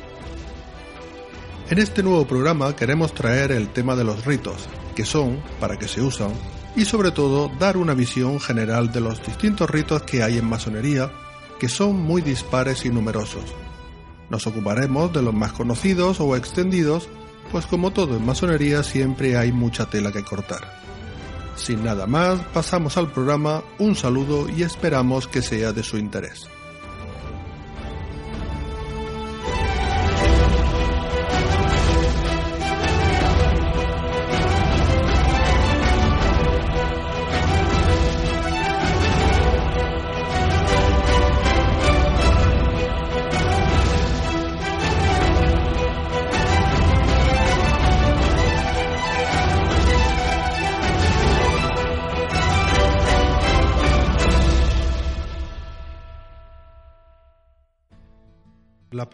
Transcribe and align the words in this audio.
En 1.67 1.79
este 1.79 2.03
nuevo 2.03 2.27
programa 2.27 2.75
queremos 2.75 3.15
traer 3.15 3.51
el 3.51 3.69
tema 3.69 3.95
de 3.95 4.03
los 4.03 4.23
ritos, 4.23 4.69
que 4.95 5.03
son, 5.03 5.41
para 5.59 5.79
qué 5.79 5.87
se 5.87 5.99
usan, 5.99 6.29
y 6.75 6.85
sobre 6.85 7.09
todo 7.09 7.49
dar 7.59 7.75
una 7.75 7.95
visión 7.95 8.39
general 8.39 8.91
de 8.91 9.01
los 9.01 9.25
distintos 9.25 9.67
ritos 9.67 10.03
que 10.03 10.21
hay 10.21 10.37
en 10.37 10.45
masonería, 10.45 11.11
que 11.59 11.67
son 11.67 11.95
muy 11.95 12.21
dispares 12.21 12.85
y 12.85 12.89
numerosos. 12.89 13.45
Nos 14.29 14.45
ocuparemos 14.45 15.11
de 15.11 15.23
los 15.23 15.33
más 15.33 15.53
conocidos 15.53 16.19
o 16.19 16.35
extendidos, 16.35 17.09
pues 17.51 17.65
como 17.65 17.89
todo 17.89 18.15
en 18.15 18.25
masonería 18.27 18.83
siempre 18.83 19.35
hay 19.35 19.51
mucha 19.51 19.87
tela 19.87 20.11
que 20.11 20.23
cortar. 20.23 20.81
Sin 21.55 21.83
nada 21.83 22.05
más, 22.05 22.41
pasamos 22.53 22.95
al 22.95 23.11
programa, 23.11 23.63
un 23.79 23.95
saludo 23.95 24.47
y 24.49 24.61
esperamos 24.61 25.27
que 25.27 25.41
sea 25.41 25.73
de 25.73 25.81
su 25.81 25.97
interés. 25.97 26.47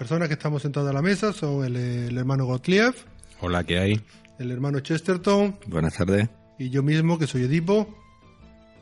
Personas 0.01 0.29
que 0.29 0.33
estamos 0.33 0.63
sentadas 0.63 0.89
a 0.89 0.93
la 0.93 1.03
mesa 1.03 1.31
son 1.31 1.63
el, 1.63 2.17
hermano 2.17 2.45
Gottlieb. 2.45 2.95
Hola, 3.39 3.63
¿qué 3.63 3.77
hay? 3.77 4.01
El 4.39 4.49
hermano 4.49 4.79
Chesterton. 4.79 5.59
Buenas 5.67 5.93
tardes. 5.93 6.27
Y 6.57 6.71
yo 6.71 6.81
mismo, 6.81 7.19
que 7.19 7.27
soy 7.27 7.43
Edipo. 7.43 7.87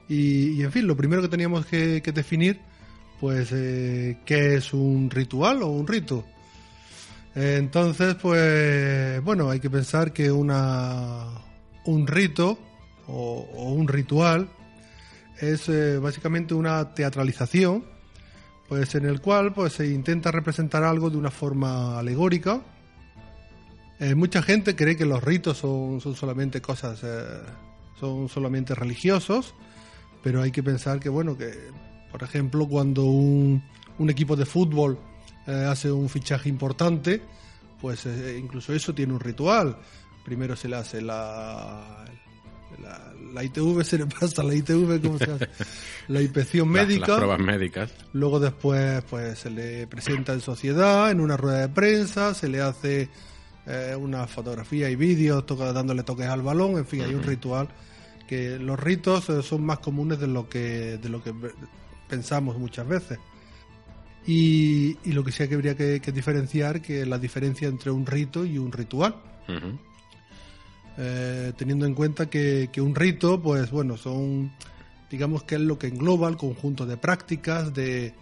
Y, 0.07 0.63
en 0.63 0.72
fin, 0.72 0.88
lo 0.88 0.96
primero 0.96 1.22
que 1.22 1.28
teníamos 1.28 1.66
que, 1.66 2.00
definir, 2.00 2.62
pues, 3.19 3.50
eh, 3.52 4.19
¿qué 4.24 4.56
es 4.56 4.72
un 4.72 5.09
ritual 5.09 5.62
o 5.62 5.68
un 5.68 5.88
rito? 5.88 6.24
Entonces, 7.36 8.16
pues, 8.16 9.22
bueno, 9.22 9.50
hay 9.50 9.59
que 9.59 9.69
pensar 9.69 10.13
que 10.13 10.31
una, 10.31 11.25
un 11.84 12.07
rito 12.07 12.57
o, 13.07 13.74
un 13.74 13.90
ritual 13.90 14.47
es 15.38 15.68
eh, 15.68 15.97
básicamente 15.97 16.53
una 16.53 16.94
teatralización 16.94 17.99
pues 18.69 18.94
en 18.94 19.06
el 19.06 19.19
cual 19.19 19.52
pues 19.52 19.74
se 19.74 19.88
intenta 19.88 20.31
representar 20.31 20.84
algo 20.84 21.09
de 21.09 21.18
una 21.18 21.31
forma 21.31 21.97
alegórica. 21.97 22.62
Eh, 24.00 24.13
mucha 24.13 24.44
gente 24.44 24.75
cree 24.75 24.96
que 24.96 25.06
los 25.06 25.22
ritos 25.24 25.57
son, 25.57 26.00
son 26.00 26.16
solamente 26.16 26.62
cosas, 26.62 27.02
eh, 27.03 27.41
son 28.00 28.30
solamente 28.30 28.75
religiosos, 28.75 29.56
pero 30.24 30.44
hay 30.44 30.51
que 30.51 30.62
pensar 30.62 31.00
que 31.00 31.10
bueno 31.10 31.36
que, 31.36 31.51
por 32.12 32.21
ejemplo, 32.21 32.68
cuando 32.68 33.06
un, 33.06 33.63
un 33.98 34.10
equipo 34.12 34.36
de 34.36 34.45
fútbol 34.45 35.00
eh, 35.48 35.66
hace 35.68 35.92
un 35.92 36.07
fichaje 36.07 36.48
importante, 36.48 37.21
pues 37.81 38.07
incluso 38.38 38.71
eso 38.74 38.94
tiene 38.94 39.13
un 39.13 39.19
ritual. 39.19 39.77
Primero 40.24 40.56
se 40.56 40.69
le 40.69 40.75
hace 40.75 41.01
la, 41.01 42.06
la, 43.33 43.44
ITV 43.44 43.83
se 43.83 43.98
le 43.98 44.06
pasa 44.06 44.44
la 44.44 44.56
ITV, 44.56 45.01
¿cómo 45.01 45.18
se 45.18 45.31
hace? 45.31 45.50
La 46.07 46.21
inspección 46.21 46.68
médica. 46.68 47.07
Las, 47.07 47.18
pruebas 47.18 47.39
médicas. 47.39 47.92
Luego 48.13 48.39
después 48.39 49.04
pues 49.10 49.38
se 49.38 49.51
le 49.51 49.86
presenta 49.86 50.33
en 50.33 50.42
sociedad, 50.42 51.12
en 51.12 51.21
una 51.21 51.38
rueda 51.38 51.60
de 51.60 51.69
prensa, 51.69 52.33
se 52.33 52.48
le 52.48 52.62
hace 52.62 53.10
eh, 53.68 53.95
una 53.95 54.25
fotografía 54.25 54.89
y 54.89 54.95
vídeos 54.95 55.45
dándole 55.45 56.04
toques 56.04 56.25
al 56.25 56.42
balón, 56.42 56.77
en 56.77 56.88
fin, 56.88 57.01
hay 57.01 57.13
un 57.13 57.24
ritual 57.24 57.69
que 58.27 58.60
los 58.60 58.80
ritos 58.80 59.30
eh, 59.30 59.42
son 59.44 59.63
más 59.63 59.80
comunes 59.80 60.19
de 60.19 60.27
lo 60.27 60.50
que 60.50 60.98
de 60.98 61.10
lo 61.10 61.24
que 61.24 61.33
pensamos 62.07 62.57
muchas 62.57 62.88
veces. 62.88 63.19
Y, 64.25 64.98
lo 65.12 65.24
que 65.24 65.31
sí 65.31 65.48
que 65.48 65.56
habría 65.56 65.75
que, 65.75 66.00
diferenciar 66.12 66.81
que 66.81 67.06
la 67.06 67.18
diferencia 67.18 67.68
entre 67.68 67.89
un 67.89 68.06
rito 68.06 68.45
y 68.45 68.57
un 68.57 68.71
ritual. 68.71 69.16
Eh, 71.01 71.54
teniendo 71.56 71.86
en 71.86 71.94
cuenta 71.94 72.30
que, 72.30 72.69
que 72.74 72.81
un 72.81 72.94
rito, 72.94 73.42
pues 73.42 73.72
bueno, 73.72 73.96
son, 73.96 74.51
digamos 75.10 75.44
que 75.44 75.56
es 75.56 75.62
lo 75.62 75.80
que 75.80 75.88
engloba 75.88 76.28
el 76.28 76.36
conjunto 76.36 76.86
de 76.86 76.98
prácticas, 76.98 77.74
de, 77.74 78.13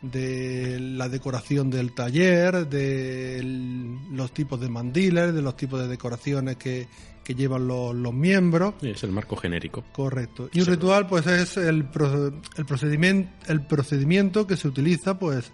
de 0.00 0.78
la 0.78 1.08
decoración 1.08 1.70
del 1.70 1.92
taller, 1.92 2.68
de 2.68 3.40
los 4.12 4.32
tipos 4.32 4.60
de 4.60 4.68
mandiles, 4.68 5.34
de 5.34 5.42
los 5.42 5.56
tipos 5.56 5.80
de 5.80 5.88
decoraciones 5.88 6.56
que, 6.56 6.86
que 7.24 7.34
llevan 7.34 7.66
los, 7.66 7.92
los 7.96 8.14
miembros. 8.14 8.74
Es 8.80 9.02
el 9.02 9.10
marco 9.10 9.34
genérico. 9.34 9.82
Correcto. 9.92 10.50
Y 10.52 10.60
un 10.60 10.66
ritual, 10.66 11.08
pues, 11.08 11.26
es 11.26 11.56
el, 11.56 11.88
el, 12.56 12.64
procedimiento, 12.64 13.32
el 13.48 13.66
procedimiento 13.66 14.46
que 14.46 14.56
se 14.56 14.68
utiliza, 14.68 15.18
pues, 15.18 15.50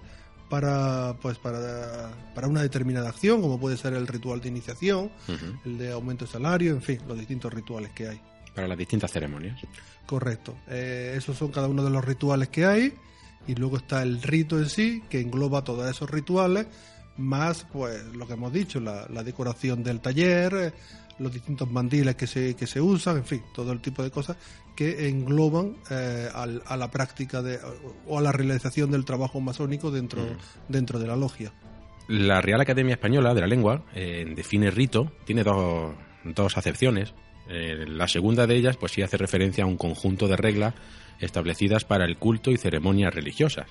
para, 0.50 1.16
pues, 1.22 1.38
para, 1.38 2.10
para 2.34 2.48
una 2.48 2.60
determinada 2.60 3.08
acción, 3.08 3.40
como 3.40 3.58
puede 3.58 3.76
ser 3.76 3.94
el 3.94 4.06
ritual 4.06 4.40
de 4.40 4.48
iniciación, 4.48 5.10
el 5.64 5.78
de 5.78 5.92
aumento 5.92 6.26
de 6.26 6.30
salario, 6.32 6.72
en 6.72 6.82
fin, 6.82 6.98
los 7.08 7.16
distintos 7.16 7.54
rituales 7.54 7.92
que 7.92 8.08
hay. 8.08 8.20
Para 8.54 8.66
las 8.66 8.76
distintas 8.76 9.12
ceremonias. 9.12 9.58
Correcto. 10.04 10.56
Eh, 10.68 11.14
esos 11.16 11.38
son 11.38 11.52
cada 11.52 11.68
uno 11.68 11.84
de 11.84 11.90
los 11.90 12.04
rituales 12.04 12.48
que 12.48 12.66
hay 12.66 12.92
y 13.46 13.54
luego 13.54 13.76
está 13.76 14.02
el 14.02 14.20
rito 14.20 14.58
en 14.58 14.68
sí, 14.68 15.02
que 15.08 15.20
engloba 15.20 15.62
todos 15.62 15.88
esos 15.88 16.10
rituales, 16.10 16.66
más 17.20 17.66
pues 17.70 18.04
lo 18.14 18.26
que 18.26 18.32
hemos 18.32 18.52
dicho, 18.52 18.80
la, 18.80 19.22
decoración 19.22 19.82
del 19.82 20.00
taller, 20.00 20.54
eh, 20.54 20.72
los 21.18 21.32
distintos 21.32 21.70
mandiles 21.70 22.16
que 22.16 22.26
se, 22.26 22.54
que 22.54 22.66
se 22.66 22.80
usan, 22.80 23.18
en 23.18 23.24
fin, 23.24 23.42
todo 23.54 23.72
el 23.72 23.80
tipo 23.80 24.02
de 24.02 24.10
cosas 24.10 24.36
que 24.74 25.08
engloban 25.08 25.76
eh, 25.90 26.28
a 26.34 26.76
la 26.76 26.90
práctica 26.90 27.42
de, 27.42 27.58
o 28.06 28.18
a 28.18 28.22
la 28.22 28.32
realización 28.32 28.90
del 28.90 29.04
trabajo 29.04 29.40
masónico 29.40 29.90
dentro, 29.90 30.22
mm. 30.22 30.72
dentro 30.72 30.98
de 30.98 31.06
la 31.06 31.16
logia. 31.16 31.52
La 32.08 32.40
Real 32.40 32.60
Academia 32.60 32.94
Española 32.94 33.34
de 33.34 33.40
la 33.42 33.46
Lengua 33.46 33.84
eh, 33.94 34.24
define 34.34 34.70
rito, 34.70 35.12
tiene 35.24 35.44
dos, 35.44 35.94
dos 36.24 36.56
acepciones. 36.56 37.14
la 37.48 38.08
segunda 38.08 38.46
de 38.46 38.56
ellas, 38.56 38.76
pues 38.76 38.92
sí 38.92 39.02
hace 39.02 39.16
referencia 39.16 39.64
a 39.64 39.66
un 39.66 39.76
conjunto 39.76 40.26
de 40.26 40.36
reglas 40.36 40.74
establecidas 41.20 41.84
para 41.84 42.04
el 42.04 42.16
culto 42.16 42.50
y 42.50 42.56
ceremonias 42.56 43.14
religiosas. 43.14 43.66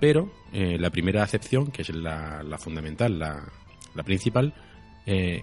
Pero 0.00 0.30
eh, 0.52 0.76
la 0.78 0.90
primera 0.90 1.22
acepción, 1.22 1.70
que 1.70 1.82
es 1.82 1.90
la, 1.94 2.44
fundamental, 2.58 3.18
la, 3.18 4.02
principal, 4.04 4.54
eh, 5.06 5.42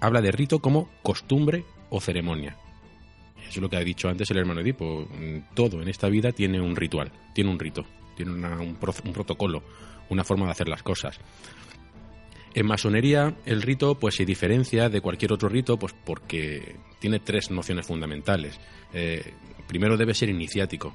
habla 0.00 0.20
de 0.20 0.32
rito 0.32 0.60
como 0.60 0.88
costumbre 1.02 1.64
o 1.90 2.00
ceremonia. 2.00 2.56
Eso 3.40 3.50
es 3.50 3.58
lo 3.58 3.68
que 3.68 3.76
ha 3.76 3.84
dicho 3.84 4.08
antes 4.08 4.30
el 4.30 4.38
hermano 4.38 4.60
Edipo. 4.60 5.06
Todo 5.54 5.82
en 5.82 5.88
esta 5.88 6.08
vida 6.08 6.32
tiene 6.32 6.60
un 6.60 6.76
ritual, 6.76 7.12
tiene 7.34 7.50
un 7.50 7.58
rito, 7.58 7.84
tiene 8.16 8.32
un, 8.32 8.44
un 8.44 9.12
protocolo, 9.12 9.62
una 10.08 10.24
forma 10.24 10.46
de 10.46 10.52
hacer 10.52 10.68
las 10.68 10.82
cosas. 10.82 11.20
En 12.54 12.66
masonería 12.66 13.34
el 13.46 13.62
rito 13.62 13.96
pues 13.96 14.14
se 14.14 14.24
diferencia 14.24 14.88
de 14.88 15.00
cualquier 15.00 15.32
otro 15.32 15.48
rito 15.48 15.76
pues 15.76 15.92
porque 16.04 16.76
tiene 17.00 17.18
tres 17.18 17.50
nociones 17.50 17.84
fundamentales. 17.86 18.58
Eh, 18.92 19.34
primero 19.66 19.96
debe 19.96 20.14
ser 20.14 20.28
iniciático. 20.28 20.94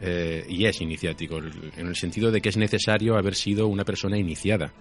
Eh, 0.00 0.46
y 0.48 0.64
es 0.64 0.80
iniciático, 0.80 1.38
en 1.38 1.86
el 1.86 1.96
sentido 1.96 2.30
de 2.30 2.40
que 2.40 2.48
es 2.48 2.56
necesario 2.56 3.16
haber 3.16 3.34
sido 3.34 3.66
una 3.66 3.84
persona 3.84 4.16
iniciada 4.16 4.72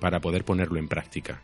para 0.00 0.20
poder 0.20 0.44
ponerlo 0.44 0.78
en 0.78 0.88
práctica. 0.88 1.42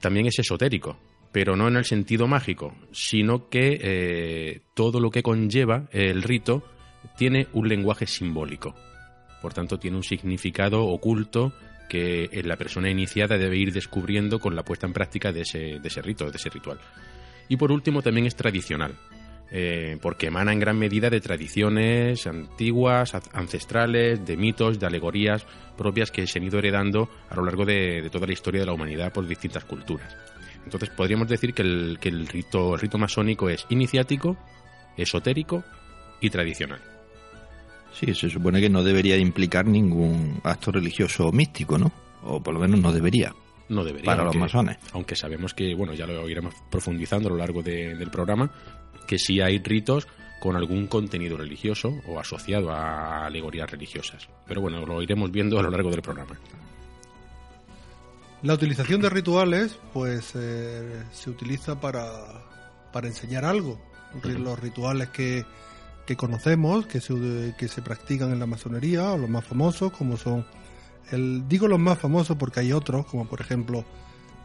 También 0.00 0.26
es 0.26 0.38
esotérico, 0.38 0.98
pero 1.30 1.56
no 1.56 1.68
en 1.68 1.76
el 1.76 1.84
sentido 1.84 2.26
mágico, 2.26 2.74
sino 2.92 3.48
que 3.50 3.78
eh, 3.82 4.60
todo 4.74 5.00
lo 5.00 5.10
que 5.10 5.22
conlleva 5.22 5.88
el 5.92 6.22
rito 6.22 6.64
tiene 7.18 7.48
un 7.52 7.68
lenguaje 7.68 8.06
simbólico. 8.06 8.74
Por 9.42 9.52
tanto, 9.52 9.78
tiene 9.78 9.98
un 9.98 10.02
significado 10.02 10.86
oculto 10.86 11.52
que 11.88 12.28
la 12.44 12.56
persona 12.56 12.90
iniciada 12.90 13.38
debe 13.38 13.58
ir 13.58 13.72
descubriendo 13.72 14.40
con 14.40 14.56
la 14.56 14.64
puesta 14.64 14.86
en 14.86 14.92
práctica 14.92 15.32
de 15.32 15.42
ese, 15.42 15.78
de 15.78 15.88
ese 15.88 16.02
rito, 16.02 16.30
de 16.30 16.36
ese 16.36 16.50
ritual. 16.50 16.78
Y 17.48 17.56
por 17.56 17.70
último, 17.70 18.02
también 18.02 18.26
es 18.26 18.34
tradicional, 18.34 18.94
eh, 19.50 19.98
porque 20.02 20.26
emana 20.26 20.52
en 20.52 20.60
gran 20.60 20.78
medida 20.78 21.08
de 21.08 21.20
tradiciones 21.20 22.26
antiguas, 22.26 23.14
ancestrales, 23.32 24.24
de 24.26 24.36
mitos, 24.36 24.78
de 24.78 24.86
alegorías 24.86 25.46
propias 25.76 26.10
que 26.10 26.26
se 26.26 26.38
han 26.38 26.44
ido 26.44 26.58
heredando 26.58 27.08
a 27.28 27.36
lo 27.36 27.44
largo 27.44 27.64
de, 27.64 28.08
toda 28.10 28.26
la 28.26 28.32
historia 28.32 28.60
de 28.60 28.66
la 28.66 28.72
humanidad 28.72 29.12
por 29.12 29.26
distintas 29.26 29.64
culturas. 29.64 30.16
Entonces 30.64 30.90
podríamos 30.90 31.28
decir 31.28 31.54
que 31.54 31.62
el, 31.62 31.98
que 32.00 32.08
el 32.08 32.26
rito, 32.26 32.74
el 32.74 32.80
rito 32.80 32.98
masónico 32.98 33.48
es 33.48 33.66
iniciático, 33.68 34.36
esotérico 34.96 35.62
y 36.20 36.30
tradicional. 36.30 36.80
Sí, 37.92 38.12
se 38.14 38.28
supone 38.28 38.60
que 38.60 38.68
no 38.68 38.82
debería 38.82 39.16
implicar 39.16 39.66
ningún 39.66 40.40
acto 40.42 40.72
religioso 40.72 41.28
o 41.28 41.32
místico, 41.32 41.78
¿no? 41.78 41.92
O 42.24 42.42
por 42.42 42.52
lo 42.52 42.60
menos 42.60 42.80
no 42.80 42.92
debería. 42.92 43.32
No 43.68 43.84
debería. 43.84 44.06
Para 44.06 44.24
los 44.24 44.36
masones. 44.36 44.76
Aunque 44.92 45.16
sabemos 45.16 45.54
que, 45.54 45.74
bueno, 45.74 45.94
ya 45.94 46.06
lo 46.06 46.28
iremos 46.28 46.54
profundizando 46.70 47.28
a 47.28 47.32
lo 47.32 47.38
largo 47.38 47.62
del 47.62 48.10
programa, 48.10 48.50
que 49.06 49.18
sí 49.18 49.40
hay 49.40 49.58
ritos 49.58 50.06
con 50.40 50.56
algún 50.56 50.86
contenido 50.86 51.36
religioso 51.36 52.00
o 52.06 52.20
asociado 52.20 52.70
a 52.70 53.26
alegorías 53.26 53.70
religiosas. 53.70 54.28
Pero 54.46 54.60
bueno, 54.60 54.84
lo 54.84 55.02
iremos 55.02 55.30
viendo 55.30 55.58
a 55.58 55.62
lo 55.62 55.70
largo 55.70 55.90
del 55.90 56.02
programa. 56.02 56.38
La 58.42 58.54
utilización 58.54 59.00
de 59.00 59.08
rituales, 59.08 59.78
pues, 59.92 60.32
eh, 60.34 61.02
se 61.12 61.30
utiliza 61.30 61.80
para, 61.80 62.08
para 62.92 63.08
enseñar 63.08 63.44
algo. 63.44 63.80
Los 64.22 64.58
rituales 64.58 65.08
que 65.10 65.44
que 66.06 66.16
conocemos, 66.16 66.86
que 66.86 67.00
se, 67.00 67.54
que 67.58 67.68
se 67.68 67.82
practican 67.82 68.32
en 68.32 68.38
la 68.38 68.46
masonería, 68.46 69.10
o 69.10 69.18
los 69.18 69.28
más 69.28 69.44
famosos, 69.44 69.92
como 69.92 70.16
son, 70.16 70.46
el, 71.10 71.46
digo 71.48 71.66
los 71.68 71.80
más 71.80 71.98
famosos 71.98 72.36
porque 72.36 72.60
hay 72.60 72.72
otros, 72.72 73.06
como 73.06 73.26
por 73.26 73.40
ejemplo 73.40 73.84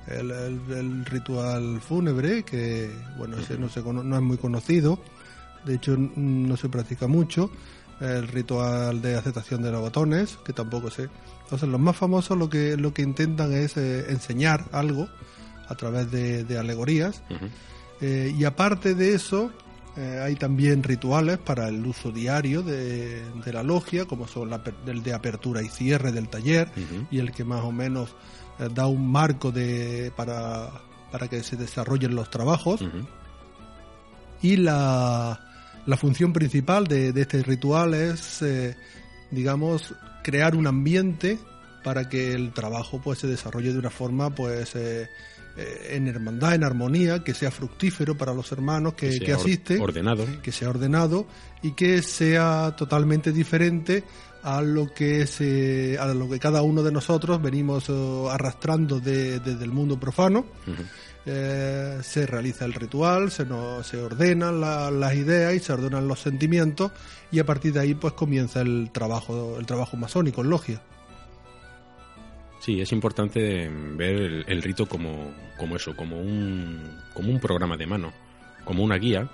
el, 0.08 1.06
ritual 1.06 1.80
fúnebre, 1.82 2.44
que 2.44 2.92
bueno, 3.18 3.38
ese 3.38 3.58
no, 3.58 3.70
se, 3.70 3.82
no 3.82 4.16
es 4.16 4.22
muy 4.22 4.38
conocido, 4.38 5.00
de 5.66 5.76
hecho 5.76 5.96
no 5.98 6.58
se 6.58 6.70
practica 6.70 7.08
mucho, 7.08 7.52
el 8.02 8.28
ritual 8.28 9.02
de 9.02 9.16
aceptación 9.16 9.62
de 9.62 9.72
los 9.72 9.82
botones, 9.82 10.38
que 10.44 10.54
tampoco 10.54 10.90
sé. 10.90 11.08
Entonces 11.44 11.70
los 11.70 11.80
más 11.80 11.96
famosos 11.96 12.38
lo 12.38 12.50
que, 12.50 12.76
lo 12.78 12.94
que 12.94 13.04
intentan 13.04 13.54
es 13.54 13.78
eh, 13.78 14.12
enseñar 14.12 14.66
algo 14.72 15.08
a 15.68 15.76
través 15.76 16.10
de, 16.12 16.58
alegorías. 16.58 17.22
Eh, 18.02 18.34
y 18.38 18.44
aparte 18.46 18.96
de 18.96 19.14
eso, 19.14 19.52
eh, 19.96 20.20
hay 20.24 20.36
también 20.36 20.82
rituales 20.82 21.38
para 21.38 21.68
el 21.68 21.86
uso 21.86 22.12
diario 22.12 22.64
de, 22.64 23.24
la 23.46 23.64
logia, 23.64 24.06
como 24.06 24.28
son 24.28 24.50
la, 24.50 24.62
el 24.88 25.04
de 25.04 25.14
apertura 25.14 25.62
y 25.62 25.70
cierre 25.70 26.12
del 26.12 26.28
taller 26.28 26.70
y 27.12 27.20
el 27.20 27.32
que 27.32 27.44
más 27.44 27.64
o 27.64 27.72
menos 27.72 28.16
da 28.70 28.88
un 28.88 29.12
marco 29.12 29.52
de, 29.52 30.12
para, 30.16 30.70
para 31.12 31.28
que 31.28 31.44
se 31.44 31.56
desarrollen 31.56 32.16
los 32.16 32.30
trabajos. 32.30 32.82
Y 34.42 34.58
la, 34.58 35.40
la, 35.86 35.98
función 35.98 36.34
principal 36.34 36.88
de, 36.88 37.12
de 37.12 37.22
este 37.22 37.44
ritual 37.44 37.94
es, 37.94 38.42
eh, 38.42 38.76
digamos, 39.30 39.94
crear 40.24 40.56
un 40.56 40.68
ambiente 40.68 41.38
para 41.84 42.10
que 42.10 42.34
el 42.34 42.52
trabajo 42.52 43.02
pues 43.04 43.20
se 43.20 43.28
desarrolle 43.28 43.74
de 43.74 43.80
una 43.80 43.90
forma 43.90 44.30
pues 44.30 44.76
eh, 44.76 45.08
en 45.90 46.08
hermandad, 46.08 46.56
en 46.56 46.64
armonía, 46.64 47.24
que 47.24 47.34
sea 47.34 47.52
fructífero 47.52 48.16
para 48.16 48.34
los 48.34 48.52
hermanos 48.52 48.94
que, 48.94 49.32
asisten, 49.34 49.82
ordenado. 49.82 50.26
que 50.42 50.52
sea 50.52 50.70
ordenado 50.70 51.28
y 51.62 51.72
que 51.72 52.02
sea 52.02 52.76
totalmente 52.78 53.32
diferente 53.32 54.04
a 54.44 54.62
lo 54.62 54.94
que 54.94 55.28
se, 55.28 55.98
a 56.00 56.08
lo 56.14 56.30
que 56.30 56.40
cada 56.40 56.62
uno 56.62 56.84
de 56.84 56.92
nosotros 56.92 57.42
venimos 57.42 57.90
eh, 57.90 58.28
arrastrando 58.30 59.00
desde 59.00 59.64
el 59.64 59.72
mundo 59.72 60.00
profano. 60.00 60.46
Eh, 61.26 62.00
se 62.02 62.26
realiza 62.26 62.66
el 62.66 62.74
ritual, 62.74 63.30
se, 63.30 63.46
nos, 63.46 63.86
se 63.86 64.02
ordenan 64.02 64.60
las 64.60 65.14
ideas 65.14 65.54
y 65.54 65.60
se 65.60 65.72
ordenan 65.72 66.08
los 66.08 66.20
sentimientos 66.20 66.92
y 67.32 67.38
a 67.38 67.46
partir 67.46 67.74
de 67.74 67.80
ahí 67.80 67.94
pues 67.94 68.14
comienza 68.14 68.62
el 68.62 68.90
trabajo, 68.92 69.58
el 69.60 69.66
trabajo 69.68 69.98
masónico 69.98 70.42
en 70.42 70.50
logia. 70.50 70.82
Sí, 72.60 72.80
es 72.80 72.92
importante 72.92 73.70
ver 73.70 74.46
el, 74.48 74.62
rito 74.62 74.88
como, 74.88 75.32
como, 75.58 75.76
eso, 75.76 75.96
como 75.96 76.20
un, 76.20 77.00
como 77.14 77.32
un 77.32 77.40
programa 77.40 77.78
de 77.78 77.88
mano, 77.88 78.14
como 78.66 78.84
una 78.84 78.98
guía 78.98 79.30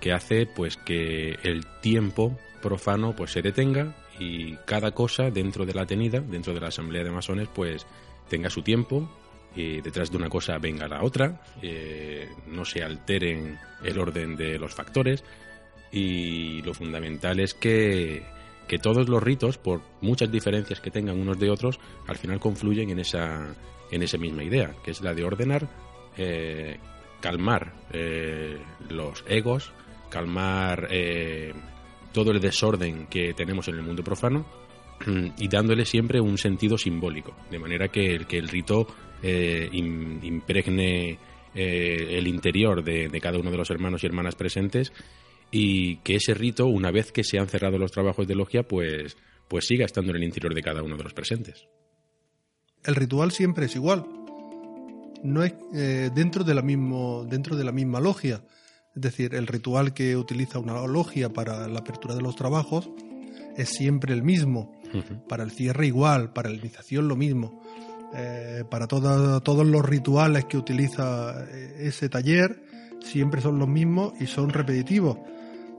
que 0.00 0.12
hace 0.12 0.46
pues 0.46 0.76
que 0.76 1.38
el 1.44 1.64
tiempo 1.80 2.36
profano 2.60 3.14
pues 3.14 3.32
se 3.32 3.42
detenga 3.42 3.94
y 4.22 4.56
cada 4.64 4.92
cosa 4.92 5.30
dentro 5.30 5.66
de 5.66 5.74
la 5.74 5.86
tenida, 5.86 6.20
dentro 6.20 6.54
de 6.54 6.60
la 6.60 6.68
asamblea 6.68 7.02
de 7.02 7.10
masones, 7.10 7.48
pues 7.52 7.86
tenga 8.28 8.50
su 8.50 8.62
tiempo 8.62 9.08
y 9.54 9.80
detrás 9.80 10.10
de 10.10 10.16
una 10.16 10.28
cosa 10.28 10.58
venga 10.58 10.88
la 10.88 11.02
otra, 11.02 11.42
eh, 11.60 12.28
no 12.46 12.64
se 12.64 12.82
alteren 12.82 13.58
el 13.82 13.98
orden 13.98 14.36
de 14.36 14.58
los 14.58 14.74
factores 14.74 15.24
y 15.90 16.62
lo 16.62 16.72
fundamental 16.72 17.40
es 17.40 17.54
que 17.54 18.22
que 18.68 18.78
todos 18.78 19.08
los 19.08 19.22
ritos, 19.22 19.58
por 19.58 19.82
muchas 20.00 20.30
diferencias 20.30 20.80
que 20.80 20.90
tengan 20.90 21.18
unos 21.18 21.38
de 21.38 21.50
otros, 21.50 21.78
al 22.06 22.16
final 22.16 22.40
confluyen 22.40 22.90
en 22.90 23.00
esa, 23.00 23.54
en 23.90 24.02
esa 24.02 24.16
misma 24.18 24.44
idea, 24.44 24.72
que 24.84 24.92
es 24.92 25.02
la 25.02 25.12
de 25.12 25.24
ordenar, 25.24 25.68
eh, 26.16 26.78
calmar 27.20 27.74
eh, 27.92 28.58
los 28.88 29.24
egos, 29.28 29.72
calmar 30.10 30.88
todo 32.12 32.30
el 32.30 32.40
desorden 32.40 33.06
que 33.06 33.34
tenemos 33.34 33.68
en 33.68 33.76
el 33.76 33.82
mundo 33.82 34.04
profano 34.04 34.46
y 35.38 35.48
dándole 35.48 35.84
siempre 35.84 36.20
un 36.20 36.38
sentido 36.38 36.78
simbólico, 36.78 37.34
de 37.50 37.58
manera 37.58 37.88
que, 37.88 38.24
que 38.28 38.38
el 38.38 38.48
rito 38.48 38.86
impregne 39.72 41.18
eh, 41.54 42.18
el 42.18 42.26
interior 42.26 42.82
de, 42.82 43.08
de 43.08 43.20
cada 43.20 43.38
uno 43.38 43.50
de 43.50 43.56
los 43.56 43.70
hermanos 43.70 44.02
y 44.02 44.06
hermanas 44.06 44.34
presentes 44.34 44.92
y 45.52 45.96
que 45.98 46.16
ese 46.16 46.34
rito, 46.34 46.66
una 46.66 46.90
vez 46.90 47.12
que 47.12 47.22
se 47.22 47.38
han 47.38 47.46
cerrado 47.46 47.76
los 47.78 47.92
trabajos 47.92 48.26
de 48.26 48.34
logia, 48.34 48.62
pues, 48.62 49.16
pues 49.48 49.66
siga 49.66 49.84
estando 49.84 50.10
en 50.10 50.16
el 50.16 50.24
interior 50.24 50.54
de 50.54 50.62
cada 50.62 50.82
uno 50.82 50.96
de 50.96 51.04
los 51.04 51.12
presentes. 51.12 51.68
El 52.84 52.96
ritual 52.96 53.30
siempre 53.30 53.66
es 53.66 53.76
igual. 53.76 54.06
No 55.22 55.44
es 55.44 55.54
eh, 55.74 56.10
dentro, 56.12 56.42
de 56.42 56.54
la 56.54 56.62
mismo, 56.62 57.24
dentro 57.28 57.54
de 57.54 57.64
la 57.64 57.70
misma 57.70 58.00
logia. 58.00 58.42
Es 58.94 59.02
decir, 59.02 59.34
el 59.34 59.46
ritual 59.46 59.94
que 59.94 60.16
utiliza 60.16 60.58
una 60.58 60.86
logia 60.86 61.30
para 61.32 61.66
la 61.68 61.80
apertura 61.80 62.14
de 62.14 62.22
los 62.22 62.36
trabajos 62.36 62.90
es 63.56 63.68
siempre 63.70 64.12
el 64.14 64.22
mismo. 64.22 64.72
Para 65.28 65.42
el 65.42 65.50
cierre 65.50 65.86
igual, 65.86 66.32
para 66.32 66.50
la 66.50 66.56
iniciación 66.56 67.08
lo 67.08 67.16
mismo. 67.16 67.62
Eh, 68.14 68.64
para 68.70 68.86
toda- 68.86 69.40
todos 69.40 69.66
los 69.66 69.82
rituales 69.84 70.44
que 70.44 70.58
utiliza 70.58 71.44
eh, 71.50 71.76
ese 71.88 72.10
taller 72.10 72.62
siempre 73.02 73.40
son 73.40 73.58
los 73.58 73.68
mismos 73.68 74.12
y 74.20 74.26
son 74.26 74.50
repetitivos. 74.50 75.16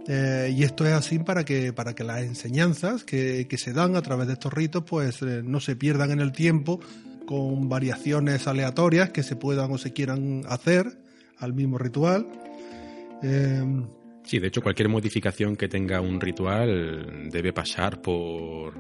Eh, 0.08 0.52
y 0.58 0.64
esto 0.64 0.86
es 0.86 0.94
así 0.94 1.20
para 1.20 1.46
que, 1.46 1.72
para 1.72 1.94
que 1.94 2.04
las 2.04 2.24
enseñanzas 2.24 3.04
que, 3.04 3.48
que 3.48 3.58
se 3.60 3.72
dan 3.72 3.96
a 3.96 4.02
través 4.02 4.28
de 4.28 4.34
estos 4.34 4.52
ritos 4.52 4.84
pues 4.86 5.22
eh, 5.22 5.42
no 5.46 5.60
se 5.62 5.76
pierdan 5.78 6.12
en 6.12 6.20
el 6.20 6.32
tiempo 6.34 6.80
con 7.26 7.70
variaciones 7.70 8.48
aleatorias 8.48 9.12
que 9.12 9.24
se 9.24 9.36
puedan 9.38 9.72
o 9.72 9.78
se 9.78 9.94
quieran 9.94 10.42
hacer 10.50 10.98
al 11.38 11.54
mismo 11.54 11.78
ritual. 11.78 12.28
Eh, 13.24 13.64
Sí, 14.24 14.40
de 14.40 14.48
hecho, 14.48 14.62
cualquier 14.62 14.90
modificación 14.90 15.56
que 15.56 15.68
tenga 15.68 16.00
un 16.00 16.20
ritual 16.20 17.30
debe 17.30 17.52
pasar 17.52 18.02
por, 18.02 18.74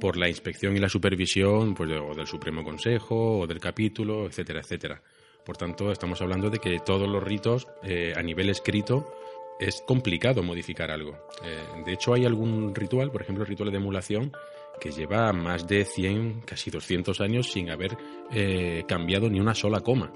por 0.00 0.16
la 0.16 0.28
inspección 0.28 0.74
y 0.76 0.80
la 0.80 0.88
supervisión 0.88 1.74
pues, 1.74 1.90
o 1.92 2.14
del 2.14 2.26
Supremo 2.26 2.64
Consejo 2.64 3.40
o 3.40 3.46
del 3.46 3.60
capítulo, 3.60 4.26
etcétera, 4.26 4.60
etcétera. 4.60 5.02
Por 5.44 5.56
tanto, 5.56 5.92
estamos 5.92 6.20
hablando 6.22 6.48
de 6.48 6.58
que 6.58 6.78
todos 6.80 7.08
los 7.08 7.22
ritos 7.22 7.68
eh, 7.82 8.14
a 8.16 8.22
nivel 8.22 8.48
escrito 8.48 9.12
es 9.60 9.82
complicado 9.86 10.42
modificar 10.42 10.90
algo. 10.90 11.12
Eh, 11.44 11.82
de 11.84 11.92
hecho, 11.92 12.14
hay 12.14 12.24
algún 12.24 12.74
ritual, 12.74 13.12
por 13.12 13.22
ejemplo, 13.22 13.44
el 13.44 13.48
ritual 13.48 13.70
de 13.70 13.76
emulación, 13.76 14.32
que 14.80 14.90
lleva 14.90 15.32
más 15.32 15.66
de 15.66 15.84
100, 15.84 16.42
casi 16.42 16.70
200 16.70 17.20
años 17.20 17.50
sin 17.52 17.70
haber 17.70 17.96
eh, 18.32 18.84
cambiado 18.88 19.28
ni 19.30 19.38
una 19.38 19.54
sola 19.54 19.80
coma 19.80 20.12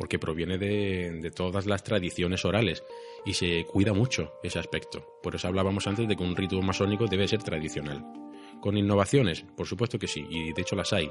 porque 0.00 0.18
proviene 0.18 0.56
de, 0.56 1.18
de 1.20 1.30
todas 1.30 1.66
las 1.66 1.84
tradiciones 1.84 2.46
orales 2.46 2.82
y 3.26 3.34
se 3.34 3.66
cuida 3.66 3.92
mucho 3.92 4.32
ese 4.42 4.58
aspecto. 4.58 5.18
Por 5.22 5.34
eso 5.34 5.46
hablábamos 5.46 5.86
antes 5.86 6.08
de 6.08 6.16
que 6.16 6.22
un 6.24 6.34
rito 6.34 6.60
masónico 6.62 7.04
debe 7.04 7.28
ser 7.28 7.42
tradicional. 7.42 8.02
Con 8.62 8.78
innovaciones, 8.78 9.44
por 9.54 9.66
supuesto 9.66 9.98
que 9.98 10.06
sí, 10.06 10.24
y 10.30 10.54
de 10.54 10.62
hecho 10.62 10.74
las 10.74 10.94
hay, 10.94 11.10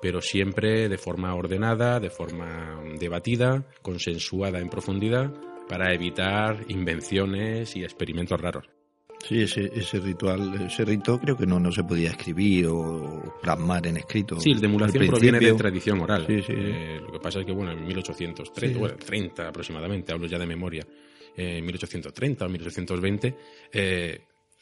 pero 0.00 0.20
siempre 0.20 0.88
de 0.88 0.98
forma 0.98 1.34
ordenada, 1.34 1.98
de 1.98 2.10
forma 2.10 2.80
debatida, 2.96 3.66
consensuada 3.82 4.60
en 4.60 4.70
profundidad, 4.70 5.34
para 5.68 5.92
evitar 5.92 6.64
invenciones 6.68 7.74
y 7.74 7.82
experimentos 7.82 8.40
raros. 8.40 8.77
Sí, 9.26 9.42
ese, 9.42 9.70
ese 9.74 9.98
ritual, 9.98 10.54
ese 10.66 10.84
rito 10.84 11.18
creo 11.18 11.36
que 11.36 11.44
no, 11.44 11.58
no 11.58 11.72
se 11.72 11.82
podía 11.84 12.10
escribir 12.10 12.66
o 12.68 13.34
plasmar 13.42 13.86
en 13.86 13.96
escrito. 13.98 14.40
Sí, 14.40 14.52
el 14.52 14.60
de 14.60 14.66
emulación 14.66 15.06
proviene 15.06 15.38
de 15.40 15.52
tradición 15.54 16.00
oral. 16.00 16.24
Sí, 16.26 16.40
sí. 16.42 16.52
Eh, 16.56 17.00
lo 17.04 17.12
que 17.12 17.18
pasa 17.20 17.40
es 17.40 17.46
que, 17.46 17.52
bueno, 17.52 17.72
en 17.72 17.84
1830, 17.84 18.74
Sí. 18.74 18.78
bueno, 18.78 18.96
30 18.96 19.48
aproximadamente, 19.48 20.12
hablo 20.12 20.26
ya 20.26 20.38
de 20.38 20.46
memoria, 20.46 20.86
eh, 21.36 21.58
en 21.58 21.66
1830 21.66 22.46
o 22.46 22.48
1820, 22.48 23.36
eh, 23.72 24.20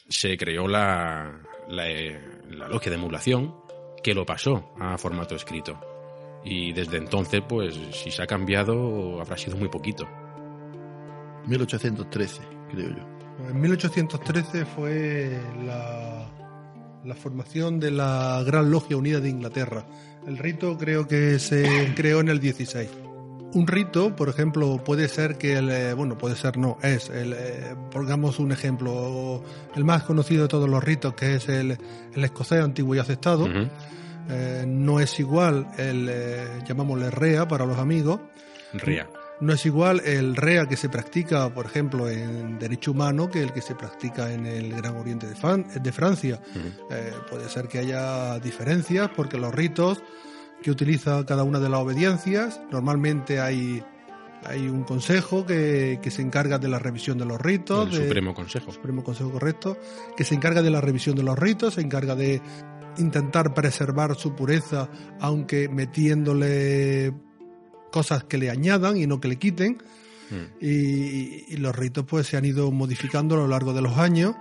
se 0.09 0.35
creó 0.37 0.67
la, 0.67 1.39
la, 1.69 1.89
eh, 1.89 2.19
la 2.51 2.67
logia 2.67 2.89
de 2.89 2.97
emulación 2.97 3.53
que 4.03 4.13
lo 4.13 4.25
pasó 4.25 4.71
a 4.79 4.97
formato 4.97 5.35
escrito. 5.35 5.79
Y 6.43 6.71
desde 6.73 6.97
entonces, 6.97 7.41
pues, 7.47 7.75
si 7.91 8.09
se 8.09 8.23
ha 8.23 8.27
cambiado, 8.27 9.19
habrá 9.21 9.37
sido 9.37 9.55
muy 9.57 9.69
poquito. 9.69 10.07
1813, 11.45 12.41
creo 12.71 12.89
yo. 12.89 13.16
En 13.49 13.61
1813 13.61 14.65
fue 14.65 15.39
la, 15.65 16.27
la 17.03 17.15
formación 17.15 17.79
de 17.79 17.91
la 17.91 18.43
Gran 18.45 18.71
Logia 18.71 18.97
Unida 18.97 19.19
de 19.19 19.29
Inglaterra. 19.29 19.85
El 20.25 20.37
rito 20.37 20.77
creo 20.77 21.07
que 21.07 21.39
se 21.39 21.93
creó 21.95 22.19
en 22.19 22.29
el 22.29 22.39
16. 22.39 22.89
Un 23.53 23.65
rito, 23.65 24.15
por 24.15 24.27
ejemplo, 24.27 24.83
puede 24.83 25.07
ser 25.07 25.37
que 25.37 25.53
el, 25.57 25.69
eh, 25.69 25.93
bueno, 25.93 26.17
puede 26.17 26.35
ser 26.35 26.57
no, 26.57 26.77
es 26.83 27.09
el, 27.09 27.33
eh, 27.33 27.75
pongamos 27.91 28.39
un 28.39 28.51
ejemplo, 28.51 29.41
el 29.75 29.85
más 29.85 30.03
conocido 30.03 30.43
de 30.43 30.47
todos 30.49 30.69
los 30.69 30.83
ritos, 30.83 31.13
que 31.13 31.35
es 31.35 31.47
el, 31.47 31.77
el 32.13 32.23
escocés 32.23 32.61
antiguo 32.61 32.93
y 32.95 32.99
aceptado. 32.99 33.47
Eh, 34.29 34.65
no 34.67 34.99
es 34.99 35.19
igual 35.19 35.67
el, 35.77 36.09
eh, 36.11 36.47
llamámosle 36.67 37.09
rea 37.09 37.47
para 37.47 37.65
los 37.65 37.77
amigos, 37.77 38.19
Rea. 38.73 39.07
No 39.39 39.53
es 39.53 39.65
igual 39.65 40.01
el 40.05 40.35
REA 40.35 40.67
que 40.67 40.75
se 40.77 40.89
practica, 40.89 41.53
por 41.53 41.65
ejemplo, 41.65 42.09
en 42.09 42.57
derecho 42.59 42.91
humano 42.91 43.29
que 43.29 43.43
el 43.43 43.53
que 43.53 43.61
se 43.61 43.75
practica 43.75 44.31
en 44.33 44.45
el 44.45 44.73
Gran 44.75 44.95
Oriente 44.97 45.27
de, 45.27 45.35
Fan- 45.35 45.67
de 45.81 45.91
Francia. 45.91 46.41
Eh, 46.89 47.11
puede 47.29 47.47
ser 47.49 47.67
que 47.67 47.79
haya 47.79 48.39
diferencias 48.39 49.09
porque 49.15 49.37
los 49.37 49.53
ritos 49.53 50.01
que 50.63 50.71
utiliza 50.71 51.23
cada 51.25 51.43
una 51.43 51.59
de 51.59 51.69
las 51.69 51.79
obediencias, 51.81 52.59
normalmente 52.71 53.39
hay, 53.39 53.83
hay 54.43 54.67
un 54.67 54.83
consejo 54.83 55.45
que, 55.45 55.99
que 56.01 56.09
se 56.09 56.23
encarga 56.23 56.57
de 56.57 56.67
la 56.67 56.79
revisión 56.79 57.19
de 57.19 57.25
los 57.25 57.39
ritos. 57.39 57.89
El 57.93 57.99
de- 57.99 58.07
Supremo 58.07 58.33
Consejo. 58.33 58.71
Supremo 58.71 59.03
Consejo 59.03 59.31
Correcto, 59.31 59.77
que 60.15 60.23
se 60.23 60.33
encarga 60.33 60.63
de 60.63 60.71
la 60.71 60.81
revisión 60.81 61.15
de 61.15 61.21
los 61.21 61.37
ritos, 61.37 61.75
se 61.75 61.81
encarga 61.81 62.15
de 62.15 62.41
intentar 62.97 63.53
preservar 63.53 64.15
su 64.15 64.33
pureza, 64.35 64.89
aunque 65.19 65.69
metiéndole 65.69 67.13
cosas 67.91 68.23
que 68.25 68.37
le 68.37 68.49
añadan 68.49 68.97
y 68.97 69.07
no 69.07 69.19
que 69.19 69.27
le 69.27 69.35
quiten. 69.37 69.77
Mm. 70.29 70.63
Y, 70.65 71.45
y 71.53 71.57
los 71.57 71.75
ritos 71.75 72.05
pues 72.05 72.27
se 72.27 72.37
han 72.37 72.45
ido 72.45 72.71
modificando 72.71 73.35
a 73.35 73.37
lo 73.39 73.47
largo 73.47 73.73
de 73.73 73.81
los 73.81 73.97
años. 73.97 74.35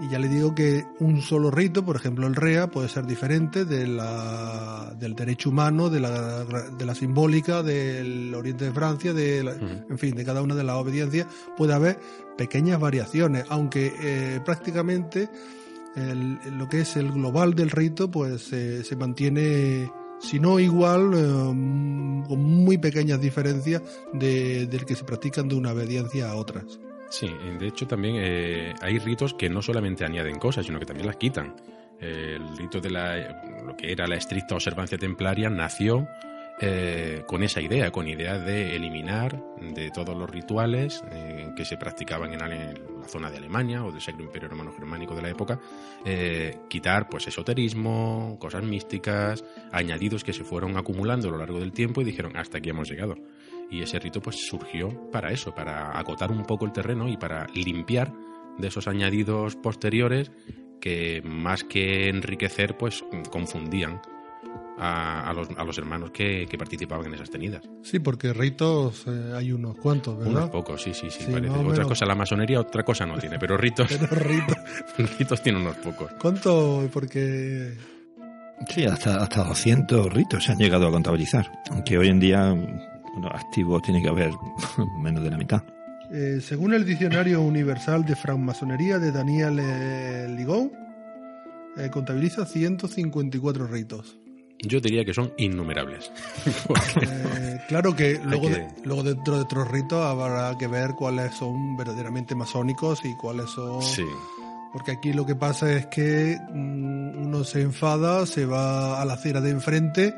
Y 0.00 0.08
ya 0.10 0.20
le 0.20 0.28
digo 0.28 0.54
que 0.54 0.84
un 1.00 1.20
solo 1.22 1.50
rito, 1.50 1.84
por 1.84 1.96
ejemplo 1.96 2.28
el 2.28 2.36
REA, 2.36 2.68
puede 2.70 2.88
ser 2.88 3.04
diferente 3.04 3.64
de 3.64 3.88
la, 3.88 4.94
del 4.96 5.14
derecho 5.16 5.50
humano, 5.50 5.90
de 5.90 5.98
la, 5.98 6.44
de 6.44 6.86
la 6.86 6.94
simbólica, 6.94 7.64
del 7.64 8.32
Oriente 8.32 8.66
de 8.66 8.70
Francia, 8.70 9.12
de 9.12 9.42
la- 9.42 9.54
Ujú. 9.54 9.66
en 9.90 9.98
fin, 9.98 10.14
de 10.14 10.24
cada 10.24 10.40
una 10.40 10.54
de 10.54 10.62
las 10.62 10.76
obediencias. 10.76 11.26
Puede 11.56 11.74
haber 11.74 11.98
pequeñas 12.36 12.78
variaciones, 12.78 13.44
aunque 13.48 13.92
eh, 14.00 14.40
prácticamente 14.44 15.28
el- 15.96 16.38
lo 16.56 16.68
que 16.68 16.82
es 16.82 16.96
el 16.96 17.10
global 17.10 17.54
del 17.54 17.70
rito 17.70 18.08
pues 18.08 18.52
eh, 18.52 18.84
se 18.84 18.94
mantiene 18.94 19.90
si 20.20 20.38
no 20.40 20.58
igual 20.60 21.12
eh, 21.14 22.26
con 22.28 22.42
muy 22.42 22.78
pequeñas 22.78 23.20
diferencias 23.20 23.82
de- 24.12 24.66
del 24.66 24.84
que 24.84 24.94
se 24.94 25.04
practican 25.04 25.48
de 25.48 25.54
una 25.54 25.72
obediencia 25.72 26.30
a 26.30 26.34
otras 26.36 26.64
Sí, 27.10 27.26
de 27.58 27.66
hecho 27.66 27.86
también 27.86 28.16
eh, 28.18 28.74
hay 28.82 28.98
ritos 28.98 29.32
que 29.32 29.48
no 29.48 29.62
solamente 29.62 30.04
añaden 30.04 30.38
cosas, 30.38 30.66
sino 30.66 30.78
que 30.78 30.84
también 30.84 31.06
las 31.06 31.16
quitan. 31.16 31.56
El 32.00 32.54
rito 32.58 32.80
de 32.82 32.90
la, 32.90 33.62
lo 33.64 33.74
que 33.78 33.90
era 33.90 34.06
la 34.06 34.16
estricta 34.16 34.54
observancia 34.54 34.98
templaria 34.98 35.48
nació 35.48 36.06
eh, 36.60 37.22
con 37.26 37.44
esa 37.44 37.60
idea, 37.60 37.92
con 37.92 38.08
idea 38.08 38.36
de 38.36 38.74
eliminar 38.74 39.40
de 39.60 39.90
todos 39.92 40.16
los 40.16 40.28
rituales 40.28 41.04
eh, 41.12 41.50
que 41.56 41.64
se 41.64 41.76
practicaban 41.76 42.32
en, 42.32 42.40
la 42.40 43.06
zona 43.06 43.30
de 43.30 43.36
Alemania 43.36 43.84
o 43.84 43.92
del 43.92 44.00
Sacro 44.00 44.24
Imperio 44.24 44.48
Romano 44.48 44.72
Germánico 44.72 45.14
de 45.14 45.22
la 45.22 45.30
época, 45.30 45.60
eh, 46.04 46.58
quitar 46.68 47.08
pues 47.08 47.28
esoterismo, 47.28 48.36
cosas 48.40 48.64
místicas, 48.64 49.44
añadidos 49.70 50.24
que 50.24 50.32
se 50.32 50.42
fueron 50.42 50.76
acumulando 50.76 51.28
a 51.28 51.30
lo 51.30 51.38
largo 51.38 51.60
del 51.60 51.70
tiempo 51.70 52.00
y 52.00 52.04
dijeron 52.04 52.36
hasta 52.36 52.58
aquí 52.58 52.70
hemos 52.70 52.90
llegado. 52.90 53.14
Y 53.70 53.82
ese 53.82 54.00
rito 54.00 54.20
pues 54.20 54.48
surgió 54.48 55.10
para 55.12 55.30
eso, 55.30 55.54
para 55.54 55.96
acotar 55.96 56.32
un 56.32 56.44
poco 56.44 56.64
el 56.64 56.72
terreno 56.72 57.08
y 57.08 57.16
para 57.16 57.46
limpiar 57.54 58.12
de 58.58 58.66
esos 58.66 58.88
añadidos 58.88 59.54
posteriores 59.54 60.32
que 60.80 61.22
más 61.22 61.62
que 61.62 62.08
enriquecer 62.08 62.76
pues 62.76 63.04
confundían 63.30 64.00
a, 64.78 65.28
a 65.28 65.32
los, 65.32 65.48
a 65.56 65.64
los 65.64 65.76
hermanos 65.78 66.10
que, 66.12 66.46
que 66.48 66.56
participaban 66.56 67.06
en 67.06 67.14
esas 67.14 67.30
tenidas. 67.30 67.62
sí 67.82 67.98
porque 67.98 68.32
ritos 68.32 69.04
eh, 69.06 69.32
hay 69.36 69.52
unos 69.52 69.76
cuantos 69.76 70.14
Unos 70.18 70.34
¿verdad? 70.34 70.50
pocos, 70.50 70.80
sí, 70.82 70.94
sí, 70.94 71.10
sí, 71.10 71.24
Sí, 71.24 71.32
parece. 71.32 71.50
Otra 71.50 71.62
menos. 71.64 71.86
cosa 71.86 72.06
la 72.06 72.14
masonería, 72.14 72.60
otra 72.60 72.84
cosa 72.84 73.04
no 73.06 73.18
tiene, 73.18 73.38
pero 73.38 73.56
ritos, 73.56 73.88
Pero 73.90 74.06
ritos 74.14 74.56
ritos 75.18 75.42
tiene 75.42 75.58
unos 75.60 75.76
pocos. 75.76 76.12
¿cuántos? 76.20 76.86
porque 76.90 77.74
Sí, 78.68 78.84
hasta, 78.86 79.22
hasta 79.22 79.44
200 79.44 80.12
ritos 80.12 80.44
se 80.44 80.52
han 80.52 80.58
llegado 80.58 80.88
a 80.88 80.90
contabilizar. 80.90 81.50
Aunque 81.70 81.96
hoy 81.96 82.08
en 82.08 82.18
día, 82.20 82.52
bueno, 82.52 83.28
activos 83.32 83.82
tiene 83.82 84.02
que 84.02 84.08
haber 84.08 84.32
menos 85.00 85.22
de 85.22 85.30
la 85.30 85.36
mitad. 85.38 85.62
eh, 86.12 86.38
según 86.40 86.74
el 86.74 86.84
diccionario 86.84 87.40
universal 87.42 88.04
de 88.04 88.16
francmasonería 88.16 88.98
de 88.98 89.12
Daniel 89.12 89.58
eh, 89.60 90.26
Ligou 90.36 90.72
eh, 91.76 91.88
contabiliza 91.90 92.44
154 92.46 93.66
ritos 93.68 94.17
Yo 94.60 94.80
diría 94.80 95.04
que 95.04 95.14
son 95.14 95.32
innumerables. 95.38 96.10
Eh, 97.00 97.60
claro 97.68 97.94
que 97.94 98.20
luego, 98.24 98.48
que- 98.48 98.54
de- 98.54 98.68
luego 98.84 99.02
dentro 99.02 99.36
de 99.36 99.42
otros 99.42 99.68
ritos 99.68 100.04
habrá 100.04 100.56
que 100.58 100.66
ver 100.66 100.92
cuáles 100.94 101.34
son 101.34 101.76
verdaderamente 101.76 102.34
masónicos 102.34 103.04
y 103.04 103.14
cuáles 103.16 103.50
son... 103.50 103.82
Sí. 103.82 104.04
Porque 104.72 104.92
aquí 104.92 105.12
lo 105.12 105.24
que 105.24 105.34
pasa 105.34 105.72
es 105.72 105.86
que 105.86 106.36
mm, 106.52 107.26
uno 107.26 107.42
se 107.44 107.62
enfada, 107.62 108.26
se 108.26 108.44
va 108.46 109.00
a 109.00 109.04
la 109.04 109.14
acera 109.14 109.40
de 109.40 109.50
enfrente 109.50 110.14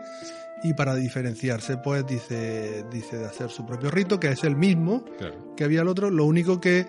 y 0.64 0.74
para 0.74 0.94
diferenciarse, 0.96 1.76
pues 1.78 2.06
dice, 2.06 2.84
dice 2.90 3.16
de 3.18 3.26
hacer 3.26 3.50
su 3.50 3.64
propio 3.64 3.90
rito, 3.90 4.18
que 4.18 4.28
es 4.28 4.42
el 4.44 4.56
mismo 4.56 5.04
que 5.56 5.64
había 5.64 5.82
el 5.82 5.88
otro, 5.88 6.10
lo 6.10 6.24
único 6.24 6.60
que 6.60 6.86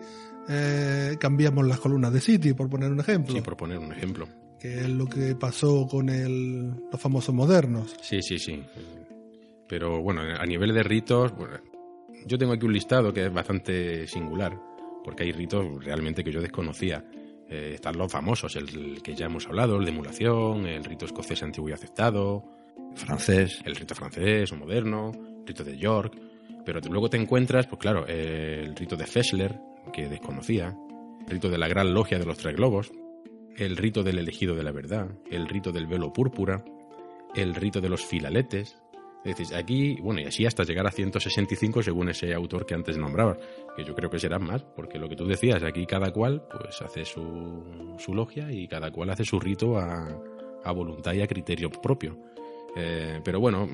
eh, 0.50 1.18
cambiamos 1.20 1.66
las 1.68 1.80
columnas 1.80 2.12
de 2.12 2.20
City, 2.22 2.54
por 2.54 2.68
poner 2.70 2.92
un 2.92 3.00
ejemplo. 3.00 3.36
Sí, 3.36 3.42
por 3.42 3.56
poner 3.56 3.78
un 3.78 3.94
ejemplo. 3.94 4.28
Que 4.62 4.82
es 4.82 4.90
lo 4.90 5.08
que 5.08 5.36
pasó 5.36 5.88
con 5.88 6.08
los 6.08 7.02
famosos 7.02 7.34
modernos. 7.34 7.96
Sí, 8.02 8.22
sí, 8.22 8.38
sí. 8.38 8.62
Pero 9.68 10.02
bueno, 10.02 10.22
a 10.22 10.46
nivel 10.46 10.74
de 10.74 10.84
ritos, 10.84 11.34
yo 12.28 12.38
tengo 12.38 12.54
aquí 12.54 12.66
un 12.66 12.74
listado 12.74 13.12
que 13.12 13.26
es 13.26 13.34
bastante 13.34 14.06
singular, 14.06 14.56
porque 15.04 15.24
hay 15.24 15.32
ritos 15.32 15.84
realmente 15.84 16.24
que 16.24 16.32
yo 16.32 16.42
desconocía. 16.42 17.04
Eh, 17.50 17.72
están 17.76 17.98
los 17.98 18.12
famosos, 18.12 18.56
el, 18.56 19.02
que 19.02 19.16
ya 19.16 19.26
hemos 19.26 19.48
hablado, 19.48 19.78
el 19.78 19.86
de 19.86 19.92
emulación, 19.92 20.68
el 20.68 20.84
rito 20.84 21.06
escocés 21.06 21.42
antiguo 21.42 21.70
y 21.70 21.74
aceptado, 21.74 22.44
francés, 22.96 23.62
el 23.66 23.76
rito 23.76 23.96
francés 23.96 24.52
o 24.52 24.58
moderno, 24.58 25.12
el 25.14 25.48
rito 25.48 25.64
de 25.64 25.78
York, 25.78 26.16
pero 26.66 26.80
luego 26.90 27.10
te 27.10 27.18
encuentras, 27.18 27.68
pues 27.68 27.80
claro, 27.80 28.06
el 28.08 28.76
rito 28.76 28.96
de 28.96 29.06
Fessler, 29.06 29.60
que 29.92 30.08
desconocía, 30.08 30.76
el 31.26 31.28
rito 31.28 31.50
de 31.50 31.58
la 31.58 31.68
gran 31.68 31.94
logia 31.94 32.20
de 32.20 32.26
los 32.26 32.38
tres 32.38 32.56
globos, 32.56 32.92
el 33.58 33.78
rito 33.78 34.04
del 34.04 34.20
elegido 34.20 34.56
de 34.56 34.64
la 34.64 34.72
verdad, 34.72 35.10
el 35.30 35.48
rito 35.48 35.72
del 35.72 35.88
velo 35.88 36.14
púrpura, 36.14 36.64
el 37.36 37.56
rito 37.56 37.82
de 37.82 37.90
los 37.90 38.06
filaletes, 38.06 38.82
es 39.24 39.54
aquí, 39.54 39.98
bueno, 40.02 40.22
y 40.22 40.26
así 40.26 40.46
hasta 40.46 40.64
llegar 40.64 40.88
a 40.88 40.92
165 40.92 41.84
según 41.84 42.10
ese 42.10 42.34
autor 42.34 42.66
que 42.66 42.74
antes 42.74 42.98
nombraba, 42.98 43.38
que 43.76 43.84
yo 43.84 43.94
creo 43.94 44.10
que 44.10 44.18
serán 44.18 44.44
más, 44.44 44.64
porque 44.64 44.98
lo 44.98 45.08
que 45.08 45.16
tú 45.16 45.26
decías, 45.26 45.62
aquí 45.64 45.86
cada 45.86 46.12
cual 46.12 46.44
pues 46.50 46.82
hace 46.82 47.06
su, 47.06 47.96
su 48.00 48.16
logia 48.16 48.52
y 48.52 48.68
cada 48.68 48.92
cual 48.92 49.12
hace 49.12 49.24
su 49.24 49.40
rito 49.40 49.78
a, 49.78 50.08
a 50.64 50.72
voluntad 50.72 51.14
y 51.14 51.22
a 51.22 51.28
criterio 51.28 51.70
propio. 51.70 52.18
Eh, 52.76 53.20
pero 53.24 53.40
bueno, 53.40 53.68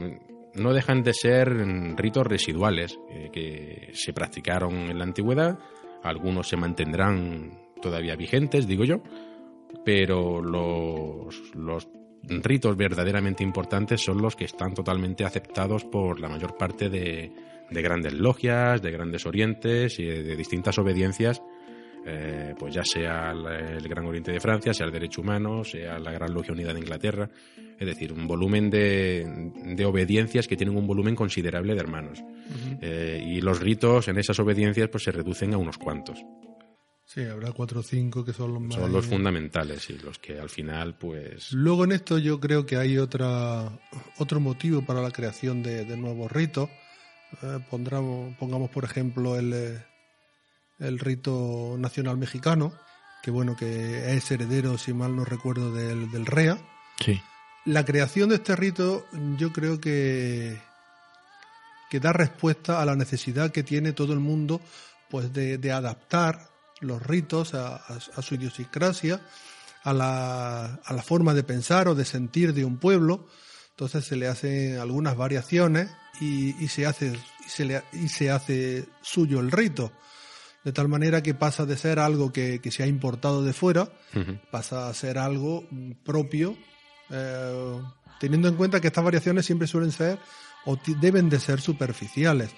no 0.55 0.73
dejan 0.73 1.03
de 1.03 1.13
ser 1.13 1.49
ritos 1.95 2.25
residuales 2.25 2.99
eh, 3.09 3.29
que 3.31 3.91
se 3.93 4.11
practicaron 4.13 4.73
en 4.73 4.97
la 4.97 5.05
antigüedad, 5.05 5.57
algunos 6.03 6.47
se 6.49 6.57
mantendrán 6.57 7.59
todavía 7.81 8.15
vigentes, 8.15 8.67
digo 8.67 8.83
yo, 8.83 9.01
pero 9.83 10.41
los, 10.41 11.55
los 11.55 11.87
ritos 12.23 12.75
verdaderamente 12.75 13.43
importantes 13.43 14.01
son 14.01 14.21
los 14.21 14.35
que 14.35 14.45
están 14.45 14.73
totalmente 14.73 15.25
aceptados 15.25 15.85
por 15.85 16.19
la 16.19 16.29
mayor 16.29 16.57
parte 16.57 16.89
de, 16.89 17.31
grandes 17.69 18.13
logias, 18.13 18.81
de 18.81 18.91
grandes 18.91 19.25
orientes 19.25 19.99
y 19.99 20.05
de, 20.05 20.35
distintas 20.35 20.77
obediencias, 20.77 21.41
eh, 22.05 22.53
pues 22.57 22.73
ya 22.73 22.83
sea 22.83 23.31
el 23.31 23.87
Gran 23.87 24.05
Oriente 24.05 24.31
de 24.31 24.39
Francia, 24.39 24.73
sea 24.73 24.85
el 24.85 24.91
Derecho 24.91 25.21
Humano, 25.21 25.63
sea 25.63 25.99
la 25.99 26.11
Gran 26.11 26.33
Logia 26.33 26.53
Unida 26.53 26.73
de 26.73 26.79
Inglaterra, 26.79 27.29
es 27.79 27.85
decir, 27.85 28.13
un 28.13 28.27
volumen 28.27 28.69
de, 28.69 29.85
obediencias 29.85 30.47
que 30.47 30.55
tienen 30.55 30.77
un 30.77 30.87
volumen 30.87 31.15
considerable 31.15 31.73
de 31.73 31.79
hermanos. 31.79 32.23
Eh, 32.81 33.21
y 33.25 33.41
los 33.41 33.59
ritos 33.59 34.07
en 34.07 34.17
esas 34.17 34.39
obediencias 34.39 34.89
pues 34.89 35.03
se 35.03 35.11
reducen 35.11 35.53
a 35.53 35.57
unos 35.57 35.77
cuantos. 35.77 36.23
Sí, 37.07 37.23
habrá 37.23 37.53
cuatro 37.53 37.79
o 37.79 37.83
cinco 37.83 38.25
que 38.25 38.33
son 38.33 38.53
los 38.53 38.61
más... 38.61 38.75
Son 38.75 38.91
los 38.91 39.05
fundamentales 39.05 39.89
y 39.89 39.97
los 39.97 40.19
que 40.19 40.41
al 40.41 40.49
final, 40.49 40.97
pues... 40.97 41.53
Luego 41.53 41.85
en 41.85 41.93
esto 41.93 42.17
yo 42.17 42.41
creo 42.41 42.65
que 42.65 42.75
hay 42.75 42.97
otra, 42.97 43.71
otro 44.17 44.41
motivo 44.41 44.85
para 44.85 45.01
la 45.01 45.11
creación 45.11 45.63
de, 45.63 45.85
nuevos 45.95 46.29
ritos. 46.29 46.69
Eh, 47.41 47.59
pongamos, 47.69 48.69
por 48.71 48.83
ejemplo, 48.83 49.37
el, 49.37 49.53
eh, 49.53 49.85
el 50.79 50.99
rito 50.99 51.77
nacional 51.79 52.17
mexicano, 52.17 52.73
que 53.23 53.31
bueno, 53.31 53.55
que 53.55 54.13
es 54.13 54.29
heredero, 54.29 54.77
si 54.77 54.91
mal 54.91 55.15
no 55.15 55.23
recuerdo, 55.23 55.73
del, 55.73 56.11
del 56.11 56.25
REA. 56.25 56.57
Sí. 56.99 57.21
La 57.63 57.85
creación 57.85 58.27
de 58.27 58.35
este 58.35 58.53
rito 58.57 59.05
yo 59.37 59.53
creo 59.53 59.79
que, 59.79 60.57
que 61.89 62.01
da 62.01 62.11
respuesta 62.11 62.81
a 62.81 62.85
la 62.85 62.97
necesidad 62.97 63.53
que 63.53 63.63
tiene 63.63 63.93
todo 63.93 64.11
el 64.11 64.19
mundo 64.19 64.59
pues 65.09 65.31
de, 65.31 65.57
de 65.57 65.71
adaptar 65.71 66.56
los 66.81 67.01
ritos, 67.01 67.53
a, 67.53 67.81
su 68.21 68.35
idiosincrasia, 68.35 69.21
a 69.83 69.93
la, 69.93 70.65
a 70.83 70.93
la, 70.93 71.01
forma 71.01 71.33
de 71.33 71.43
pensar 71.43 71.87
o 71.87 71.95
de 71.95 72.05
sentir 72.05 72.53
de 72.53 72.65
un 72.65 72.77
pueblo. 72.77 73.27
Entonces 73.71 74.05
se 74.05 74.15
le 74.15 74.27
hacen 74.27 74.77
algunas 74.77 75.15
variaciones 75.15 75.89
y, 76.19 76.67
se, 76.67 76.85
hace, 76.85 77.13
y, 77.45 77.49
se, 77.49 77.65
le, 77.65 77.83
y 77.93 78.09
se 78.09 78.31
hace 78.31 78.85
suyo 79.01 79.39
el 79.39 79.51
rito. 79.51 79.91
De 80.63 80.73
tal 80.73 80.87
manera 80.89 81.23
que 81.23 81.33
pasa 81.33 81.65
de 81.65 81.77
ser 81.77 81.99
algo 81.99 82.33
que, 82.33 82.59
se 82.71 82.83
ha 82.83 82.87
importado 82.87 83.43
de 83.43 83.53
fuera, 83.53 83.89
pasa 84.51 84.89
a 84.89 84.93
ser 84.93 85.17
algo 85.17 85.65
propio, 86.03 86.57
eh, 87.09 87.81
teniendo 88.19 88.49
en 88.49 88.55
cuenta 88.55 88.81
que 88.81 88.87
estas 88.87 89.03
variaciones 89.03 89.45
siempre 89.45 89.67
suelen 89.67 89.91
ser 89.91 90.19
o 90.65 90.77
deben 90.99 91.29
de 91.29 91.39
ser 91.39 91.61
superficiales, 91.61 92.49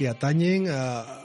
que 0.00 0.08
atañen 0.08 0.64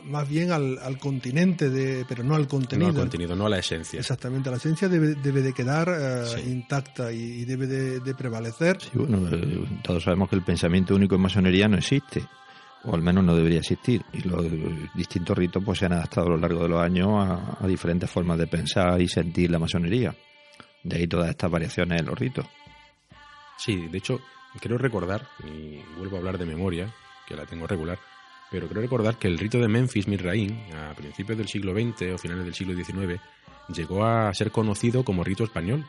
más 0.03 0.27
bien 0.27 0.51
al, 0.51 0.97
continente, 0.99 1.69
de, 1.69 2.03
pero 2.09 2.25
no 2.25 2.35
al 2.35 2.45
contenido. 2.45 2.91
No 2.91 2.97
al 2.97 3.03
contenido, 3.03 3.33
no 3.33 3.45
a 3.45 3.49
la 3.49 3.59
esencia. 3.59 4.01
Exactamente, 4.01 4.51
la 4.51 4.57
esencia 4.57 4.89
debe, 4.89 5.15
de 5.15 5.53
quedar 5.53 5.87
eh, 5.97 6.43
intacta 6.45 7.09
y, 7.09 7.45
debe 7.45 7.67
de, 7.67 8.15
prevalecer. 8.15 8.81
Sí, 8.81 8.89
bueno, 8.95 9.29
eh, 9.31 9.65
todos 9.81 10.03
sabemos 10.03 10.27
que 10.27 10.35
el 10.35 10.43
pensamiento 10.43 10.93
único 10.93 11.15
en 11.15 11.21
masonería 11.21 11.69
no 11.69 11.77
existe, 11.77 12.21
o 12.83 12.93
al 12.93 13.01
menos 13.01 13.23
no 13.23 13.33
debería 13.33 13.59
existir, 13.59 14.03
y 14.11 14.27
los 14.27 14.45
distintos 14.93 15.37
ritos 15.37 15.63
pues 15.63 15.79
se 15.79 15.85
han 15.85 15.93
adaptado 15.93 16.27
a 16.27 16.31
lo 16.31 16.37
largo 16.37 16.63
de 16.63 16.67
los 16.67 16.81
años 16.81 17.07
a, 17.15 17.63
a 17.63 17.67
diferentes 17.67 18.11
formas 18.11 18.37
de 18.37 18.47
pensar 18.47 19.01
y 19.01 19.07
sentir 19.07 19.51
la 19.51 19.59
masonería. 19.59 20.13
De 20.83 20.97
ahí 20.97 21.07
todas 21.07 21.29
estas 21.29 21.49
variaciones 21.49 22.01
en 22.01 22.07
los 22.07 22.19
ritos. 22.19 22.45
Sí, 23.57 23.87
de 23.87 23.97
hecho, 23.99 24.19
Quiero 24.59 24.77
recordar, 24.77 25.27
y 25.43 25.81
vuelvo 25.97 26.15
a 26.15 26.19
hablar 26.19 26.37
de 26.37 26.45
memoria, 26.45 26.93
que 27.27 27.35
la 27.35 27.45
tengo 27.45 27.67
regular, 27.67 27.99
pero 28.51 28.67
creo 28.67 28.81
recordar 28.81 29.17
que 29.17 29.27
el 29.27 29.37
rito 29.37 29.59
de 29.59 29.67
Memphis 29.67 30.07
Misraín, 30.07 30.57
a 30.73 30.93
principios 30.93 31.37
del 31.37 31.47
siglo 31.47 31.73
XX 31.73 32.13
o 32.13 32.17
finales 32.17 32.45
del 32.45 32.53
siglo 32.53 32.73
XIX, 32.73 33.19
llegó 33.69 34.05
a 34.05 34.33
ser 34.33 34.51
conocido 34.51 35.03
como 35.03 35.23
rito 35.23 35.43
español. 35.43 35.85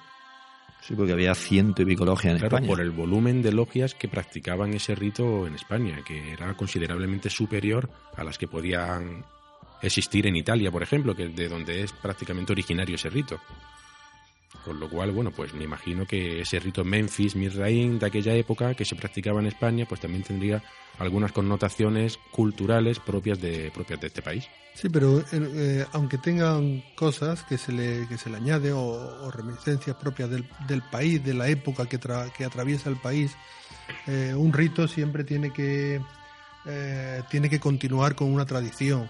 Sí, 0.80 0.94
porque 0.94 1.12
había 1.12 1.34
ciento 1.34 1.82
y 1.82 1.84
pico 1.84 2.04
logias 2.04 2.34
en 2.34 2.38
claro, 2.38 2.56
España. 2.56 2.68
por 2.68 2.80
el 2.80 2.90
volumen 2.90 3.42
de 3.42 3.52
logias 3.52 3.94
que 3.94 4.08
practicaban 4.08 4.72
ese 4.74 4.94
rito 4.94 5.46
en 5.46 5.54
España, 5.54 6.02
que 6.04 6.32
era 6.32 6.54
considerablemente 6.54 7.28
superior 7.28 7.90
a 8.14 8.22
las 8.22 8.38
que 8.38 8.46
podían 8.46 9.24
existir 9.82 10.26
en 10.26 10.36
Italia, 10.36 10.70
por 10.70 10.82
ejemplo, 10.82 11.14
que 11.14 11.28
de 11.28 11.48
donde 11.48 11.82
es 11.82 11.92
prácticamente 11.92 12.52
originario 12.52 12.94
ese 12.94 13.10
rito. 13.10 13.40
Con 14.64 14.80
lo 14.80 14.88
cual, 14.88 15.12
bueno, 15.12 15.30
pues 15.30 15.54
me 15.54 15.64
imagino 15.64 16.06
que 16.06 16.40
ese 16.40 16.58
rito 16.58 16.84
Memphis, 16.84 17.36
Misraín 17.36 17.98
de 17.98 18.06
aquella 18.06 18.34
época 18.34 18.74
que 18.74 18.84
se 18.84 18.96
practicaba 18.96 19.40
en 19.40 19.46
España, 19.46 19.86
pues 19.88 20.00
también 20.00 20.24
tendría 20.24 20.62
algunas 20.98 21.32
connotaciones 21.32 22.18
culturales 22.30 22.98
propias 22.98 23.40
de, 23.40 23.70
propias 23.72 24.00
de 24.00 24.06
este 24.08 24.22
país. 24.22 24.48
Sí, 24.74 24.88
pero 24.88 25.22
eh, 25.32 25.86
aunque 25.92 26.18
tengan 26.18 26.82
cosas 26.94 27.42
que 27.44 27.58
se 27.58 27.72
le, 27.72 28.06
que 28.08 28.18
se 28.18 28.28
le 28.28 28.36
añade 28.36 28.72
o, 28.72 29.30
reminiscencias 29.30 29.96
propias 29.96 30.30
del, 30.30 30.48
del, 30.66 30.82
país, 30.82 31.24
de 31.24 31.34
la 31.34 31.48
época 31.48 31.86
que, 31.86 31.98
que 32.36 32.44
atraviesa 32.44 32.90
el 32.90 32.96
país, 32.96 33.36
eh, 34.06 34.34
un 34.36 34.52
rito 34.52 34.88
siempre 34.88 35.24
tiene 35.24 35.50
que, 35.52 36.00
eh, 36.66 37.22
tiene 37.30 37.48
que 37.48 37.60
continuar 37.60 38.14
con 38.14 38.32
una 38.32 38.44
tradición. 38.44 39.08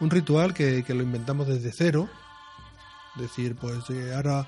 Un 0.00 0.10
ritual 0.10 0.54
que, 0.54 0.82
que 0.82 0.94
lo 0.94 1.02
inventamos 1.02 1.46
desde 1.46 1.72
cero, 1.72 2.08
decir, 3.16 3.54
pues 3.56 3.84
ahora 4.14 4.46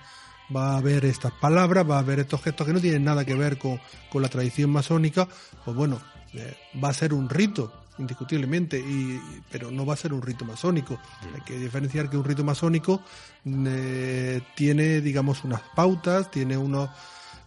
va 0.54 0.72
a 0.72 0.78
haber 0.78 1.04
estas 1.04 1.32
palabras, 1.32 1.88
va 1.88 1.96
a 1.96 2.00
haber 2.00 2.20
estos 2.20 2.42
gestos 2.42 2.66
que 2.66 2.72
no 2.72 2.80
tienen 2.80 3.04
nada 3.04 3.24
que 3.24 3.34
ver 3.34 3.58
con, 3.58 3.80
la 4.14 4.28
tradición 4.28 4.70
masónica, 4.70 5.28
pues 5.64 5.76
bueno, 5.76 6.00
eh, 6.34 6.56
va 6.82 6.90
a 6.90 6.94
ser 6.94 7.12
un 7.12 7.28
rito, 7.28 7.72
indiscutiblemente, 7.98 8.78
y, 8.78 9.20
pero 9.50 9.70
no 9.70 9.84
va 9.84 9.94
a 9.94 9.96
ser 9.96 10.12
un 10.12 10.22
rito 10.22 10.44
masónico. 10.44 10.98
Hay 11.34 11.40
que 11.42 11.58
diferenciar 11.58 12.08
que 12.08 12.16
un 12.16 12.24
rito 12.24 12.44
masónico 12.44 13.02
eh, 13.44 14.40
tiene, 14.54 15.00
digamos, 15.00 15.44
unas 15.44 15.62
pautas, 15.74 16.30
tiene 16.30 16.56
unos 16.56 16.90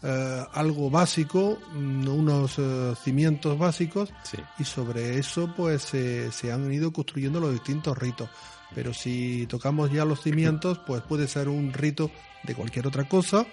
eh, 0.04 0.46
algo 0.54 0.90
básico, 0.90 1.58
mm, 1.74 2.08
unos 2.08 2.60
cimientos 3.04 3.58
básicos, 3.58 4.14
y 4.60 4.64
sobre 4.64 5.18
eso 5.18 5.54
pues 5.56 5.84
se 5.84 6.52
han 6.52 6.72
ido 6.72 6.92
construyendo 6.92 7.40
los 7.40 7.54
distintos 7.54 7.98
ritos. 7.98 8.30
Pero 8.76 8.94
si 8.94 9.48
tocamos 9.48 9.92
ya 9.92 10.06
los 10.06 10.22
cimientos, 10.22 10.80
pues 10.86 11.02
puede 11.02 11.28
ser 11.28 11.50
un 11.50 11.74
rito 11.74 12.12
de 12.44 12.56
cualquier 12.56 12.88
otra 12.88 13.08
cosa, 13.08 13.46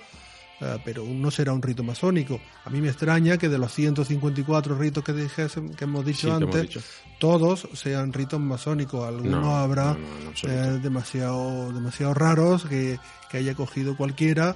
eh, 0.60 0.78
pero 0.84 1.04
no 1.04 1.30
será 1.30 1.52
un 1.52 1.62
rito 1.62 1.82
masónico. 1.82 2.40
A 2.64 2.70
mí 2.70 2.80
me 2.80 2.88
extraña 2.88 3.36
que 3.38 3.48
de 3.48 3.58
los 3.58 3.72
154 3.72 4.78
ritos 4.78 5.02
que, 5.02 5.12
dije, 5.12 5.46
que 5.76 5.84
hemos 5.84 6.04
dicho 6.04 6.32
antes, 6.32 6.78
todos 7.18 7.68
sean 7.74 8.12
ritos 8.12 8.40
masónicos. 8.40 9.06
Algunos 9.06 9.46
habrá 9.46 9.96
eh, 10.44 10.78
demasiado, 10.82 11.72
demasiado 11.72 12.14
raros 12.14 12.64
que, 12.64 12.98
haya 13.34 13.56
cogido 13.56 13.96
cualquiera 13.96 14.54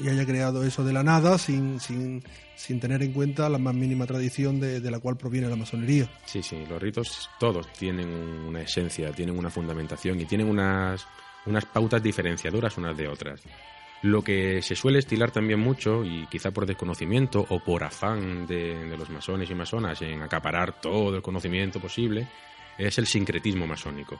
Y, 0.00 0.08
haya 0.08 0.24
creado 0.24 0.62
eso 0.62 0.84
de 0.84 0.92
la 0.92 1.02
nada 1.02 1.36
sin, 1.36 1.80
sin, 1.80 2.22
sin 2.54 2.78
tener 2.78 3.02
en 3.02 3.12
cuenta 3.12 3.48
la 3.48 3.58
más 3.58 3.74
mínima 3.74 4.06
tradición 4.06 4.60
de, 4.60 4.78
de, 4.78 4.88
la 4.88 5.00
cual 5.00 5.16
proviene 5.16 5.48
la 5.48 5.56
masonería. 5.56 6.08
Sí, 6.24 6.44
sí, 6.44 6.64
los 6.70 6.80
ritos 6.80 7.28
todos 7.40 7.66
tienen 7.72 8.08
una 8.08 8.62
esencia, 8.62 9.10
tienen 9.10 9.36
una 9.36 9.50
fundamentación 9.50 10.20
y 10.20 10.26
tienen 10.26 10.48
unas 10.48 11.04
unas 11.46 11.64
pautas 11.64 12.02
diferenciadoras 12.02 12.76
unas 12.78 12.96
de 12.96 13.08
otras. 13.08 13.42
Lo 14.02 14.22
que 14.22 14.62
se 14.62 14.74
suele 14.74 14.98
estilar 14.98 15.30
también 15.30 15.60
mucho, 15.60 16.04
y 16.04 16.26
quizá 16.26 16.50
por 16.50 16.66
desconocimiento 16.66 17.46
o 17.48 17.60
por 17.60 17.84
afán 17.84 18.46
de, 18.46 18.96
los 18.96 19.10
masones 19.10 19.48
y 19.48 19.54
masonas 19.54 20.02
en 20.02 20.22
acaparar 20.22 20.80
todo 20.80 21.14
el 21.14 21.22
conocimiento 21.22 21.78
posible, 21.78 22.28
es 22.76 22.98
el 22.98 23.06
sincretismo 23.06 23.66
masónico, 23.66 24.18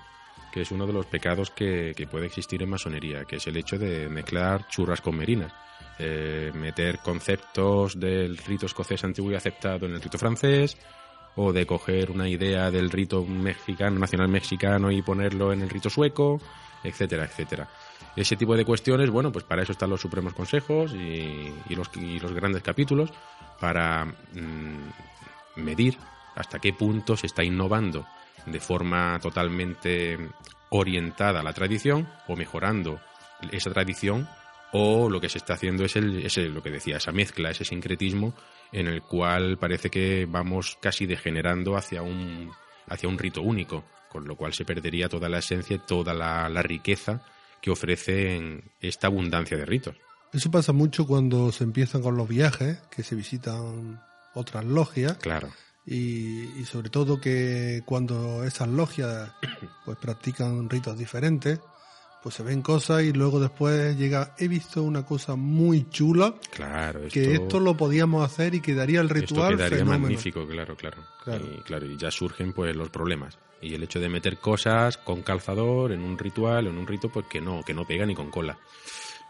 que 0.53 0.61
es 0.61 0.71
uno 0.71 0.87
de 0.87 0.93
los 0.93 1.07
pecados 1.07 1.51
que, 1.51 1.95
que 1.97 2.07
puede 2.07 2.27
existir 2.27 2.63
en 2.63 2.71
masonería, 2.71 3.25
que 3.25 3.37
es 3.37 3.47
el 3.49 3.57
hecho 3.57 3.77
de 3.77 4.09
mezclar 4.09 4.69
churras 4.69 5.01
con 5.01 5.17
merinas. 5.17 5.53
Eh, 5.99 6.51
meter 6.55 6.99
conceptos 6.99 7.99
del 7.99 8.37
rito 8.39 8.67
escocés 8.67 9.05
antiguo 9.05 9.31
y 9.31 9.35
aceptado 9.35 9.87
en 9.87 9.93
el 9.93 10.03
rito 10.03 10.17
francés, 10.17 10.77
o 11.37 11.53
de 11.53 11.67
coger 11.67 12.11
una 12.11 12.29
idea 12.29 12.71
del 12.71 12.91
rito 12.91 13.25
mexicano, 13.25 13.99
nacional 13.99 14.29
mexicano 14.29 14.91
y 14.91 15.03
ponerlo 15.03 15.53
en 15.53 15.63
el 15.63 15.71
rito 15.71 15.91
sueco, 15.91 16.41
etcétera, 16.83 17.25
etcétera. 17.25 17.69
Ese 18.15 18.37
tipo 18.37 18.57
de 18.57 18.65
cuestiones, 18.65 19.11
bueno, 19.11 19.33
pues 19.33 19.45
para 19.45 19.63
eso 19.63 19.73
están 19.73 19.91
los 19.91 20.01
supremos 20.01 20.35
consejos 20.35 20.93
y, 20.93 21.53
los, 21.75 22.35
grandes 22.35 22.63
capítulos, 22.63 23.11
para 23.59 24.05
mm, 24.05 24.91
medir 25.57 25.97
hasta 26.35 26.59
qué 26.59 26.73
punto 26.73 27.17
se 27.17 27.27
está 27.27 27.43
innovando 27.43 28.07
de 28.47 28.61
forma 28.61 29.19
totalmente 29.21 30.19
orientada 30.71 31.41
a 31.41 31.43
la 31.43 31.53
tradición 31.53 32.09
o 32.29 32.37
mejorando 32.37 33.01
esa 33.51 33.71
tradición 33.71 34.29
o 34.73 35.11
lo 35.11 35.21
que 35.21 35.29
se 35.29 35.39
está 35.39 35.55
haciendo 35.55 35.85
es, 35.85 35.97
el, 35.97 36.25
es 36.25 36.37
lo 36.39 36.63
que 36.63 36.71
decía, 36.71 36.97
esa 36.97 37.13
mezcla, 37.13 37.51
ese 37.51 37.65
sincretismo 37.65 38.35
en 38.73 38.89
el 38.89 39.03
cual 39.03 39.59
parece 39.59 39.91
que 39.91 40.27
vamos 40.27 40.79
casi 40.81 41.07
degenerando 41.07 41.77
hacia 41.77 42.03
un, 42.03 42.51
hacia 42.89 43.09
un 43.09 43.19
rito 43.19 43.43
único, 43.43 43.85
con 44.09 44.27
lo 44.27 44.35
cual 44.37 44.55
se 44.55 44.65
perdería 44.65 45.09
toda 45.09 45.29
la 45.29 45.39
esencia 45.39 45.79
toda 45.79 46.15
la 46.15 46.63
riqueza 46.63 47.23
que 47.63 47.71
ofrecen 47.71 48.73
esta 48.81 49.07
abundancia 49.07 49.57
de 49.57 49.65
ritos. 49.65 49.97
Eso 50.33 50.51
pasa 50.51 50.73
mucho 50.73 51.07
cuando 51.07 51.53
se 51.53 51.65
empiezan 51.65 52.03
con 52.03 52.17
los 52.17 52.29
viajes, 52.29 52.79
que 52.91 53.03
se 53.03 53.15
visitan 53.15 54.03
otras 54.35 54.65
logias 54.65 55.17
Claro, 55.19 55.49
y, 55.87 56.45
y 56.59 56.65
sobre 56.65 56.91
todo 56.91 57.21
que 57.21 57.83
cuando 57.85 58.45
esas 58.45 58.69
logias 58.69 59.31
pues 59.85 59.99
practican 59.99 60.69
ritos 60.69 60.99
diferentes, 60.99 61.61
pues 62.23 62.37
se 62.37 62.43
ven 62.43 62.63
cosas 62.63 63.03
y 63.03 63.13
luego 63.13 63.41
después 63.41 63.97
llega, 63.97 64.35
he 64.39 64.47
visto 64.47 64.83
una 64.83 65.05
cosa 65.05 65.35
muy 65.35 65.89
chula, 65.91 66.35
claro. 66.55 67.01
Esto, 67.01 67.13
que 67.13 67.35
esto 67.35 67.59
lo 67.59 67.77
podíamos 67.77 68.25
hacer 68.25 68.55
y 68.55 68.61
quedaría 68.61 69.01
el 69.01 69.07
esto 69.07 69.19
ritual 69.19 69.57
quedaría 69.57 69.79
fenómeno. 69.79 70.03
magnífico, 70.03 70.47
claro, 70.47 70.77
claro. 70.77 70.99
Claro. 71.25 71.45
Y, 71.45 71.63
claro, 71.63 71.87
y 71.87 71.97
ya 71.97 72.11
surgen 72.11 72.53
pues 72.53 72.77
los 72.77 72.91
problemas. 72.91 73.39
Y 73.61 73.75
el 73.75 73.83
hecho 73.83 74.01
de 74.01 74.09
meter 74.09 74.39
cosas 74.39 74.97
con 74.99 75.23
calzador 75.23 75.93
en 75.93 76.03
un 76.03 76.19
ritual, 76.19 76.67
en 76.67 76.77
un 76.79 76.87
rito, 76.87 77.09
pues 77.09 77.27
que 77.27 77.41
no, 77.41 77.63
que 77.63 77.75
no 77.75 77.87
pega 77.87 78.07
ni 78.07 78.15
con 78.15 78.31
cola. 78.31 78.59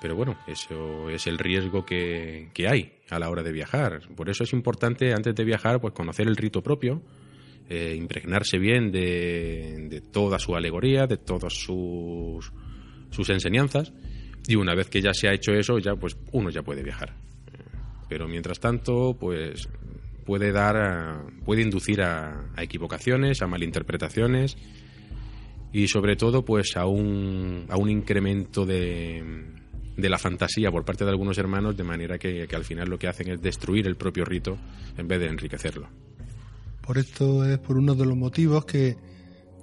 Pero 0.00 0.16
bueno, 0.16 0.36
eso 0.46 1.08
es 1.10 1.26
el 1.26 1.38
riesgo 1.38 1.84
que, 1.86 2.50
que 2.52 2.66
hay 2.66 2.98
a 3.08 3.18
la 3.18 3.30
hora 3.30 3.42
de 3.42 3.52
viajar. 3.52 4.00
Por 4.16 4.28
eso 4.28 4.44
es 4.44 4.52
importante, 4.52 5.12
antes 5.12 5.34
de 5.34 5.44
viajar, 5.44 5.80
pues 5.80 5.94
conocer 5.94 6.26
el 6.26 6.36
rito 6.36 6.62
propio, 6.62 7.02
eh, 7.68 7.94
impregnarse 7.96 8.58
bien 8.58 8.90
de, 8.90 9.86
de 9.88 10.00
toda 10.00 10.38
su 10.38 10.56
alegoría, 10.56 11.06
de 11.06 11.18
todas 11.18 11.52
sus, 11.52 12.52
sus 13.12 13.30
enseñanzas. 13.30 13.92
Y 14.48 14.56
una 14.56 14.74
vez 14.74 14.88
que 14.88 15.00
ya 15.00 15.14
se 15.14 15.28
ha 15.28 15.32
hecho 15.32 15.52
eso, 15.52 15.78
ya 15.78 15.94
pues 15.94 16.16
uno 16.32 16.50
ya 16.50 16.62
puede 16.62 16.82
viajar. 16.82 17.14
Pero 18.08 18.26
mientras 18.26 18.58
tanto, 18.58 19.16
pues 19.18 19.68
puede 20.26 20.50
dar, 20.52 20.76
a- 20.76 21.24
puede 21.44 21.62
inducir 21.62 22.02
a, 22.02 22.44
a 22.56 22.62
equivocaciones, 22.62 23.40
a 23.42 23.46
malinterpretaciones 23.46 24.56
y 25.72 25.88
sobre 25.88 26.16
todo 26.16 26.44
pues 26.44 26.76
a 26.76 26.86
un, 26.86 27.64
a 27.68 27.76
un 27.76 27.88
incremento 27.88 28.66
de, 28.66 29.22
de 29.96 30.08
la 30.10 30.18
fantasía 30.18 30.70
por 30.70 30.84
parte 30.84 31.04
de 31.04 31.10
algunos 31.10 31.38
hermanos 31.38 31.76
de 31.76 31.84
manera 31.84 32.18
que, 32.18 32.46
que 32.46 32.56
al 32.56 32.64
final 32.64 32.88
lo 32.90 32.98
que 32.98 33.08
hacen 33.08 33.30
es 33.30 33.40
destruir 33.40 33.86
el 33.86 33.96
propio 33.96 34.24
rito 34.24 34.58
en 34.98 35.08
vez 35.08 35.18
de 35.20 35.26
enriquecerlo. 35.28 35.88
Por 36.82 36.98
esto 36.98 37.44
es 37.44 37.58
por 37.58 37.78
uno 37.78 37.94
de 37.94 38.04
los 38.06 38.16
motivos 38.16 38.64
que, 38.64 38.96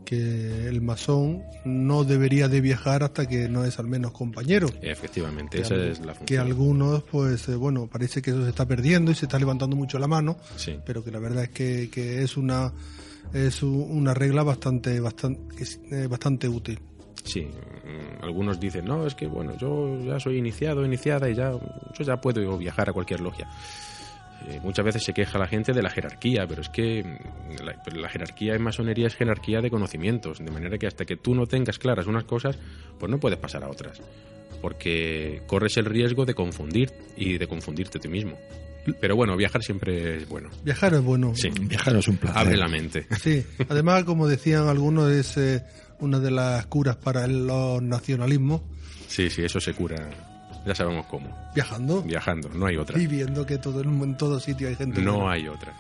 que 0.06 0.68
el 0.68 0.82
masón 0.82 1.44
no 1.66 2.04
debería 2.04 2.48
de 2.48 2.62
viajar 2.62 3.04
hasta 3.04 3.28
que 3.28 3.48
no 3.48 3.64
es 3.66 3.78
al 3.80 3.88
menos 3.88 4.12
compañero. 4.12 4.68
Efectivamente, 4.82 5.58
Que 5.58 5.64
esa 5.64 5.76
al- 5.76 5.82
es 5.88 6.00
la 6.00 6.14
Que 6.14 6.18
función. 6.20 6.48
algunos, 6.48 7.04
pues 7.04 7.48
eh, 7.50 7.56
bueno, 7.56 7.88
parece 7.88 8.22
que 8.22 8.32
eso 8.32 8.44
se 8.44 8.50
está 8.50 8.66
perdiendo 8.68 9.12
y 9.12 9.16
se 9.16 9.26
está 9.26 9.38
levantando 9.38 9.76
mucho 9.76 10.00
la 10.00 10.08
mano, 10.08 10.38
Sí. 10.56 10.78
pero 10.86 11.04
que 11.04 11.12
la 11.12 11.20
verdad 11.20 11.44
es 11.44 11.50
que, 11.50 11.90
que 11.92 12.24
es 12.24 12.38
una 12.38 12.74
es 13.34 13.62
una 13.62 14.14
regla 14.16 14.42
bastante 14.44 15.00
bastante 15.00 15.56
que 15.56 15.64
eh, 16.04 16.08
bastante 16.08 16.48
útil. 16.48 16.80
Sí, 17.24 17.42
mm, 17.42 18.24
algunos 18.24 18.60
dicen, 18.60 18.86
no, 18.86 19.06
es 19.06 19.14
que 19.14 19.28
bueno, 19.28 19.56
yo 19.58 20.00
ya 20.04 20.20
soy 20.20 20.38
iniciado, 20.38 20.84
iniciada 20.86 21.30
y 21.30 21.36
ya, 21.36 21.52
yo 21.52 22.04
ya 22.04 22.20
puedo 22.20 22.58
viajar 22.58 22.90
a 22.90 22.94
cualquier 22.94 23.20
logia. 23.20 23.48
Eh, 24.48 24.60
muchas 24.64 24.86
veces 24.86 25.04
se 25.04 25.14
queja 25.14 25.38
la 25.38 25.48
gente 25.48 25.74
de 25.74 25.82
la 25.82 25.90
jerarquía, 25.90 26.46
pero 26.48 26.62
es 26.62 26.70
que 26.70 27.04
mm, 27.04 27.96
la, 27.98 28.10
jerarquía 28.10 28.56
en 28.56 28.62
masonería 28.64 29.08
es 29.08 29.16
jerarquía 29.16 29.60
de 29.62 29.70
conocimientos, 29.70 30.40
de 30.40 30.50
manera 30.52 30.78
que 30.78 30.88
hasta 30.88 31.06
que 31.06 31.18
tú 31.18 31.36
no 31.36 31.46
tengas 31.46 31.78
claras 31.78 32.08
unas 32.08 32.24
cosas, 32.24 32.58
pues 33.00 33.12
no 33.12 33.20
puedes 33.20 33.38
pasar 33.38 33.64
a 33.64 33.70
otras, 33.70 34.02
porque 34.62 35.42
corres 35.48 35.78
el 35.78 35.86
riesgo 35.86 36.26
de 36.26 36.34
confundir 36.34 36.92
y 37.18 37.38
de 37.38 37.48
confundirte 37.48 38.00
tú 38.00 38.10
mismo. 38.10 38.38
Pero 39.02 39.16
bueno, 39.16 39.36
viajar 39.36 39.62
siempre 39.62 40.18
es 40.18 40.28
bueno. 40.30 40.50
Viajar 40.64 40.94
es 40.94 41.04
bueno. 41.04 41.34
Sí, 41.36 41.50
Viajar 41.62 41.96
es 41.98 42.08
un 42.08 42.18
placer. 42.18 42.38
abre 42.42 42.58
la 42.58 42.68
mente. 42.68 43.06
Sí, 43.22 43.46
además, 43.68 44.04
como 44.06 44.28
decían 44.28 44.68
algunos, 44.68 45.12
es 45.12 45.38
eh, 45.38 45.64
una 46.00 46.20
de 46.20 46.32
las 46.32 46.66
curas 46.68 46.96
para 46.96 47.26
el- 47.26 47.46
los 47.46 47.82
nacionalismos, 47.84 48.62
Sí, 49.08 49.28
sí, 49.30 49.44
eso 49.44 49.60
se 49.60 49.74
cura, 49.74 50.08
ya 50.66 50.76
sabemos 50.76 51.06
cómo, 51.08 51.28
viajando 51.54 52.02
viajando, 52.04 52.50
no 52.50 52.66
hay 52.66 52.78
otra. 52.78 53.00
y 53.00 53.08
viendo 53.08 53.46
que 53.46 53.58
todo 53.58 53.82
en 53.82 54.16
todo 54.18 54.40
sitio 54.40 54.68
hay 54.68 54.76
gente. 54.76 55.02
No 55.02 55.30
hay 55.30 55.48
otra. 55.48 55.74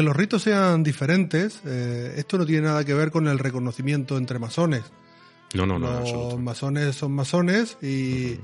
Aunque 0.00 0.08
los 0.08 0.16
ritos 0.16 0.42
sean 0.44 0.82
diferentes, 0.82 1.60
eh, 1.66 2.14
esto 2.16 2.38
no 2.38 2.46
tiene 2.46 2.62
nada 2.62 2.84
que 2.86 2.94
ver 2.94 3.10
con 3.10 3.28
el 3.28 3.38
reconocimiento 3.38 4.16
entre 4.16 4.38
masones. 4.38 4.82
No, 5.52 5.66
no, 5.66 5.78
no, 5.78 5.90
los 5.90 6.00
absoluto. 6.00 6.38
masones 6.38 6.96
son 6.96 7.12
masones 7.12 7.76
y, 7.82 8.38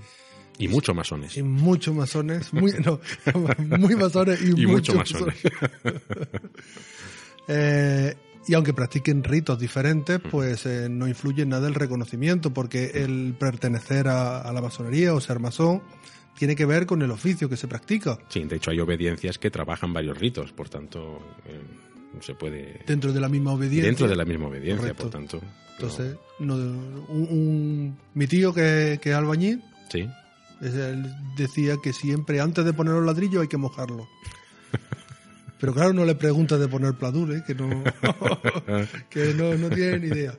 Y 0.59 0.69
muchos 0.69 0.95
masones. 0.95 1.35
y 1.35 1.43
muchos 1.43 1.95
masones, 1.95 2.53
muy, 2.53 2.73
no, 2.85 3.01
muy 3.79 3.97
masones 3.97 4.43
y, 4.43 4.49
Y 4.61 4.67
muchos 4.67 4.97
muchos 4.97 5.23
masones. 5.23 5.37
Eh, 7.49 8.17
y 8.49 8.55
aunque 8.55 8.75
practiquen 8.75 9.23
ritos 9.23 9.57
diferentes, 9.57 10.19
pues 10.33 10.67
eh, 10.67 10.89
no 10.91 11.07
influye 11.07 11.43
en 11.45 11.51
nada 11.51 11.69
el 11.69 11.75
reconocimiento, 11.75 12.53
porque 12.53 12.91
el 13.05 13.37
pertenecer 13.39 14.09
a, 14.09 14.41
a 14.41 14.53
la 14.53 14.61
masonería 14.61 15.15
o 15.15 15.21
ser 15.21 15.39
masón 15.39 15.81
tiene 16.39 16.55
que 16.57 16.67
ver 16.67 16.87
con 16.87 17.03
el 17.03 17.11
oficio 17.11 17.49
que 17.49 17.57
se 17.57 17.67
practica. 17.69 18.19
Sí, 18.29 18.45
de 18.45 18.57
hecho 18.57 18.71
hay 18.71 18.81
obediencias 18.81 19.39
que 19.39 19.51
trabajan 19.51 19.93
varios 19.93 20.19
ritos, 20.19 20.53
por 20.53 20.69
tanto 20.69 21.19
eh, 21.47 21.61
se 22.21 22.35
puede... 22.35 22.81
Dentro 22.87 23.13
de 23.13 23.21
la 23.21 23.29
misma 23.29 23.53
obediencia. 23.53 23.87
Dentro 23.89 24.09
de 24.09 24.17
la 24.17 24.25
misma 24.25 24.47
obediencia, 24.49 24.79
Correcto. 24.95 25.03
por 25.05 25.11
tanto. 25.13 25.41
no- 25.43 25.73
Entonces, 25.75 26.17
no, 26.39 26.55
un, 26.55 27.29
un- 27.31 27.97
mi 28.15 28.27
tío 28.27 28.53
que, 28.55 28.99
que 29.03 29.11
es 29.11 29.17
albañil 29.17 29.63
sí, 29.91 30.09
él 30.63 31.13
decía 31.37 31.77
que 31.83 31.93
siempre 31.93 32.41
antes 32.41 32.65
de 32.65 32.73
poner 32.73 32.95
los 32.95 33.05
ladrillos 33.05 33.43
hay 33.43 33.49
que 33.49 33.59
mojarlo. 33.59 34.09
Pero 35.61 35.73
claro, 35.75 35.93
no 35.95 36.05
le 36.05 36.15
preguntas 36.15 36.61
de 36.61 36.69
poner 36.69 36.95
pladur, 36.95 37.33
¿eh? 37.33 37.43
que 37.47 37.55
no, 37.55 37.69
que 39.11 39.33
no, 39.35 39.55
no 39.55 39.71
tiene 39.71 39.99
ni 40.01 40.07
idea. 40.09 40.35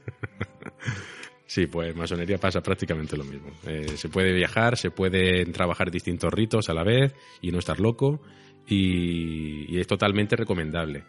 Sí, 1.47 1.65
pues 1.65 1.95
masonería 1.95 2.37
pasa 2.37 2.61
prácticamente 2.61 3.17
lo 3.17 3.23
mismo. 3.23 3.49
Eh, 3.65 3.97
se 3.97 4.09
puede 4.09 4.31
viajar, 4.33 4.77
se 4.77 4.91
pueden 4.91 5.51
trabajar 5.51 5.89
distintos 5.89 6.31
ritos 6.31 6.69
a 6.69 6.73
la 6.73 6.83
vez 6.83 7.15
y 7.41 7.51
no 7.51 7.57
estar 7.57 7.79
loco. 7.79 8.21
Y, 8.69 9.73
y 9.73 9.79
es 9.79 9.87
totalmente 9.87 10.35
recomendable. 10.35 11.05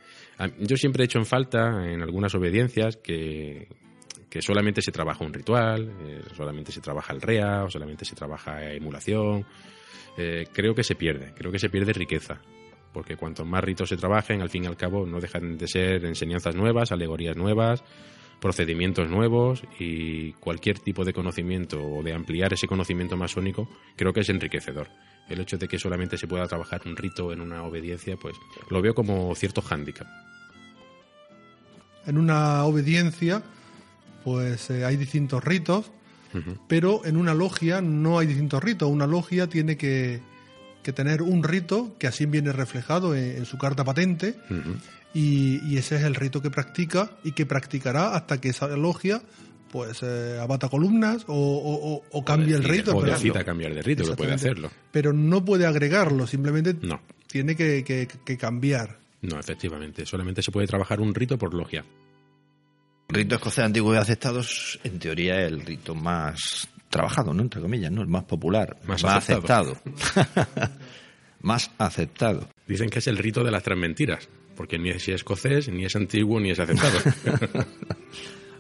Yo 0.60 0.76
siempre 0.76 1.02
he 1.02 1.06
hecho 1.06 1.18
en 1.18 1.26
falta 1.26 1.92
en 1.92 2.02
algunas 2.02 2.32
obediencias 2.36 2.96
que, 2.96 3.66
que 4.28 4.42
solamente 4.42 4.82
se 4.82 4.92
trabaja 4.92 5.24
un 5.24 5.32
ritual, 5.32 5.90
eh, 6.00 6.22
solamente 6.36 6.72
se 6.72 6.80
trabaja 6.80 7.12
el 7.12 7.20
rea, 7.20 7.64
o 7.64 7.70
solamente 7.70 8.04
se 8.04 8.14
trabaja 8.14 8.72
emulación. 8.72 9.46
Eh, 10.16 10.46
creo 10.52 10.74
que 10.74 10.84
se 10.84 10.94
pierde, 10.94 11.32
creo 11.34 11.50
que 11.50 11.58
se 11.58 11.70
pierde 11.70 11.92
riqueza. 11.92 12.40
Porque 12.92 13.16
cuanto 13.16 13.44
más 13.44 13.62
ritos 13.62 13.88
se 13.88 13.96
trabajen, 13.96 14.40
al 14.42 14.50
fin 14.50 14.64
y 14.64 14.66
al 14.66 14.76
cabo 14.76 15.06
no 15.06 15.20
dejan 15.20 15.56
de 15.56 15.68
ser 15.68 16.04
enseñanzas 16.04 16.54
nuevas, 16.54 16.90
alegorías 16.90 17.36
nuevas, 17.36 17.84
procedimientos 18.40 19.08
nuevos 19.08 19.62
y 19.78 20.32
cualquier 20.34 20.78
tipo 20.78 21.04
de 21.04 21.12
conocimiento 21.12 21.82
o 21.82 22.02
de 22.02 22.12
ampliar 22.12 22.52
ese 22.52 22.66
conocimiento 22.66 23.16
masónico, 23.16 23.68
creo 23.96 24.12
que 24.12 24.20
es 24.20 24.28
enriquecedor. 24.28 24.88
El 25.28 25.40
hecho 25.40 25.58
de 25.58 25.68
que 25.68 25.78
solamente 25.78 26.16
se 26.16 26.26
pueda 26.26 26.46
trabajar 26.46 26.82
un 26.86 26.96
rito 26.96 27.32
en 27.32 27.40
una 27.40 27.64
obediencia, 27.64 28.16
pues 28.16 28.36
lo 28.70 28.80
veo 28.80 28.94
como 28.94 29.34
cierto 29.34 29.60
hándicap. 29.60 30.06
En 32.06 32.16
una 32.16 32.64
obediencia, 32.64 33.42
pues 34.24 34.70
eh, 34.70 34.84
hay 34.84 34.96
distintos 34.96 35.44
ritos, 35.44 35.90
pero 36.68 37.04
en 37.04 37.16
una 37.16 37.34
logia 37.34 37.80
no 37.80 38.18
hay 38.18 38.26
distintos 38.26 38.62
ritos. 38.62 38.88
Una 38.90 39.06
logia 39.06 39.48
tiene 39.48 39.76
que, 39.76 40.20
que 40.88 40.92
tener 40.94 41.20
un 41.20 41.42
rito 41.44 41.94
que 41.98 42.06
así 42.06 42.24
viene 42.24 42.50
reflejado 42.50 43.14
en, 43.14 43.36
en 43.36 43.44
su 43.44 43.58
carta 43.58 43.84
patente 43.84 44.36
y, 45.12 45.60
y 45.68 45.76
ese 45.76 45.96
es 45.96 46.02
el 46.04 46.14
rito 46.14 46.40
que 46.40 46.50
practica 46.50 47.10
y 47.24 47.32
que 47.32 47.44
practicará 47.44 48.14
hasta 48.16 48.40
que 48.40 48.48
esa 48.48 48.68
logia 48.68 49.20
pues 49.70 49.98
eh, 50.02 50.38
abata 50.40 50.70
columnas 50.70 51.24
o, 51.26 51.34
o- 51.34 51.94
o- 51.96 52.02
o 52.10 52.24
cambie 52.24 52.54
el 52.56 52.64
rito. 52.64 52.96
O 52.96 53.02
decida 53.02 53.44
cambiar 53.44 53.74
de 53.74 53.82
rito, 53.82 54.02
que 54.04 54.16
puede 54.16 54.32
hacerlo. 54.32 54.70
Pero 54.90 55.12
no 55.12 55.44
puede 55.44 55.66
agregarlo, 55.66 56.26
simplemente 56.26 56.74
No, 56.80 57.02
tiene 57.26 57.54
que, 57.54 57.84
que- 57.84 58.08
que 58.24 58.36
cambiar. 58.38 58.98
no, 59.20 59.38
efectivamente. 59.38 60.06
Solamente 60.06 60.40
se 60.42 60.50
puede 60.50 60.66
trabajar 60.66 61.00
un 61.02 61.14
rito 61.14 61.36
por 61.36 61.52
logia. 61.52 61.84
El 63.10 63.14
rito 63.14 63.34
escocés 63.34 63.64
antiguo 63.64 63.92
y 63.94 63.98
aceptado 63.98 64.40
es, 64.40 64.78
en 64.84 64.98
teoría, 64.98 65.42
el 65.42 65.60
rito 65.60 65.94
más 65.94 66.66
trabajado, 66.88 67.34
¿no? 67.34 67.42
Entre 67.42 67.60
comillas, 67.60 67.92
¿no? 67.92 68.02
El 68.02 68.08
más 68.08 68.24
popular, 68.24 68.76
Más 68.86 69.04
aceptado. 69.04 69.76
más 71.40 71.70
aceptado. 71.78 72.48
Dicen 72.66 72.88
que 72.90 72.98
es 72.98 73.06
el 73.06 73.18
rito 73.18 73.44
de 73.44 73.50
las 73.50 73.62
tres 73.62 73.78
mentiras, 73.78 74.28
porque 74.56 74.78
ni 74.78 74.90
es 74.90 75.08
escocés, 75.08 75.68
ni 75.68 75.84
es 75.84 75.94
antiguo, 75.96 76.40
ni 76.40 76.50
es 76.50 76.58
aceptado. 76.58 76.98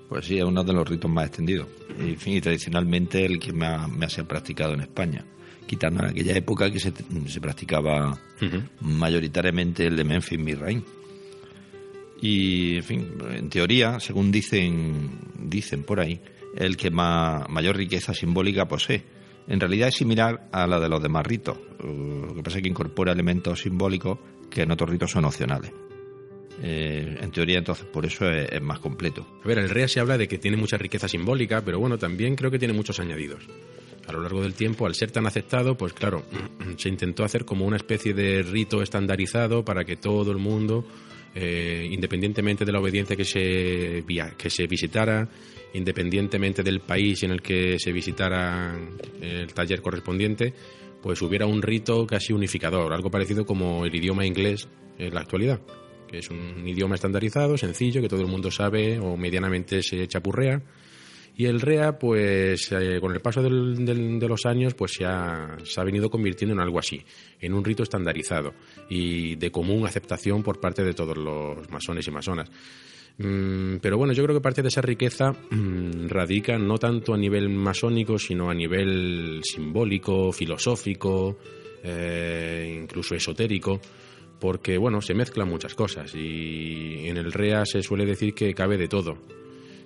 Pues 0.08 0.24
sí, 0.24 0.38
es 0.38 0.44
uno 0.44 0.64
de 0.64 0.72
los 0.72 0.88
ritos 0.88 1.10
más 1.10 1.26
extendidos. 1.26 1.68
Y, 2.00 2.12
en 2.12 2.18
fin, 2.18 2.36
y 2.36 2.40
tradicionalmente 2.40 3.26
el 3.26 3.38
que 3.38 3.52
más, 3.52 3.90
más 3.90 4.10
se 4.10 4.22
ha 4.22 4.24
practicado 4.24 4.72
en 4.72 4.80
España. 4.80 5.22
Quitando 5.66 6.02
en 6.02 6.08
aquella 6.08 6.34
época 6.34 6.70
que 6.70 6.80
se, 6.80 6.92
se 7.26 7.40
practicaba 7.42 8.18
mayoritariamente 8.80 9.86
el 9.86 9.96
de 9.96 10.04
Memphis 10.04 10.38
Misraim. 10.38 10.82
Y, 12.22 12.76
en 12.76 12.82
fin, 12.84 13.12
en 13.32 13.50
teoría, 13.50 14.00
según 14.00 14.32
dicen, 14.32 15.10
dicen 15.38 15.82
por 15.82 16.00
ahí, 16.00 16.18
el 16.58 16.76
que 16.76 16.90
ma- 16.90 17.46
mayor 17.48 17.76
riqueza 17.76 18.12
simbólica 18.12 18.66
posee. 18.68 19.02
En 19.46 19.60
realidad 19.60 19.88
es 19.88 19.94
similar 19.94 20.48
a 20.52 20.66
la 20.66 20.78
de 20.78 20.88
los 20.88 21.02
demás 21.02 21.26
ritos. 21.26 21.56
Lo 21.82 22.34
que 22.34 22.42
pasa 22.42 22.58
es 22.58 22.62
que 22.62 22.68
incorpora 22.68 23.12
elementos 23.12 23.60
simbólicos 23.62 24.18
que 24.50 24.62
en 24.62 24.70
otros 24.70 24.90
ritos 24.90 25.10
son 25.10 25.24
opcionales. 25.24 25.72
Eh, 26.62 27.16
en 27.20 27.30
teoría, 27.30 27.58
entonces, 27.58 27.86
por 27.86 28.04
eso 28.04 28.28
es, 28.28 28.50
es 28.50 28.60
más 28.60 28.80
completo. 28.80 29.26
A 29.44 29.46
ver, 29.48 29.58
el 29.58 29.70
REA 29.70 29.86
se 29.88 30.00
habla 30.00 30.18
de 30.18 30.26
que 30.26 30.38
tiene 30.38 30.56
mucha 30.56 30.76
riqueza 30.76 31.08
simbólica, 31.08 31.62
pero 31.64 31.78
bueno, 31.78 31.96
también 31.98 32.34
creo 32.34 32.50
que 32.50 32.58
tiene 32.58 32.74
muchos 32.74 32.98
añadidos. 33.00 33.46
A 34.08 34.12
lo 34.12 34.22
largo 34.22 34.42
del 34.42 34.54
tiempo, 34.54 34.86
al 34.86 34.94
ser 34.94 35.10
tan 35.10 35.26
aceptado, 35.26 35.76
pues 35.76 35.92
claro, 35.92 36.24
se 36.76 36.88
intentó 36.88 37.24
hacer 37.24 37.44
como 37.44 37.66
una 37.66 37.76
especie 37.76 38.14
de 38.14 38.42
rito 38.42 38.82
estandarizado 38.82 39.64
para 39.64 39.84
que 39.84 39.96
todo 39.96 40.32
el 40.32 40.38
mundo, 40.38 40.84
eh, 41.34 41.86
independientemente 41.90 42.64
de 42.64 42.72
la 42.72 42.80
obediencia 42.80 43.14
que 43.14 43.24
se, 43.24 44.04
que 44.36 44.50
se 44.50 44.66
visitara, 44.66 45.28
independientemente 45.74 46.62
del 46.62 46.80
país 46.80 47.22
en 47.22 47.32
el 47.32 47.42
que 47.42 47.78
se 47.78 47.92
visitara 47.92 48.74
el 49.20 49.52
taller 49.52 49.82
correspondiente, 49.82 50.54
pues 51.02 51.20
hubiera 51.22 51.46
un 51.46 51.62
rito 51.62 52.06
casi 52.06 52.32
unificador, 52.32 52.92
algo 52.92 53.10
parecido 53.10 53.44
como 53.44 53.84
el 53.84 53.94
idioma 53.94 54.26
inglés 54.26 54.68
en 54.98 55.14
la 55.14 55.20
actualidad 55.20 55.60
que 56.08 56.18
es 56.18 56.30
un 56.30 56.66
idioma 56.66 56.96
estandarizado, 56.96 57.56
sencillo, 57.56 58.00
que 58.00 58.08
todo 58.08 58.22
el 58.22 58.26
mundo 58.26 58.50
sabe 58.50 58.98
o 58.98 59.16
medianamente 59.16 59.82
se 59.82 60.08
chapurrea. 60.08 60.60
Y 61.38 61.46
el 61.46 61.60
REA, 61.60 61.98
pues 61.98 62.70
eh, 62.72 62.98
con 63.00 63.14
el 63.14 63.20
paso 63.20 63.40
del- 63.42 63.84
del- 63.86 64.18
de 64.18 64.28
los 64.28 64.44
años, 64.44 64.74
pues 64.74 64.92
se 64.92 65.04
ha, 65.06 65.56
se 65.64 65.80
ha 65.80 65.84
venido 65.84 66.10
convirtiendo 66.10 66.52
en 66.52 66.60
algo 66.60 66.78
así, 66.80 67.00
en 67.40 67.54
un 67.54 67.64
rito 67.64 67.84
estandarizado 67.84 68.52
y 68.90 69.36
de 69.36 69.50
común 69.52 69.86
aceptación 69.86 70.42
por 70.42 70.58
parte 70.60 70.82
de 70.82 70.94
todos 70.94 71.16
los 71.16 71.70
masones 71.70 72.06
y 72.08 72.10
masonas. 72.10 72.50
Mm, 73.18 73.76
pero 73.80 73.96
bueno, 73.98 74.12
yo 74.12 74.24
creo 74.24 74.36
que 74.36 74.42
parte 74.42 74.62
de 74.62 74.68
esa 74.68 74.80
riqueza 74.82 75.30
mm, 75.50 76.08
radica 76.08 76.58
no 76.58 76.76
tanto 76.78 77.14
a 77.14 77.16
nivel 77.18 77.48
masónico, 77.48 78.18
sino 78.18 78.50
a 78.50 78.54
nivel 78.54 79.40
simbólico, 79.44 80.32
filosófico, 80.32 81.38
eh, 81.84 82.80
incluso 82.82 83.14
esotérico 83.14 83.80
porque 84.40 84.76
bueno, 84.78 85.00
se 85.00 85.14
mezclan 85.14 85.48
muchas 85.48 85.74
cosas 85.74 86.12
y 86.14 87.06
en 87.08 87.16
el 87.16 87.32
REA 87.32 87.64
se 87.64 87.82
suele 87.82 88.06
decir 88.06 88.34
que 88.34 88.54
cabe 88.54 88.76
de 88.76 88.86
todo. 88.88 89.18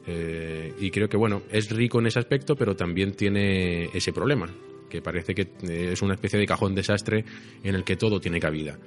Eh, 0.07 0.73
y 0.81 0.91
creo 0.91 1.09
que 1.09 1.17
bueno, 1.17 1.43
es 1.51 1.71
rico 1.71 2.01
en 2.01 2.07
ese 2.07 2.19
aspecto, 2.19 2.57
pero 2.57 2.75
también 2.75 3.13
tiene 3.13 3.85
ese 3.95 4.13
problema, 4.13 4.49
que 4.89 5.01
parece 5.01 5.35
que 5.35 5.43
eh, 5.63 5.91
es 5.93 6.03
una 6.03 6.15
especie 6.15 6.39
de 6.39 6.47
cajón 6.47 6.75
desastre 6.75 7.25
en 7.63 7.75
el 7.75 7.85
que 7.85 7.97
todo 7.97 8.21
tiene 8.21 8.41
cabida. 8.41 8.79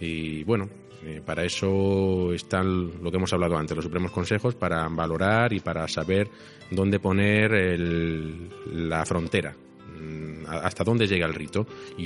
Y 0.00 0.42
bueno, 0.44 0.68
eh, 1.04 1.20
para 1.24 1.44
eso 1.44 2.32
están 2.32 3.02
lo 3.02 3.10
que 3.10 3.16
hemos 3.18 3.32
hablado 3.32 3.56
antes, 3.56 3.76
los 3.76 3.84
supremos 3.84 4.10
consejos, 4.10 4.54
para 4.54 4.88
valorar 4.88 5.52
y 5.52 5.60
para 5.60 5.86
saber 5.86 6.28
dónde 6.70 6.98
poner 6.98 7.52
el- 7.52 8.48
la 8.72 9.04
frontera, 9.04 9.54
mm, 9.54 10.46
hasta 10.48 10.82
dónde 10.82 11.06
llega 11.06 11.26
el 11.26 11.34
rito 11.34 11.66
y, 11.96 12.02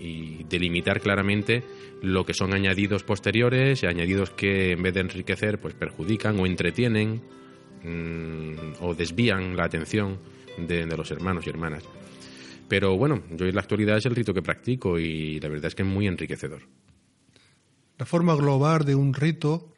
y 0.00 0.46
delimitar 0.48 1.00
claramente 1.00 1.62
lo 2.02 2.26
que 2.26 2.34
son 2.34 2.52
añadidos 2.52 3.04
posteriores 3.04 3.82
y 3.82 3.86
añadidos 3.86 4.30
que 4.30 4.72
en 4.72 4.82
vez 4.82 4.92
de 4.94 5.00
enriquecer 5.00 5.58
pues 5.58 5.72
perjudican 5.74 6.38
o 6.38 6.46
entretienen 6.46 7.22
mm, 7.84 8.82
o 8.82 8.94
desvían 8.94 9.56
la 9.56 9.64
atención 9.64 10.18
de, 10.58 10.86
los 10.86 11.10
hermanos 11.10 11.46
y 11.46 11.50
hermanas. 11.50 11.82
Pero 12.68 12.96
bueno, 12.96 13.22
yo 13.36 13.46
en 13.46 13.54
la 13.54 13.60
actualidad 13.60 13.96
es 13.98 14.06
el 14.06 14.14
rito 14.14 14.32
que 14.32 14.42
practico 14.42 14.98
y 14.98 15.40
la 15.40 15.48
verdad 15.48 15.66
es 15.66 15.74
que 15.74 15.82
es 15.82 15.88
muy 15.88 16.06
enriquecedor. 16.06 16.62
La 17.98 18.06
forma 18.06 18.34
global 18.34 18.84
de 18.84 18.94
un 18.94 19.14
rito 19.14 19.68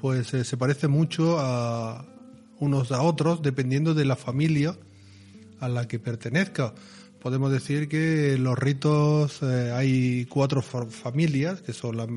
pues 0.00 0.32
eh, 0.34 0.44
se 0.44 0.56
parece 0.56 0.88
mucho 0.88 1.38
a 1.38 2.06
unos 2.60 2.92
a 2.92 3.02
otros 3.02 3.42
dependiendo 3.42 3.92
de 3.94 4.04
la 4.04 4.16
familia 4.16 4.76
a 5.60 5.68
la 5.68 5.86
que 5.88 5.98
pertenezca. 5.98 6.74
Podemos 7.20 7.50
decir 7.50 7.88
que 7.88 8.36
los 8.38 8.58
ritos 8.58 9.42
eh, 9.42 9.72
hay 9.74 10.26
cuatro 10.26 10.62
fa- 10.62 10.86
familias 10.86 11.62
que 11.62 11.72
son 11.72 11.96
las 11.96 12.08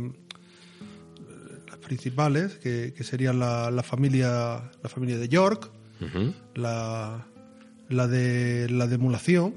principales, 1.87 2.57
que, 2.63 2.93
que 2.95 3.03
serían 3.03 3.39
la, 3.39 3.71
la 3.71 3.83
familia 3.83 4.69
la 4.83 4.89
familia 4.89 5.17
de 5.17 5.27
York, 5.29 5.71
la, 6.55 7.25
la 7.89 8.07
de 8.07 8.69
la 8.69 8.85
de 8.87 8.95
emulación 8.95 9.53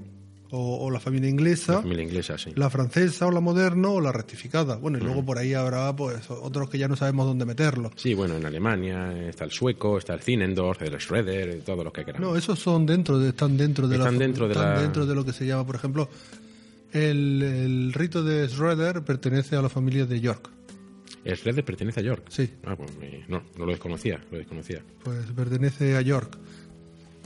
o, 0.53 0.79
o 0.85 0.91
la 0.91 0.99
familia 0.99 1.29
inglesa, 1.31 1.75
La 1.75 1.83
familia 1.83 2.03
inglesa, 2.05 2.37
sí. 2.37 2.51
la 2.57 2.69
francesa 2.71 3.27
o 3.27 3.31
la 3.31 3.39
moderna 3.41 3.89
o 3.89 4.01
la 4.01 4.11
rectificada. 4.11 4.75
Bueno, 4.77 4.99
y 4.99 5.01
luego 5.01 5.25
por 5.25 5.39
ahí 5.39 5.55
habrá 5.55 5.95
pues 5.95 6.29
otros 6.31 6.69
que 6.69 6.77
ya 6.79 6.89
no 6.89 6.97
sabemos 6.97 7.27
dónde 7.27 7.45
meterlos. 7.45 7.93
Sí, 7.95 8.15
bueno, 8.15 8.35
en 8.37 8.45
Alemania 8.45 9.29
está 9.29 9.45
el 9.45 9.53
sueco, 9.53 9.97
está 9.99 10.15
el 10.15 10.21
Zinendorf, 10.23 10.83
el 10.83 10.99
Schroeder, 11.01 11.61
todo 11.63 11.85
lo 11.85 11.93
que 11.93 12.05
queramos. 12.05 12.29
No, 12.33 12.37
esos 12.37 12.59
son 12.59 12.85
dentro, 12.85 13.19
de, 13.21 13.29
están 13.29 13.57
dentro 13.57 13.87
de 13.87 13.97
Están 13.97 14.15
la, 14.15 14.19
dentro 14.19 14.47
de 14.49 14.53
están 14.55 14.75
la- 14.75 14.83
dentro 14.83 15.07
de 15.07 15.15
lo 15.15 15.25
que 15.25 15.33
se 15.33 15.47
llama, 15.47 15.65
por 15.65 15.77
ejemplo, 15.77 16.09
el, 16.93 17.43
el 17.43 17.93
rito 17.93 18.25
de 18.25 18.49
Schroeder 18.49 19.03
pertenece 19.03 19.55
a 19.55 19.63
la 19.63 19.69
familia 19.69 20.05
de 20.07 20.21
York. 20.21 20.51
El 21.25 21.37
Schroeder 21.37 21.65
pertenece 21.65 22.01
a 22.01 22.03
York. 22.03 22.25
Sí. 22.29 22.51
Ah, 22.65 22.75
pues 22.77 22.97
me- 22.99 23.25
no, 23.29 23.43
no 23.59 23.67
lo 23.67 23.73
desconocía, 23.73 24.21
lo 24.31 24.39
desconocía. 24.39 24.83
Pues 25.05 25.27
pertenece 25.37 25.97
a 25.97 26.01
York. 26.01 26.37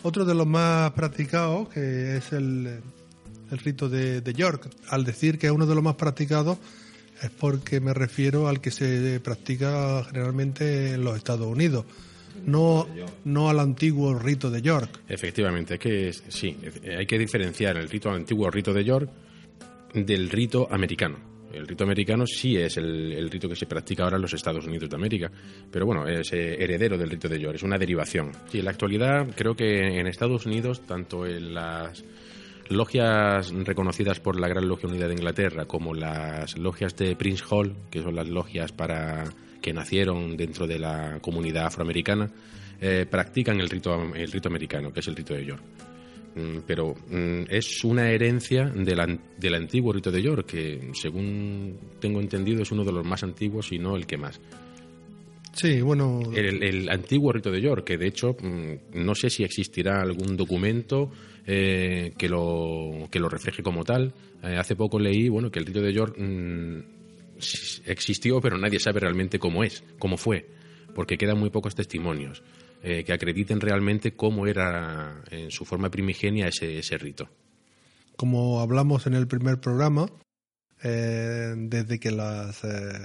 Otro 0.03 0.25
de 0.25 0.35
los 0.35 0.47
más 0.47 0.91
practicados, 0.93 1.69
que 1.69 2.17
es 2.17 2.33
el, 2.33 2.81
el 3.51 3.59
rito 3.59 3.89
de, 3.89 4.21
de 4.21 4.33
York. 4.35 4.69
Al 4.91 5.05
decir 5.05 5.39
que 5.39 5.47
es 5.47 5.53
uno 5.53 5.65
de 5.67 5.75
los 5.75 5.83
más 5.85 5.95
practicados, 5.95 6.59
es 7.23 7.31
porque 7.31 7.81
me 7.81 7.95
refiero 7.95 8.49
al 8.49 8.61
que 8.61 8.71
se 8.71 9.21
practica 9.21 10.03
generalmente 10.05 10.93
en 10.95 11.05
los 11.05 11.17
Estados 11.17 11.47
Unidos, 11.47 11.85
no, 12.45 12.87
no 13.25 13.49
al 13.49 13.61
antiguo 13.61 14.19
rito 14.19 14.51
de 14.51 14.61
York. 14.61 14.91
Efectivamente, 15.09 15.75
es 15.75 15.81
que 15.81 16.13
sí, 16.13 16.57
eh, 16.83 16.97
hay 16.99 17.07
que 17.07 17.17
diferenciar 17.19 17.77
el 17.77 17.89
rito 17.89 18.11
antiguo 18.11 18.51
rito 18.51 18.73
de 18.75 18.85
York 18.85 19.09
del 19.95 20.29
rito 20.29 20.67
americano. 20.71 21.17
El 21.55 21.67
rito 21.67 21.85
americano 21.85 22.27
sí 22.27 22.57
es 22.57 22.77
el, 22.77 23.31
rito 23.31 23.49
que 23.49 23.57
se 23.57 23.67
practica 23.67 24.05
ahora 24.05 24.17
en 24.17 24.23
los 24.23 24.35
Estados 24.35 24.67
Unidos 24.67 24.91
de 24.91 24.97
América, 24.97 25.31
pero 25.71 25.87
bueno, 25.87 26.07
es 26.07 26.33
eh, 26.33 26.63
heredero 26.63 26.99
del 26.99 27.11
rito 27.11 27.29
de 27.29 27.41
York, 27.41 27.57
es 27.57 27.63
una 27.63 27.79
derivación. 27.79 28.33
Sí, 28.51 28.59
en 28.59 28.65
la 28.65 28.73
actualidad 28.73 29.27
creo 29.37 29.55
que 29.55 29.99
en 29.99 30.07
Estados 30.07 30.47
Unidos, 30.47 30.83
tanto 30.87 31.27
en 31.27 31.55
las 31.55 32.05
logias 32.69 33.53
reconocidas 33.53 34.21
por 34.21 34.39
la 34.41 34.49
Gran 34.49 34.69
Logia 34.69 34.89
Unida 34.89 35.07
de 35.07 35.15
Inglaterra 35.15 35.67
como 35.67 35.95
las 35.95 36.57
logias 36.59 36.97
de 36.97 37.15
Prince 37.17 37.45
Hall, 37.49 37.75
que 37.91 38.03
son 38.03 38.15
las 38.15 38.29
logias 38.29 38.73
para 38.73 39.25
que 39.61 39.73
nacieron 39.73 40.37
dentro 40.37 40.67
de 40.67 40.79
la 40.79 41.19
comunidad 41.21 41.67
afroamericana, 41.67 42.31
eh, 42.81 43.07
practican 43.09 43.61
el 43.61 43.71
rito, 43.71 44.15
el 44.15 44.31
rito 44.31 44.49
americano, 44.49 44.93
que 44.93 45.01
es 45.01 45.09
el 45.09 45.17
rito 45.17 45.35
de 45.35 45.47
York. 45.47 45.63
Mm, 46.37 46.59
Pero 46.67 46.95
mm, 46.95 47.43
es 47.49 47.85
una 47.85 48.11
herencia 48.11 48.65
del, 48.65 48.99
an- 49.01 49.21
del 49.39 49.55
antiguo 49.55 49.93
rito 49.93 50.11
de 50.11 50.23
York, 50.23 50.47
que 50.47 50.91
según 50.95 51.79
tengo 52.01 52.21
entendido 52.21 52.63
es 52.63 52.73
uno 52.73 52.85
de 52.85 52.93
los 52.93 53.07
más 53.07 53.23
antiguos 53.23 53.71
y 53.73 53.79
no 53.79 53.97
el 53.97 54.07
que 54.07 54.17
más. 54.17 54.41
Sí, 55.53 55.81
bueno, 55.83 56.21
El, 56.35 56.65
el 56.65 56.89
antiguo 56.91 57.31
rito 57.33 57.53
de 57.53 57.61
York, 57.63 57.85
que 57.85 57.97
de 57.97 58.09
hecho 58.09 58.35
mm, 58.41 59.05
no 59.05 59.15
sé 59.15 59.31
si 59.31 59.45
existirá 59.45 60.03
algún 60.03 60.37
documento 60.37 61.11
eh, 61.47 62.13
que, 62.19 62.29
lo, 62.29 63.07
que 63.11 63.21
lo 63.21 63.29
refleje 63.29 63.63
como 63.63 63.85
tal. 63.85 64.13
Eh, 64.43 64.57
hace 64.59 64.75
poco 64.75 64.99
leí 64.99 65.29
bueno, 65.29 65.53
que 65.53 65.61
el 65.61 65.67
rito 65.67 65.81
de 65.81 65.93
York 65.93 66.17
existió, 67.87 68.41
pero 68.41 68.59
nadie 68.59 68.81
sabe 68.81 69.01
realmente 69.01 69.39
cómo 69.39 69.63
es, 69.65 69.85
cómo 69.99 70.17
fue, 70.17 70.47
porque 70.95 71.17
quedan 71.17 71.39
muy 71.39 71.51
pocos 71.51 71.75
testimonios 71.75 72.43
eh, 72.87 73.03
que 73.03 73.15
acrediten 73.15 73.61
realmente 73.61 74.15
cómo 74.15 74.47
era 74.47 75.23
en 75.31 75.51
su 75.51 75.65
forma 75.65 75.91
primigenia 75.91 76.49
ese, 76.49 76.79
ese 76.79 76.99
rito. 76.99 77.31
como 78.17 78.61
hablamos 78.61 79.07
en 79.07 79.15
el 79.15 79.27
primer 79.27 79.59
programa, 79.59 80.07
eh, 80.83 81.55
desde 81.57 81.99
que 81.99 82.11
las 82.11 82.63
eh, 82.63 83.01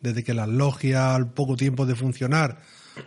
desde 0.00 0.24
que 0.24 0.32
las 0.32 0.48
logias 0.48 1.14
al 1.14 1.34
poco 1.34 1.54
tiempo 1.54 1.84
de 1.84 1.94
funcionar 1.94 2.62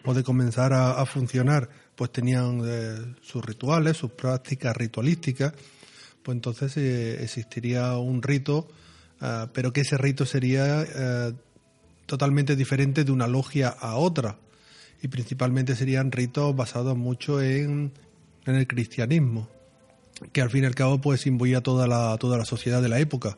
o 0.06 0.13
de 0.13 0.23
comenzar 0.23 0.71
a, 0.71 1.04
funcionar, 1.08 1.67
pues 1.95 2.12
tenían 2.12 2.62
eh, 2.63 3.15
sus 3.23 3.43
rituales, 3.43 3.97
sus 3.97 4.12
prácticas 4.12 4.78
ritualísticas, 4.78 5.54
pues 6.21 6.36
entonces 6.36 6.78
existiría 6.78 7.97
un 7.97 8.21
rito, 8.21 8.67
pero 9.52 9.73
que 9.73 9.82
ese 9.82 9.97
rito 9.97 10.28
sería 10.28 10.86
totalmente 12.06 12.56
diferente 12.56 13.04
de 13.04 13.12
una 13.12 13.28
logia 13.28 13.69
a 13.69 13.95
otra 13.95 14.38
y 15.04 15.10
principalmente 15.10 15.76
serían 15.76 16.12
ritos 16.12 16.56
basados 16.56 16.98
mucho 16.98 17.39
en, 17.42 17.92
en 18.48 18.56
el 18.56 18.66
cristianismo 18.66 19.48
que 20.32 20.42
al 20.42 20.50
fin 20.50 20.63
y 20.63 20.68
al 20.68 20.76
cabo 20.76 21.00
pues 21.00 21.26
imbuía 21.26 21.62
toda 21.62 21.88
la 21.88 22.18
toda 22.18 22.38
la 22.38 22.46
sociedad 22.46 22.82
de 22.82 22.89
la 22.89 23.00
época. 23.00 23.38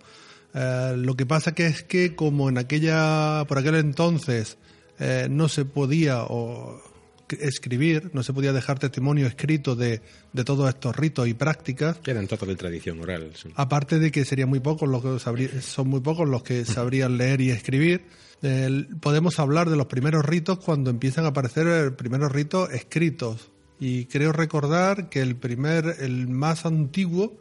Eh, 0.53 0.93
lo 0.97 1.15
que 1.15 1.25
pasa 1.25 1.53
que 1.53 1.65
es 1.65 1.83
que 1.83 2.15
como 2.15 2.49
en 2.49 2.57
aquella 2.57 3.45
por 3.47 3.57
aquel 3.57 3.75
entonces 3.75 4.57
eh, 4.99 5.27
no 5.29 5.49
se 5.49 5.65
podía 5.65 6.23
o, 6.23 6.81
escribir 7.29 8.11
no 8.13 8.23
se 8.23 8.33
podía 8.33 8.53
dejar 8.53 8.79
testimonio 8.79 9.27
escrito 9.27 9.75
de, 9.75 10.01
de 10.33 10.43
todos 10.43 10.69
estos 10.69 10.95
ritos 10.95 11.27
y 11.27 11.33
prácticas 11.33 11.97
Quedan 11.97 12.27
todos 12.27 12.47
de 12.47 12.55
tradición 12.55 12.99
oral. 13.01 13.31
sí. 13.35 13.49
aparte 13.55 13.99
de 13.99 14.11
que 14.11 14.25
serían 14.25 14.49
muy 14.49 14.59
pocos 14.59 14.87
los 14.87 15.01
que 15.01 15.61
son 15.61 15.87
muy 15.87 16.01
pocos 16.01 16.27
los 16.29 16.43
que 16.43 16.65
sabrían 16.65 17.17
leer 17.17 17.41
y 17.41 17.49
escribir 17.49 18.05
eh, 18.41 18.85
podemos 19.01 19.39
hablar 19.39 19.69
de 19.69 19.75
los 19.75 19.87
primeros 19.87 20.25
ritos 20.25 20.59
cuando 20.59 20.89
empiezan 20.89 21.25
a 21.25 21.29
aparecer 21.29 21.67
eh, 21.67 21.91
primeros 21.91 22.31
ritos 22.31 22.69
escritos 22.71 23.49
y 23.79 24.05
creo 24.05 24.31
recordar 24.31 25.09
que 25.09 25.21
el 25.21 25.35
primer 25.35 25.95
el 25.99 26.27
más 26.27 26.65
antiguo 26.65 27.39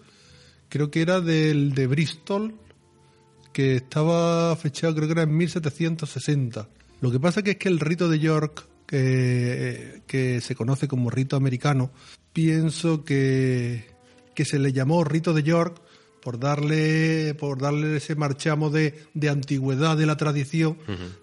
creo 0.69 0.91
que 0.91 1.03
era 1.03 1.21
del 1.21 1.75
de 1.75 1.87
Bristol 1.87 2.55
que 3.53 3.77
estaba 3.77 4.57
fechado 4.57 4.95
creo 4.95 5.09
que 5.09 5.13
era 5.13 5.23
en 5.23 5.37
1760 5.37 6.69
lo 7.01 7.11
que 7.11 7.21
pasa 7.21 7.43
que 7.43 7.53
es 7.53 7.57
que 7.57 7.69
el 7.69 7.81
rito 7.81 8.09
de 8.09 8.19
York 8.19 8.67
que, 8.95 10.03
que 10.07 10.41
se 10.41 10.55
conoce 10.55 10.87
como 10.89 11.11
rito 11.11 11.37
americano 11.37 11.91
pienso 12.33 13.05
que 13.05 13.85
que 14.35 14.45
se 14.45 14.59
le 14.59 14.73
llamó 14.73 15.05
rito 15.05 15.33
de 15.33 15.43
York 15.43 15.81
por 16.23 16.39
darle 16.41 17.35
por 17.35 17.61
darle 17.61 17.97
ese 17.97 18.15
marchamo 18.17 18.71
de, 18.71 18.95
de 19.15 19.29
antigüedad 19.29 19.97
de 19.97 20.07
la 20.07 20.17
tradición 20.17 20.77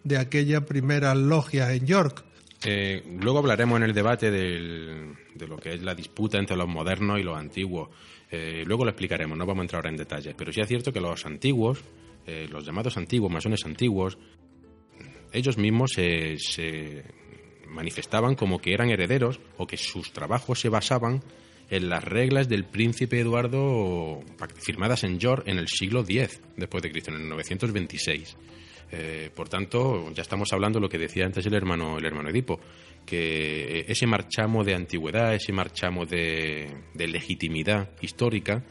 de 0.04 0.18
aquellas 0.18 0.64
primeras 0.64 1.18
logias 1.18 1.72
en 1.72 1.86
York. 1.86 2.24
Eh, 2.64 3.04
luego 3.20 3.40
hablaremos 3.40 3.78
en 3.78 3.84
el 3.84 3.94
debate 3.94 4.30
del- 4.32 5.14
de 5.36 5.48
lo 5.48 5.58
que 5.58 5.74
es 5.74 5.82
la 5.82 5.96
disputa 5.96 6.38
entre 6.38 6.56
los 6.56 6.68
modernos 6.68 7.20
y 7.20 7.24
los 7.24 7.36
antiguos. 7.38 7.90
Eh, 8.30 8.64
luego 8.66 8.84
lo 8.86 8.92
explicaremos, 8.92 9.36
no 9.38 9.46
vamos 9.46 9.62
a 9.62 9.64
entrar 9.64 9.80
ahora 9.80 9.90
en 9.90 9.98
detalles. 9.98 10.36
Pero 10.38 10.54
sí 10.54 10.62
es 10.62 10.68
cierto 10.68 10.94
que 10.94 11.02
los 11.02 11.26
antiguos, 11.26 11.80
eh, 12.28 12.48
los 12.52 12.64
llamados 12.66 12.96
antiguos, 12.98 13.32
masones 13.32 13.66
antiguos, 13.66 14.18
ellos 15.34 15.58
mismos 15.58 15.92
se, 15.96 16.38
se 16.38 17.04
manifestaban 17.72 18.36
como 18.36 18.60
que 18.60 18.74
eran 18.74 18.90
herederos 18.90 19.40
o 19.58 19.66
que 19.66 19.78
sus 19.78 20.12
trabajos 20.14 20.60
se 20.60 20.70
basaban 20.70 21.22
en 21.70 21.90
las 21.90 22.04
reglas 22.04 22.50
del 22.50 22.66
príncipe 22.66 23.20
Eduardo 23.20 24.20
firmadas 24.58 25.04
en 25.06 25.20
York 25.20 25.44
en 25.48 25.58
el 25.58 25.68
siglo 25.68 26.02
X 26.02 26.42
después 26.58 26.84
de 26.84 26.92
Cristo, 26.92 27.12
en 27.12 27.22
el 27.22 27.30
926. 27.30 28.38
Eh, 28.94 29.30
por 29.34 29.48
tanto, 29.48 30.12
ya 30.14 30.22
estamos 30.22 30.52
hablando 30.52 30.80
de 30.80 30.82
lo 30.82 30.90
que 30.90 30.98
decía 30.98 31.26
antes 31.26 31.46
el 31.46 31.54
hermano, 31.54 31.98
el 31.98 32.06
hermano 32.06 32.30
Edipo, 32.30 32.60
que 33.06 33.86
ese 33.88 34.06
marchamo 34.06 34.66
de 34.66 34.76
antigüedad, 34.76 35.34
ese 35.34 35.54
marchamo 35.54 36.06
de, 36.06 36.70
de 36.94 37.08
legitimidad 37.08 37.90
histórica, 38.02 38.64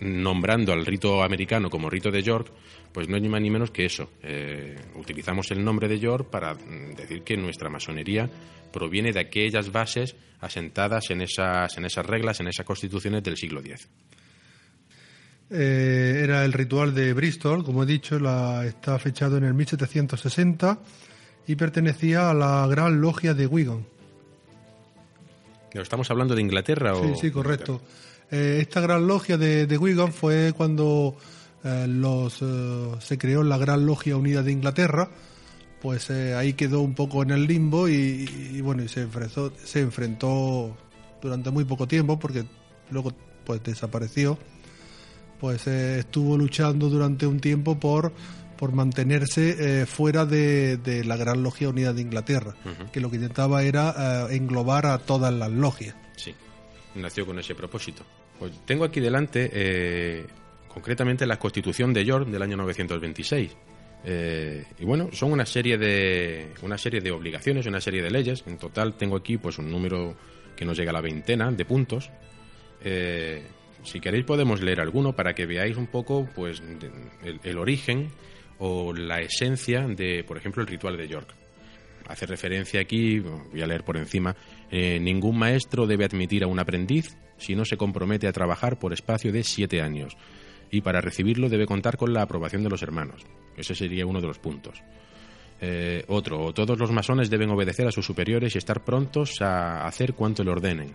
nombrando 0.00 0.74
al 0.74 0.84
rito 0.84 1.22
americano 1.22 1.70
como 1.70 1.88
rito 1.88 2.10
de 2.10 2.22
York, 2.22 2.52
pues 2.92 3.08
no 3.08 3.16
es 3.16 3.22
ni 3.22 3.28
más 3.28 3.40
ni 3.40 3.50
menos 3.50 3.70
que 3.70 3.84
eso. 3.84 4.10
Eh, 4.22 4.76
utilizamos 4.94 5.50
el 5.50 5.64
nombre 5.64 5.88
de 5.88 5.98
York 5.98 6.28
para 6.30 6.54
mm, 6.54 6.94
decir 6.96 7.22
que 7.22 7.36
nuestra 7.36 7.68
masonería 7.68 8.28
proviene 8.72 9.12
de 9.12 9.20
aquellas 9.20 9.70
bases 9.72 10.16
asentadas 10.40 11.10
en 11.10 11.22
esas, 11.22 11.76
en 11.76 11.84
esas 11.84 12.06
reglas, 12.06 12.40
en 12.40 12.48
esas 12.48 12.66
constituciones 12.66 13.22
del 13.22 13.36
siglo 13.36 13.60
X. 13.60 13.88
Eh, 15.48 16.20
era 16.24 16.44
el 16.44 16.52
ritual 16.52 16.94
de 16.94 17.12
Bristol, 17.12 17.64
como 17.64 17.84
he 17.84 17.86
dicho, 17.86 18.18
la, 18.18 18.66
está 18.66 18.98
fechado 18.98 19.36
en 19.36 19.44
el 19.44 19.54
1760 19.54 20.78
y 21.46 21.54
pertenecía 21.54 22.30
a 22.30 22.34
la 22.34 22.66
gran 22.66 23.00
logia 23.00 23.32
de 23.32 23.46
Wigan. 23.46 23.86
¿Pero 25.70 25.82
¿Estamos 25.82 26.10
hablando 26.10 26.34
de 26.34 26.40
Inglaterra 26.40 26.94
o...? 26.94 27.02
Sí, 27.02 27.20
sí, 27.20 27.30
correcto. 27.30 27.80
Eh, 28.30 28.58
esta 28.60 28.80
gran 28.80 29.06
logia 29.06 29.36
de, 29.36 29.66
de 29.66 29.78
Wigan 29.78 30.12
fue 30.12 30.52
cuando 30.56 31.16
eh, 31.64 31.86
los 31.88 32.42
eh, 32.42 32.90
se 33.00 33.18
creó 33.18 33.42
la 33.42 33.58
Gran 33.58 33.86
Logia 33.86 34.16
Unida 34.16 34.42
de 34.42 34.52
Inglaterra, 34.52 35.10
pues 35.80 36.10
eh, 36.10 36.34
ahí 36.34 36.52
quedó 36.52 36.80
un 36.80 36.94
poco 36.94 37.22
en 37.22 37.30
el 37.30 37.46
limbo 37.46 37.88
y, 37.88 38.28
y, 38.52 38.60
bueno, 38.60 38.82
y 38.82 38.88
se 38.88 39.02
enfrentó, 39.02 39.52
se 39.56 39.80
enfrentó 39.80 40.76
durante 41.20 41.50
muy 41.50 41.64
poco 41.64 41.88
tiempo 41.88 42.18
porque 42.18 42.44
luego 42.90 43.12
pues 43.44 43.62
desapareció. 43.62 44.38
Pues 45.40 45.66
estuvo 45.66 46.38
luchando 46.38 46.88
durante 46.88 47.26
un 47.26 47.40
tiempo 47.40 47.78
por 47.78 48.12
por 48.56 48.72
mantenerse 48.72 49.84
fuera 49.84 50.24
de, 50.24 50.78
de 50.78 51.04
la 51.04 51.18
Gran 51.18 51.42
Logia 51.42 51.68
Unida 51.68 51.92
de 51.92 52.00
Inglaterra, 52.00 52.54
que 52.90 53.00
lo 53.00 53.10
que 53.10 53.16
intentaba 53.16 53.62
era 53.62 54.28
englobar 54.30 54.86
a 54.86 54.96
todas 54.96 55.30
las 55.34 55.50
logias. 55.50 55.94
Sí, 56.16 56.34
nació 56.94 57.26
con 57.26 57.38
ese 57.38 57.54
propósito. 57.54 58.02
Pues 58.38 58.52
tengo 58.64 58.84
aquí 58.84 58.98
delante, 58.98 60.26
concretamente, 60.76 61.24
la 61.24 61.38
Constitución 61.38 61.94
de 61.94 62.04
York 62.04 62.28
del 62.28 62.42
año 62.42 62.54
926. 62.58 63.56
Eh, 64.04 64.62
y 64.78 64.84
bueno, 64.84 65.08
son 65.10 65.32
una 65.32 65.46
serie 65.46 65.78
de 65.78 66.52
una 66.60 66.76
serie 66.76 67.00
de 67.00 67.10
obligaciones, 67.10 67.64
una 67.64 67.80
serie 67.80 68.02
de 68.02 68.10
leyes. 68.10 68.44
En 68.46 68.58
total 68.58 68.94
tengo 68.94 69.16
aquí 69.16 69.38
pues 69.38 69.58
un 69.58 69.70
número 69.70 70.14
que 70.54 70.66
nos 70.66 70.76
llega 70.76 70.90
a 70.90 70.92
la 70.92 71.00
veintena 71.00 71.50
de 71.50 71.64
puntos. 71.64 72.10
Eh, 72.84 73.42
Si 73.84 74.00
queréis 74.00 74.26
podemos 74.26 74.60
leer 74.60 74.82
alguno 74.82 75.14
para 75.16 75.32
que 75.32 75.46
veáis 75.46 75.78
un 75.78 75.86
poco 75.86 76.28
pues 76.34 76.62
el, 77.42 77.56
origen 77.56 78.10
o 78.58 78.92
la 78.92 79.22
esencia 79.22 79.88
de, 79.88 80.24
por 80.24 80.36
ejemplo, 80.36 80.60
el 80.60 80.68
ritual 80.68 80.98
de 80.98 81.08
York. 81.08 81.34
Hace 82.06 82.26
referencia 82.26 82.80
aquí, 82.80 83.20
voy 83.20 83.62
a 83.62 83.66
leer 83.66 83.82
por 83.82 83.96
encima, 83.96 84.36
eh, 84.70 84.98
ningún 85.00 85.38
maestro 85.38 85.86
debe 85.86 86.04
admitir 86.04 86.44
a 86.44 86.48
un 86.48 86.58
aprendiz 86.58 87.16
si 87.38 87.54
no 87.54 87.64
se 87.64 87.78
compromete 87.78 88.28
a 88.28 88.32
trabajar 88.32 88.78
por 88.78 88.92
espacio 88.92 89.32
de 89.32 89.42
siete 89.42 89.80
años 89.80 90.16
y 90.70 90.80
para 90.80 91.00
recibirlo 91.00 91.48
debe 91.48 91.66
contar 91.66 91.96
con 91.96 92.12
la 92.12 92.22
aprobación 92.22 92.62
de 92.62 92.70
los 92.70 92.82
hermanos. 92.82 93.22
Ese 93.56 93.74
sería 93.74 94.06
uno 94.06 94.20
de 94.20 94.26
los 94.26 94.38
puntos. 94.38 94.82
Eh, 95.60 96.04
otro, 96.08 96.52
todos 96.52 96.78
los 96.78 96.92
masones 96.92 97.30
deben 97.30 97.50
obedecer 97.50 97.86
a 97.86 97.92
sus 97.92 98.04
superiores 98.04 98.54
y 98.54 98.58
estar 98.58 98.84
prontos 98.84 99.40
a 99.40 99.86
hacer 99.86 100.14
cuanto 100.14 100.44
le 100.44 100.50
ordenen. 100.50 100.92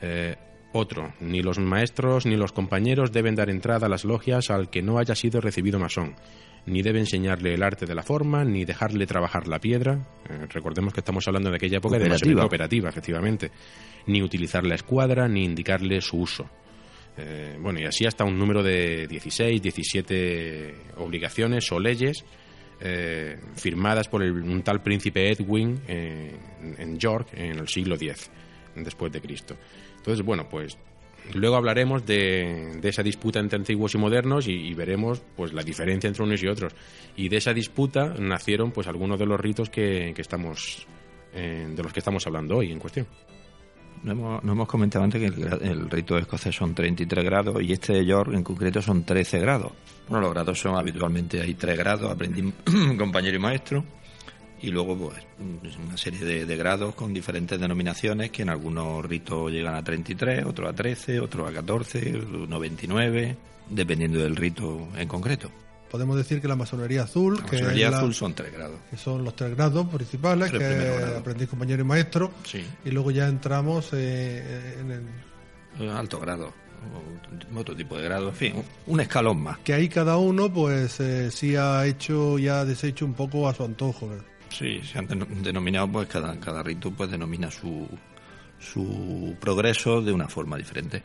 Eh, 0.00 0.36
otro, 0.72 1.14
ni 1.20 1.40
los 1.42 1.58
maestros 1.58 2.26
ni 2.26 2.36
los 2.36 2.52
compañeros 2.52 3.10
deben 3.10 3.34
dar 3.34 3.48
entrada 3.48 3.86
a 3.86 3.88
las 3.88 4.04
logias 4.04 4.50
al 4.50 4.68
que 4.68 4.82
no 4.82 4.98
haya 4.98 5.14
sido 5.14 5.40
recibido 5.40 5.78
masón, 5.78 6.14
ni 6.66 6.82
debe 6.82 6.98
enseñarle 6.98 7.54
el 7.54 7.62
arte 7.62 7.86
de 7.86 7.94
la 7.94 8.02
forma, 8.02 8.44
ni 8.44 8.66
dejarle 8.66 9.06
trabajar 9.06 9.48
la 9.48 9.58
piedra. 9.58 10.06
Eh, 10.28 10.46
recordemos 10.50 10.92
que 10.92 11.00
estamos 11.00 11.26
hablando 11.26 11.48
de 11.48 11.56
aquella 11.56 11.78
época 11.78 11.98
de 11.98 12.10
masonería 12.10 12.42
cooperativa, 12.42 12.90
efectivamente. 12.90 13.50
Ni 14.06 14.22
utilizar 14.22 14.66
la 14.66 14.74
escuadra, 14.74 15.26
ni 15.26 15.44
indicarle 15.44 16.02
su 16.02 16.18
uso. 16.18 16.50
Eh, 17.18 17.56
bueno, 17.60 17.80
y 17.80 17.84
así 17.84 18.06
hasta 18.06 18.24
un 18.24 18.38
número 18.38 18.62
de 18.62 19.06
16, 19.08 19.60
17 19.60 20.74
obligaciones 20.98 21.70
o 21.72 21.80
leyes 21.80 22.24
eh, 22.80 23.36
firmadas 23.56 24.08
por 24.08 24.22
el, 24.22 24.32
un 24.32 24.62
tal 24.62 24.82
príncipe 24.82 25.32
Edwin 25.32 25.80
en 25.88 26.98
York 26.98 27.30
en 27.34 27.58
el 27.58 27.68
siglo 27.68 27.96
X 27.96 28.30
después 28.76 29.12
de 29.12 29.20
Cristo. 29.20 29.56
Entonces, 29.96 30.24
bueno, 30.24 30.48
pues 30.48 30.78
luego 31.34 31.56
hablaremos 31.56 32.06
de, 32.06 32.80
esa 32.82 33.02
disputa 33.02 33.40
entre 33.40 33.58
antiguos 33.58 33.94
y 33.94 33.98
modernos 33.98 34.46
y, 34.48 34.72
veremos 34.74 35.22
pues 35.36 35.52
la 35.52 35.62
diferencia 35.62 36.08
entre 36.08 36.22
unos 36.22 36.42
y 36.42 36.48
otros. 36.48 36.74
Y 37.16 37.28
de 37.28 37.36
esa 37.36 37.52
disputa 37.52 38.14
nacieron 38.18 38.70
pues 38.70 38.86
algunos 38.86 39.18
de 39.18 39.26
los 39.26 39.40
ritos 39.40 39.70
que, 39.70 40.14
estamos 40.16 40.86
eh, 41.34 41.66
de 41.68 41.82
los 41.82 41.92
que 41.92 42.00
estamos 42.00 42.26
hablando 42.26 42.58
hoy 42.58 42.72
en 42.72 42.78
cuestión. 42.78 43.06
No 44.02 44.12
hemos, 44.12 44.44
hemos 44.44 44.68
comentado 44.68 45.04
antes 45.04 45.20
que 45.20 45.26
el, 45.66 45.90
rito 45.90 46.16
escocés 46.18 46.54
son 46.54 46.74
33 46.74 47.24
grados 47.24 47.62
y 47.62 47.72
este 47.72 47.94
de 47.94 48.06
York 48.06 48.32
en 48.32 48.42
concreto 48.42 48.80
son 48.80 49.04
13 49.04 49.38
grados. 49.40 49.72
Bueno, 50.08 50.26
los 50.26 50.34
grados 50.34 50.58
son 50.58 50.76
habitualmente 50.76 51.40
hay 51.40 51.54
3 51.54 51.76
grados, 51.76 52.10
aprendí 52.10 52.52
compañero 52.98 53.36
y 53.36 53.40
maestro, 53.40 53.84
y 54.60 54.70
luego 54.70 54.96
pues 54.96 55.76
una 55.78 55.96
serie 55.96 56.44
de, 56.44 56.56
grados 56.56 56.94
con 56.94 57.14
diferentes 57.14 57.60
denominaciones 57.60 58.30
que 58.30 58.42
en 58.42 58.50
algunos 58.50 59.04
ritos 59.04 59.52
llegan 59.52 59.74
a 59.74 59.82
33, 59.82 60.44
otros 60.46 60.70
a 60.70 60.72
13, 60.72 61.20
otros 61.20 61.48
a 61.48 61.52
14, 61.52 62.16
unos 62.16 62.60
29, 62.60 63.36
dependiendo 63.70 64.18
del 64.20 64.36
rito 64.36 64.88
en 64.96 65.08
concreto. 65.08 65.50
Podemos 65.90 66.16
decir 66.16 66.40
que 66.40 66.48
la 66.48 66.56
masonería 66.56 67.02
azul, 67.02 67.36
la 67.36 67.42
masonería 67.42 67.88
azul 67.88 68.14
son 68.14 68.34
tres 68.34 68.52
grados, 68.52 68.78
que 68.90 68.96
son 68.96 69.24
los 69.24 69.34
tres 69.34 69.56
grados 69.56 69.88
principales, 69.88 70.50
que 70.50 71.16
aprendiz, 71.16 71.48
compañero 71.48 71.82
y 71.82 71.84
maestro, 71.84 72.32
y 72.84 72.90
luego 72.90 73.10
ya 73.10 73.28
entramos 73.28 73.90
eh, 73.92 74.76
en 74.80 74.90
el 75.80 75.90
alto 75.90 76.18
grado 76.18 76.52
otro 77.54 77.74
tipo 77.74 77.96
de 77.96 78.04
grado, 78.04 78.28
en 78.28 78.34
fin, 78.34 78.54
un 78.86 79.00
escalón 79.00 79.42
más. 79.42 79.58
Que 79.58 79.74
ahí 79.74 79.88
cada 79.88 80.16
uno, 80.16 80.52
pues, 80.52 81.00
eh, 81.00 81.30
sí 81.30 81.56
ha 81.56 81.84
hecho 81.86 82.38
y 82.38 82.48
ha 82.48 82.64
deshecho 82.64 83.04
un 83.04 83.14
poco 83.14 83.48
a 83.48 83.54
su 83.54 83.64
antojo. 83.64 84.08
Sí, 84.50 84.80
se 84.82 84.98
han 84.98 85.08
denominado, 85.42 85.90
pues 85.90 86.08
cada, 86.08 86.38
cada 86.40 86.62
rito 86.62 86.90
pues 86.90 87.10
denomina 87.10 87.50
su, 87.50 87.86
su 88.58 89.36
progreso 89.40 90.00
de 90.00 90.12
una 90.12 90.28
forma 90.28 90.56
diferente. 90.56 91.02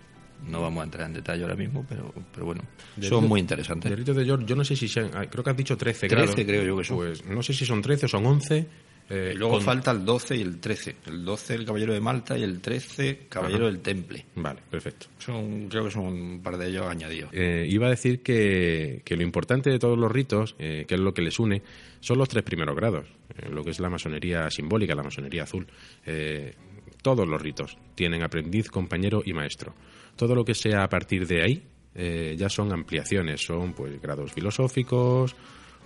No 0.48 0.62
vamos 0.62 0.82
a 0.82 0.84
entrar 0.86 1.08
en 1.08 1.14
detalle 1.14 1.44
ahora 1.44 1.56
mismo, 1.56 1.86
pero, 1.88 2.14
pero 2.34 2.46
bueno, 2.46 2.64
son 3.02 3.28
muy 3.28 3.40
interesantes. 3.40 3.92
El 3.92 3.98
rito 3.98 4.14
de 4.14 4.26
George, 4.26 4.46
yo 4.46 4.56
no 4.56 4.64
sé 4.64 4.76
si 4.76 4.88
sean, 4.88 5.12
ah, 5.14 5.26
creo 5.30 5.44
que 5.44 5.50
has 5.50 5.58
dicho 5.58 5.78
13 5.78 6.08
grados. 6.08 6.36
13 6.36 6.48
creo 6.48 6.64
yo 6.64 6.78
que 6.78 6.84
son. 6.84 6.98
Pues 6.98 7.26
no 7.26 7.42
sé 7.42 7.54
si 7.54 7.66
son 7.66 7.82
13 7.82 8.06
o 8.06 8.10
son 8.10 8.26
11. 8.26 8.68
Eh, 9.10 9.34
luego 9.36 9.60
falta 9.60 9.92
el 9.92 10.06
12 10.06 10.38
y 10.38 10.42
el 10.42 10.60
13. 10.60 10.96
El 11.08 11.26
12 11.26 11.56
el 11.56 11.66
Caballero 11.66 11.94
de 11.94 12.00
Malta 12.00 12.38
y 12.38 12.44
el 12.44 12.62
13 12.62 13.28
Caballero 13.30 13.66
del 13.66 13.80
Temple. 13.80 14.26
Vale, 14.36 14.62
perfecto. 14.70 15.08
Son, 15.18 15.68
creo 15.68 15.86
que 15.86 15.92
son 15.92 16.06
un 16.06 16.42
par 16.42 16.58
de 16.58 16.70
ellos 16.70 16.86
añadidos. 16.88 17.30
Eh, 17.34 17.68
iba 17.70 17.88
a 17.88 17.90
decir 17.90 18.22
que, 18.22 19.02
que, 19.04 19.16
lo 19.18 19.24
importante 19.24 19.70
de 19.70 19.80
todos 19.80 19.98
los 19.98 20.12
ritos, 20.12 20.56
eh, 20.58 20.86
que 20.88 20.96
es 20.96 21.02
lo 21.02 21.14
que 21.14 21.22
les 21.22 21.38
une, 21.40 21.62
son 22.00 22.18
los 22.18 22.30
tres 22.30 22.44
primeros 22.44 22.76
grados. 22.76 23.08
lo 23.50 23.64
que 23.64 23.72
es 23.72 23.80
la 23.80 23.90
masonería 23.90 24.50
simbólica, 24.50 24.96
la 24.96 25.04
masonería 25.04 25.44
azul. 25.44 25.68
todos 27.02 27.28
los 27.28 27.42
ritos 27.42 27.78
tienen 27.96 28.24
aprendiz, 28.24 28.70
compañero 28.70 29.22
y 29.26 29.34
maestro. 29.34 29.76
Todo 30.16 30.36
lo 30.36 30.46
que 30.46 30.54
sea 30.54 30.84
a 30.84 30.90
partir 30.90 31.28
de 31.28 31.42
ahí 31.42 31.64
ya 32.36 32.50
son 32.50 32.72
ampliaciones, 32.74 33.42
son 33.42 33.74
pues 33.74 34.02
grados 34.02 34.32
filosóficos 34.34 35.36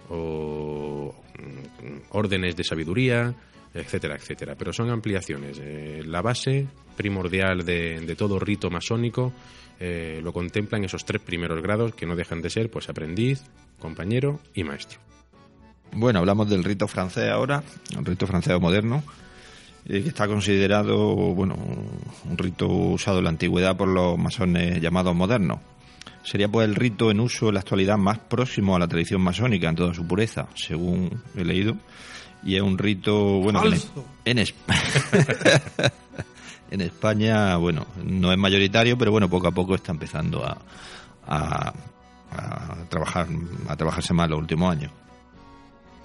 o 0.09 1.13
mm, 1.39 1.97
órdenes 2.11 2.55
de 2.55 2.63
sabiduría, 2.63 3.33
etcétera, 3.73 4.15
etcétera. 4.15 4.55
Pero 4.57 4.73
son 4.73 4.89
ampliaciones. 4.89 5.59
Eh, 5.61 6.03
la 6.05 6.21
base 6.21 6.67
primordial 6.95 7.65
de, 7.65 8.15
todo 8.17 8.39
rito 8.39 8.69
masónico 8.69 9.33
eh, 9.79 10.19
lo 10.23 10.33
contemplan 10.33 10.83
esos 10.83 11.05
tres 11.05 11.21
primeros 11.21 11.61
grados 11.61 11.93
que 11.93 12.05
no 12.05 12.15
dejan 12.15 12.41
de 12.41 12.49
ser 12.49 12.71
pues 12.71 12.89
aprendiz, 12.89 13.43
compañero 13.79 14.39
y 14.53 14.63
maestro. 14.63 14.99
Bueno, 15.91 16.19
hablamos 16.19 16.49
del 16.49 16.63
rito 16.63 16.87
francés 16.87 17.29
ahora, 17.29 17.63
el 17.97 18.03
rito 18.03 18.27
francés 18.27 18.59
moderno, 18.59 19.03
eh, 19.87 20.03
que 20.03 20.09
está 20.09 20.27
considerado 20.27 21.15
bueno 21.33 21.55
un 22.29 22.37
rito 22.37 22.67
usado 22.67 23.19
en 23.19 23.25
la 23.25 23.29
antigüedad 23.29 23.75
por 23.75 23.87
los 23.87 24.17
masones 24.17 24.81
llamados 24.81 25.15
modernos 25.15 25.59
sería 26.27 26.49
pues 26.49 26.67
el 26.67 26.75
rito 26.75 27.09
en 27.09 27.21
uso 27.21 27.47
en 27.47 27.53
la 27.53 27.61
actualidad 27.61 27.97
más 27.97 28.19
próximo 28.19 28.75
a 28.75 28.79
la 28.79 28.87
tradición 28.87 29.21
masónica 29.21 29.69
en 29.69 29.75
toda 29.75 29.93
su 29.93 30.05
pureza, 30.05 30.47
según 30.55 31.23
he 31.35 31.45
leído. 31.45 31.77
Y 32.43 32.55
es 32.57 32.61
un 32.61 32.77
rito, 32.77 33.39
bueno, 33.39 33.63
en, 34.25 34.37
en, 36.71 36.81
España, 36.81 37.55
bueno, 37.55 37.87
no 38.03 38.31
es 38.31 38.37
mayoritario, 38.37 38.97
pero 38.97 39.11
bueno, 39.11 39.29
poco 39.29 39.47
a 39.47 39.51
poco 39.51 39.73
está 39.75 39.93
empezando 39.93 40.45
a, 40.45 40.57
a, 41.25 41.73
a 42.31 42.75
trabajar, 42.89 43.27
a 43.67 43.75
trabajarse 43.75 44.13
más 44.13 44.29
los 44.29 44.39
últimos 44.39 44.71
años. 44.71 44.91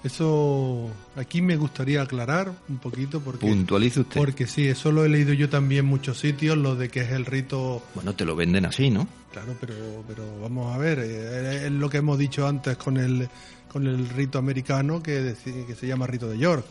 Eso 0.05 0.91
aquí 1.15 1.41
me 1.43 1.57
gustaría 1.57 2.03
aclarar 2.03 2.53
un 2.69 2.79
poquito 2.79 3.21
porque 3.21 3.47
puntualice 3.47 4.01
usted. 4.01 4.21
Porque 4.21 4.49
sí, 4.49 4.67
eso 4.67 4.91
lo 4.91 5.05
he 5.05 5.09
leído 5.09 5.33
yo 5.33 5.49
también 5.49 5.85
en 5.85 5.91
muchos 5.91 6.19
sitios, 6.19 6.59
lo 6.59 6.75
de 6.75 6.89
que 6.89 7.03
es 7.03 7.13
el 7.13 7.25
rito. 7.25 7.83
Bueno, 7.95 8.13
te 8.15 8.25
lo 8.25 8.35
venden 8.35 8.65
así, 8.65 8.91
¿no? 8.91 9.07
Claro, 9.31 9.55
pero 9.61 9.75
pero 10.09 10.41
vamos 10.41 10.75
a 10.75 10.79
ver, 10.79 10.99
eh, 10.99 11.67
es 11.67 11.73
lo 11.73 11.89
que 11.89 11.99
hemos 11.99 12.19
dicho 12.19 12.47
antes 12.49 12.77
con 12.77 12.97
el 12.97 13.29
con 13.69 13.87
el 13.87 14.09
rito 14.09 14.39
americano 14.39 15.03
que, 15.03 15.35
que 15.45 15.75
se 15.75 15.87
llama 15.87 16.07
rito 16.07 16.29
de 16.29 16.37
York. 16.37 16.67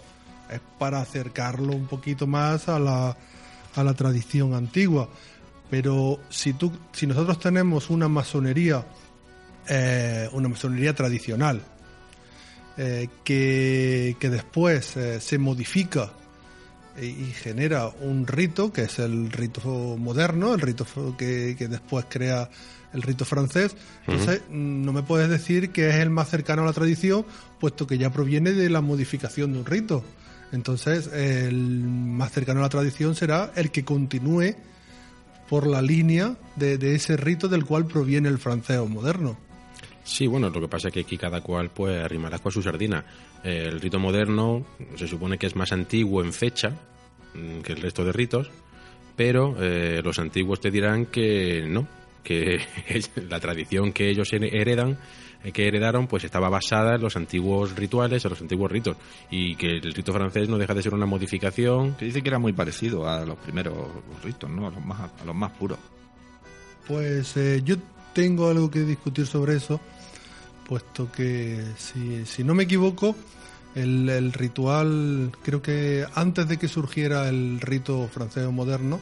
Es 0.52 0.60
para 0.78 1.00
acercarlo 1.00 1.74
un 1.74 1.88
poquito 1.88 2.28
más 2.28 2.68
a 2.68 2.78
la, 2.80 3.18
a 3.76 3.84
la 3.84 3.94
tradición 3.94 4.54
antigua. 4.54 5.08
Pero 5.70 6.20
si 6.30 6.52
tú 6.52 6.70
si 6.92 7.08
nosotros 7.08 7.40
tenemos 7.40 7.90
una 7.90 8.10
masonería 8.10 8.86
eh, 9.70 10.28
una 10.34 10.50
masonería 10.50 10.94
tradicional 10.94 11.62
eh, 12.84 13.10
que, 13.24 14.18
después 14.20 14.98
eh, 14.98 15.22
se 15.22 15.38
modifica 15.38 16.14
y 17.00 17.26
genera 17.32 17.88
un 17.88 18.26
rito, 18.26 18.74
que 18.74 18.82
es 18.82 18.98
el 18.98 19.32
rito 19.32 19.98
moderno, 20.00 20.56
el 20.56 20.62
rito 20.62 20.88
que, 21.16 21.56
después 21.70 22.06
crea 22.10 22.50
el 22.92 23.04
rito 23.04 23.24
francés. 23.24 23.76
Entonces, 24.08 24.42
no 24.50 24.94
me 24.94 25.04
puedes 25.04 25.30
decir 25.30 25.70
que 25.70 25.90
es 25.90 25.96
el 25.98 26.10
más 26.10 26.30
cercano 26.30 26.64
a 26.64 26.66
la 26.66 26.74
tradición, 26.74 27.24
puesto 27.60 27.86
que 27.86 28.00
ya 28.00 28.12
proviene 28.12 28.52
de 28.52 28.68
la 28.72 28.82
modificación 28.82 29.54
de 29.54 29.60
un 29.60 29.66
rito. 29.68 30.04
Entonces, 30.52 31.06
el 31.14 31.84
más 31.84 32.32
cercano 32.32 32.62
a 32.62 32.64
la 32.64 32.70
tradición 32.70 33.14
será 33.14 33.52
el 33.56 33.70
que 33.70 33.86
continúe 33.86 34.56
por 35.48 35.68
la 35.68 35.84
línea 35.84 36.36
de, 36.56 36.80
de 36.80 36.96
ese 36.96 37.16
rito 37.16 37.48
del 37.48 37.64
cual 37.64 37.86
proviene 37.86 38.28
el 38.28 38.40
francés 38.40 38.80
moderno. 38.90 39.38
Sí, 40.04 40.28
bueno, 40.28 40.50
lo 40.50 40.62
que 40.62 40.68
pasa 40.68 40.88
es 40.88 40.94
que 40.94 41.02
aquí 41.02 41.18
cada 41.18 41.42
cual 41.42 41.70
pues 41.70 42.04
arrimará 42.04 42.40
con 42.40 42.52
su 42.52 42.62
sardina. 42.62 43.04
El 43.44 43.80
rito 43.80 44.00
moderno 44.00 44.66
se 44.96 45.08
supone 45.08 45.38
que 45.38 45.48
es 45.48 45.56
más 45.56 45.72
antiguo 45.72 46.24
en 46.24 46.34
fecha 46.34 46.72
mm, 47.34 47.62
que 47.62 47.74
el 47.74 47.82
resto 47.82 48.04
de 48.04 48.12
ritos, 48.12 48.50
pero 49.16 49.56
eh, 49.60 50.02
los 50.04 50.20
antiguos 50.20 50.60
te 50.60 50.72
dirán 50.72 51.06
que 51.08 51.66
no, 51.68 51.88
que 52.24 52.62
la 53.30 53.40
tradición 53.40 53.94
que 53.94 54.10
ellos 54.10 54.32
heredan 54.34 54.98
eh, 55.44 55.52
que 55.52 55.68
heredaron 55.68 56.08
pues 56.08 56.24
estaba 56.24 56.50
basada 56.50 56.96
en 56.96 57.02
los 57.02 57.16
antiguos 57.16 57.76
rituales, 57.76 58.24
en 58.26 58.30
los 58.30 58.42
antiguos 58.42 58.72
ritos 58.72 58.98
y 59.30 59.56
que 59.56 59.78
el 59.78 59.94
rito 59.94 60.14
francés 60.14 60.48
no 60.50 60.58
deja 60.58 60.74
de 60.74 60.84
ser 60.84 60.94
una 60.94 61.06
modificación. 61.06 61.96
Que 61.96 62.06
dice 62.06 62.22
que 62.22 62.30
era 62.30 62.40
muy 62.40 62.54
parecido 62.54 63.08
a 63.08 63.26
los 63.26 63.38
primeros 63.38 63.76
ritos, 64.24 64.50
¿no? 64.50 64.68
A 64.68 64.72
los 64.72 64.86
más, 64.86 65.00
a 65.00 65.26
los 65.26 65.36
más 65.36 65.52
puros. 65.54 65.80
Pues 66.88 67.36
eh, 67.38 67.62
yo 67.64 67.76
tengo 68.14 68.50
algo 68.50 68.70
que 68.70 68.82
discutir 68.82 69.26
sobre 69.28 69.56
eso, 69.56 69.80
puesto 70.68 71.12
que 71.12 71.64
si, 71.78 72.26
si 72.26 72.44
no 72.44 72.54
me 72.54 72.64
equivoco, 72.64 73.16
el, 73.76 74.34
ritual, 74.34 75.32
creo 75.44 75.62
que 75.62 76.06
antes 76.16 76.48
de 76.48 76.58
que 76.58 76.68
surgiera 76.68 77.30
el 77.30 77.62
rito 77.62 78.08
francés 78.12 78.50
moderno, 78.52 79.00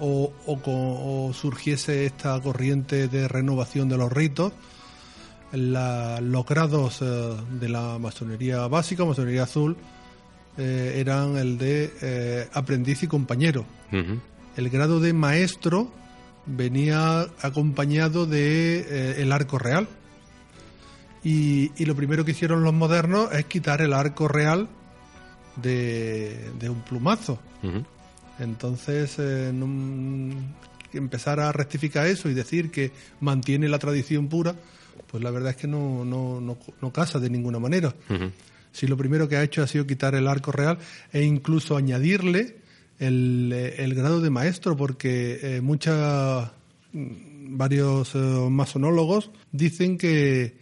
o, 0.00 0.32
o, 0.46 1.32
surgiese 1.32 2.06
esta 2.06 2.40
corriente 2.40 3.08
de 3.08 3.26
renovación 3.26 3.88
de 3.88 3.96
los 3.96 4.12
ritos. 4.12 4.52
los 5.52 6.46
grados 6.46 7.02
eh, 7.02 7.36
de 7.60 7.68
la 7.68 7.98
masonería 7.98 8.66
básica, 8.68 9.04
masonería 9.04 9.44
azul, 9.44 9.76
eh, 10.56 10.94
eran 10.96 11.36
el 11.36 11.58
de 11.58 11.92
eh, 12.00 12.48
aprendiz 12.52 13.02
y 13.02 13.06
compañero. 13.06 13.64
El 14.56 14.70
grado 14.70 15.00
de 15.00 15.12
maestro 15.12 15.90
venía 16.48 17.26
acompañado 17.40 18.26
de 18.26 19.20
el 19.22 19.32
arco 19.32 19.58
real. 19.58 19.88
Y, 21.22 21.72
y, 21.76 21.84
lo 21.84 21.94
primero 21.96 22.24
que 22.24 22.30
hicieron 22.30 22.62
los 22.62 22.72
modernos 22.72 23.32
es 23.32 23.44
quitar 23.46 23.82
el 23.82 23.92
arco 23.92 24.28
real 24.28 24.68
de, 25.56 26.50
de 26.58 26.70
un 26.70 26.80
plumazo. 26.82 27.38
Entonces, 28.38 29.16
eh, 29.18 29.52
empezar 30.92 31.40
a 31.40 31.52
rectificar 31.52 32.06
eso 32.06 32.28
y 32.28 32.34
decir 32.34 32.70
que 32.70 32.92
mantiene 33.20 33.68
la 33.68 33.78
tradición 33.78 34.28
pura, 34.28 34.54
pues 35.06 35.22
la 35.22 35.30
verdad 35.30 35.50
es 35.50 35.56
que 35.56 35.66
no, 35.66 36.04
no, 36.04 36.40
no, 36.40 36.92
casa 36.92 37.18
de 37.18 37.30
ninguna 37.30 37.58
manera. 37.58 37.94
Si 38.72 38.86
lo 38.86 38.96
primero 38.96 39.28
que 39.28 39.36
ha 39.36 39.42
hecho 39.42 39.62
ha 39.62 39.66
sido 39.66 39.86
quitar 39.86 40.14
el 40.14 40.28
arco 40.28 40.52
real 40.52 40.78
e 41.12 41.22
incluso 41.22 41.76
añadirle 41.76 42.58
el, 42.98 43.52
el 43.52 43.94
grado 43.94 44.20
de 44.20 44.30
maestro, 44.30 44.76
porque 44.76 45.38
eh, 45.42 45.60
muchas 45.60 46.50
varios 46.92 48.14
eh, 48.14 48.18
masonólogos 48.18 49.30
dicen 49.52 49.98
que 49.98 50.56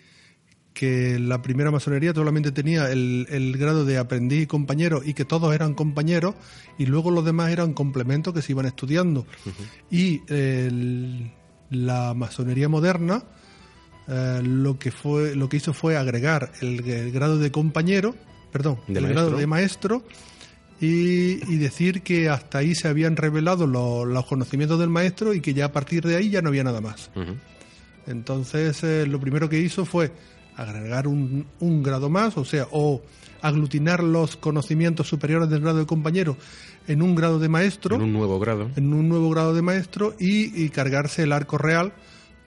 que 0.77 1.19
la 1.19 1.41
primera 1.41 1.71
masonería 1.71 2.13
solamente 2.13 2.53
tenía 2.53 2.93
el, 2.93 3.57
grado 3.59 3.87
de 3.87 3.97
aprendiz 3.97 4.43
y 4.43 4.47
compañero 4.47 5.01
y 5.03 5.15
que 5.15 5.25
todos 5.25 5.55
eran 5.55 5.73
compañeros 5.73 6.35
y 6.77 6.85
luego 6.85 7.11
los 7.11 7.25
demás 7.25 7.51
eran 7.51 7.73
complementos 7.73 8.35
que 8.35 8.43
se 8.43 8.53
iban 8.53 8.67
estudiando. 8.67 9.27
Y 9.91 10.21
la 11.71 12.13
masonería 12.13 12.69
moderna 12.69 13.25
eh, 14.09 14.41
lo 14.43 14.79
que 14.79 14.93
fue 14.93 15.35
lo 15.35 15.49
que 15.49 15.57
hizo 15.57 15.73
fue 15.73 15.97
agregar 15.97 16.53
el, 16.61 17.11
grado 17.11 17.39
de 17.39 17.51
compañero, 17.51 18.15
perdón, 18.53 18.79
el 18.87 19.09
grado 19.09 19.37
de 19.37 19.47
maestro 19.47 20.05
y, 20.81 21.57
decir 21.57 22.03
que 22.03 22.29
hasta 22.29 22.59
ahí 22.59 22.75
se 22.75 22.89
habían 22.89 23.17
revelado 23.17 23.67
los 23.67 24.27
conocimientos 24.27 24.79
del 24.79 24.91
maestro 24.91 25.33
y 25.35 25.41
que 25.41 25.55
ya 25.55 25.67
a 25.67 25.73
partir 25.73 26.05
de 26.07 26.17
ahí 26.17 26.31
ya 26.31 26.43
no 26.43 26.49
había 26.49 26.65
nada 26.65 26.81
más. 26.81 27.11
Entonces, 28.07 28.83
eh, 28.85 29.07
lo 29.07 29.19
primero 29.19 29.49
que 29.49 29.59
hizo 29.59 29.85
fue 29.85 30.13
agregar 30.57 31.09
un, 31.09 31.47
un, 31.61 31.83
grado 31.83 32.09
más, 32.09 32.37
o 32.37 32.45
sea, 32.45 32.67
o 32.71 33.03
aglutinar 33.43 34.03
los 34.03 34.37
conocimientos 34.37 35.09
superiores 35.09 35.51
del 35.51 35.61
grado 35.61 35.79
de 35.79 35.87
compañero 35.87 36.37
en 36.87 37.03
un 37.03 37.15
grado 37.15 37.39
de 37.39 37.49
maestro. 37.49 37.97
En 37.97 38.03
un 38.03 38.13
nuevo 38.13 38.39
grado. 38.39 38.71
En 38.77 38.93
un 38.93 39.09
nuevo 39.09 39.31
grado 39.31 39.55
de 39.55 39.63
maestro 39.63 40.15
y, 40.19 40.69
cargarse 40.71 41.25
el 41.25 41.33
arco 41.33 41.59
real, 41.59 41.93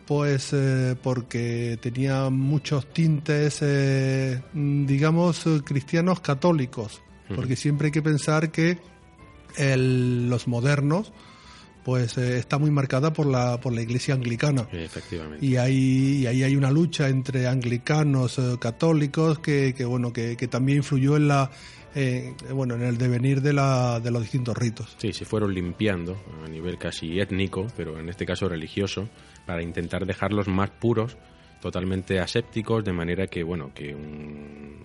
pues 0.05 0.53
eh, 0.53 0.95
porque 1.01 1.77
tenía 1.81 2.29
muchos 2.29 2.91
tintes, 2.93 3.59
eh, 3.61 4.41
digamos, 4.53 5.45
cristianos 5.65 6.19
católicos. 6.21 7.01
Porque 7.35 7.55
siempre 7.55 7.87
hay 7.87 7.91
que 7.91 8.01
pensar 8.01 8.51
que 8.51 8.77
los 9.57 10.47
modernos, 10.47 11.11
pues 11.83 12.17
eh, 12.17 12.37
está 12.37 12.57
muy 12.57 12.71
marcada 12.71 13.13
por 13.13 13.25
la, 13.25 13.59
por 13.59 13.73
la 13.73 13.81
iglesia 13.81 14.13
anglicana. 14.13 14.67
Efectivamente. 14.71 15.45
Y 15.45 15.55
ahí, 15.57 16.25
ahí 16.27 16.43
hay 16.43 16.55
una 16.55 16.71
lucha 16.71 17.07
entre 17.09 17.47
anglicanos, 17.47 18.37
eh, 18.39 18.57
católicos, 18.59 19.39
que, 19.39 19.73
que 19.75 19.85
bueno, 19.85 20.13
que, 20.13 20.37
que, 20.37 20.47
también 20.47 20.79
influyó 20.79 21.17
en 21.17 21.27
la, 21.27 21.51
eh, 21.95 22.33
bueno, 22.53 22.75
en 22.75 22.83
el 22.83 22.97
devenir 22.97 23.41
de, 23.41 23.53
la, 23.53 23.99
de 23.99 24.11
los 24.11 24.21
distintos 24.21 24.57
ritos. 24.57 24.95
Sí, 24.97 25.13
se 25.13 25.25
fueron 25.25 25.53
limpiando 25.53 26.21
a 26.45 26.47
nivel 26.47 26.77
casi 26.77 27.19
étnico, 27.19 27.67
pero 27.75 27.99
en 27.99 28.09
este 28.09 28.25
caso 28.25 28.47
religioso, 28.47 29.09
para 29.45 29.63
intentar 29.63 30.05
dejarlos 30.05 30.47
más 30.47 30.69
puros, 30.69 31.17
totalmente 31.61 32.19
asépticos, 32.19 32.83
de 32.83 32.93
manera 32.93 33.27
que, 33.27 33.43
bueno, 33.43 33.71
que 33.73 33.95
un, 33.95 34.83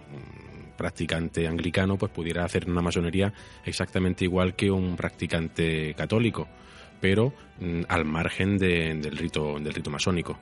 practicante 0.77 1.47
anglicano 1.47 1.97
pues 1.97 2.13
pudiera 2.13 2.45
hacer 2.45 2.69
una 2.69 2.83
masonería 2.83 3.33
exactamente 3.65 4.25
igual 4.25 4.55
que 4.55 4.71
un 4.71 4.97
practicante 4.97 5.95
católico 5.95 6.49
pero 7.05 7.35
mm, 7.61 7.83
al 7.89 8.07
margen 8.07 8.57
del, 8.57 9.03
rito, 9.03 9.59
del 9.61 9.75
rito 9.75 9.91
masónico. 9.91 10.39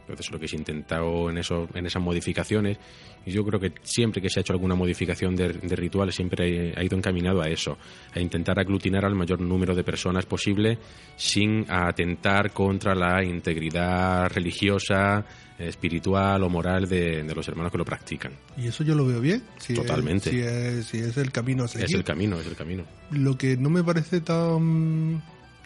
Entonces 0.00 0.30
lo 0.30 0.38
que 0.38 0.46
se 0.46 0.56
ha 0.56 0.58
intentado 0.58 1.30
en, 1.30 1.38
eso, 1.38 1.66
en 1.72 1.86
esas 1.86 2.02
modificaciones, 2.02 2.76
y 3.24 3.30
yo 3.30 3.42
creo 3.42 3.58
que 3.58 3.72
siempre 3.84 4.20
que 4.20 4.28
se 4.28 4.38
ha 4.38 4.42
hecho 4.42 4.52
alguna 4.52 4.74
modificación 4.74 5.34
de, 5.34 5.48
ritual 5.48 6.12
siempre 6.12 6.74
ha, 6.76 6.84
ido 6.84 6.98
encaminado 6.98 7.40
a 7.40 7.48
eso, 7.48 7.78
a 8.14 8.20
intentar 8.20 8.60
aglutinar 8.60 9.06
al 9.06 9.14
mayor 9.14 9.40
número 9.40 9.74
de 9.74 9.82
personas 9.82 10.26
posible 10.26 10.76
sin 11.16 11.64
atentar 11.70 12.52
contra 12.52 12.94
la 12.94 13.24
integridad 13.24 14.30
religiosa, 14.30 15.24
espiritual 15.58 16.42
o 16.42 16.48
moral 16.48 16.88
de, 16.88 17.22
los 17.34 17.46
hermanos 17.48 17.70
que 17.70 17.78
lo 17.78 17.84
practican. 17.84 18.32
Y 18.56 18.66
eso 18.66 18.84
yo 18.84 18.94
lo 18.94 19.06
veo 19.06 19.20
bien. 19.20 19.42
Totalmente. 19.74 20.30
si, 20.30 20.40
es, 20.40 20.86
si 20.86 20.98
es 20.98 21.16
el 21.16 21.30
camino 21.30 21.64
a 21.64 21.68
seguir. 21.68 21.86
Es 21.86 21.94
el 21.94 22.04
camino, 22.04 22.40
es 22.40 22.46
el 22.46 22.56
camino. 22.56 22.84
Lo 23.10 23.38
que 23.38 23.56
no 23.56 23.70
me 23.70 23.84
parece 23.84 24.20
tan 24.20 25.22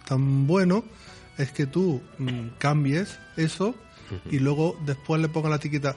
tan 0.09 0.47
bueno 0.47 0.85
es 1.37 1.53
que 1.53 1.67
tú 1.67 2.01
mm, 2.19 2.57
cambies 2.59 3.19
eso 3.37 3.75
y 4.31 4.39
luego 4.39 4.79
después 4.87 5.21
le 5.21 5.29
pongas 5.29 5.51
la 5.51 5.57
etiqueta. 5.57 5.97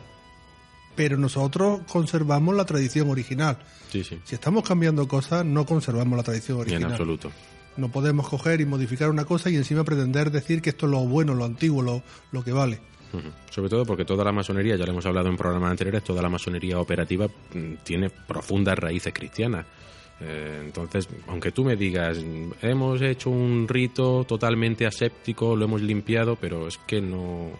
Pero 0.95 1.17
nosotros 1.17 1.81
conservamos 1.87 2.53
la 2.55 2.65
tradición 2.65 3.09
original. 3.09 3.57
Sí, 3.89 4.03
sí. 4.03 4.19
Si 4.25 4.35
estamos 4.35 4.67
cambiando 4.67 5.07
cosas, 5.07 5.45
no 5.45 5.65
conservamos 5.65 6.17
la 6.17 6.23
tradición 6.23 6.59
original. 6.59 6.83
En 6.83 6.91
absoluto. 6.91 7.31
No 7.77 7.89
podemos 7.89 8.27
coger 8.27 8.59
y 8.59 8.65
modificar 8.65 9.09
una 9.09 9.23
cosa 9.23 9.49
y 9.49 9.55
encima 9.55 9.85
pretender 9.85 10.29
decir 10.29 10.61
que 10.61 10.71
esto 10.71 10.87
es 10.87 10.91
lo 10.91 10.99
bueno, 10.99 11.33
lo 11.33 11.45
antiguo, 11.45 11.81
lo, 11.81 12.03
lo 12.33 12.43
que 12.43 12.51
vale. 12.51 12.81
Sobre 13.49 13.69
todo 13.69 13.85
porque 13.85 14.05
toda 14.05 14.23
la 14.23 14.31
masonería, 14.31 14.75
ya 14.75 14.85
lo 14.85 14.91
hemos 14.91 15.05
hablado 15.05 15.29
en 15.29 15.37
programas 15.37 15.71
anteriores, 15.71 16.03
toda 16.03 16.21
la 16.21 16.29
masonería 16.29 16.79
operativa 16.79 17.27
mm, 17.27 17.73
tiene 17.83 18.09
profundas 18.09 18.77
raíces 18.77 19.13
cristianas. 19.13 19.65
Eh, 20.21 20.61
entonces, 20.63 21.09
aunque 21.27 21.51
tú 21.51 21.63
me 21.63 21.75
digas, 21.75 22.23
hemos 22.61 23.01
hecho 23.01 23.29
un 23.29 23.67
rito 23.67 24.23
totalmente 24.23 24.85
aséptico, 24.85 25.55
lo 25.55 25.65
hemos 25.65 25.81
limpiado, 25.81 26.35
pero 26.35 26.67
es 26.67 26.77
que 26.77 27.01
no, 27.01 27.51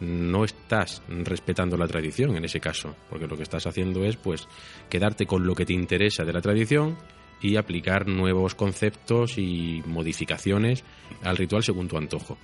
no 0.00 0.44
estás 0.44 1.02
respetando 1.08 1.76
la 1.76 1.86
tradición 1.86 2.36
en 2.36 2.44
ese 2.44 2.60
caso, 2.60 2.94
porque 3.08 3.26
lo 3.26 3.36
que 3.36 3.44
estás 3.44 3.66
haciendo 3.66 4.04
es 4.04 4.16
pues 4.16 4.46
quedarte 4.90 5.26
con 5.26 5.46
lo 5.46 5.54
que 5.54 5.64
te 5.64 5.72
interesa 5.72 6.24
de 6.24 6.32
la 6.32 6.40
tradición 6.40 6.98
y 7.40 7.56
aplicar 7.56 8.06
nuevos 8.06 8.54
conceptos 8.54 9.38
y 9.38 9.82
modificaciones 9.86 10.84
al 11.22 11.36
ritual 11.36 11.62
según 11.62 11.88
tu 11.88 11.96
antojo. 11.96 12.36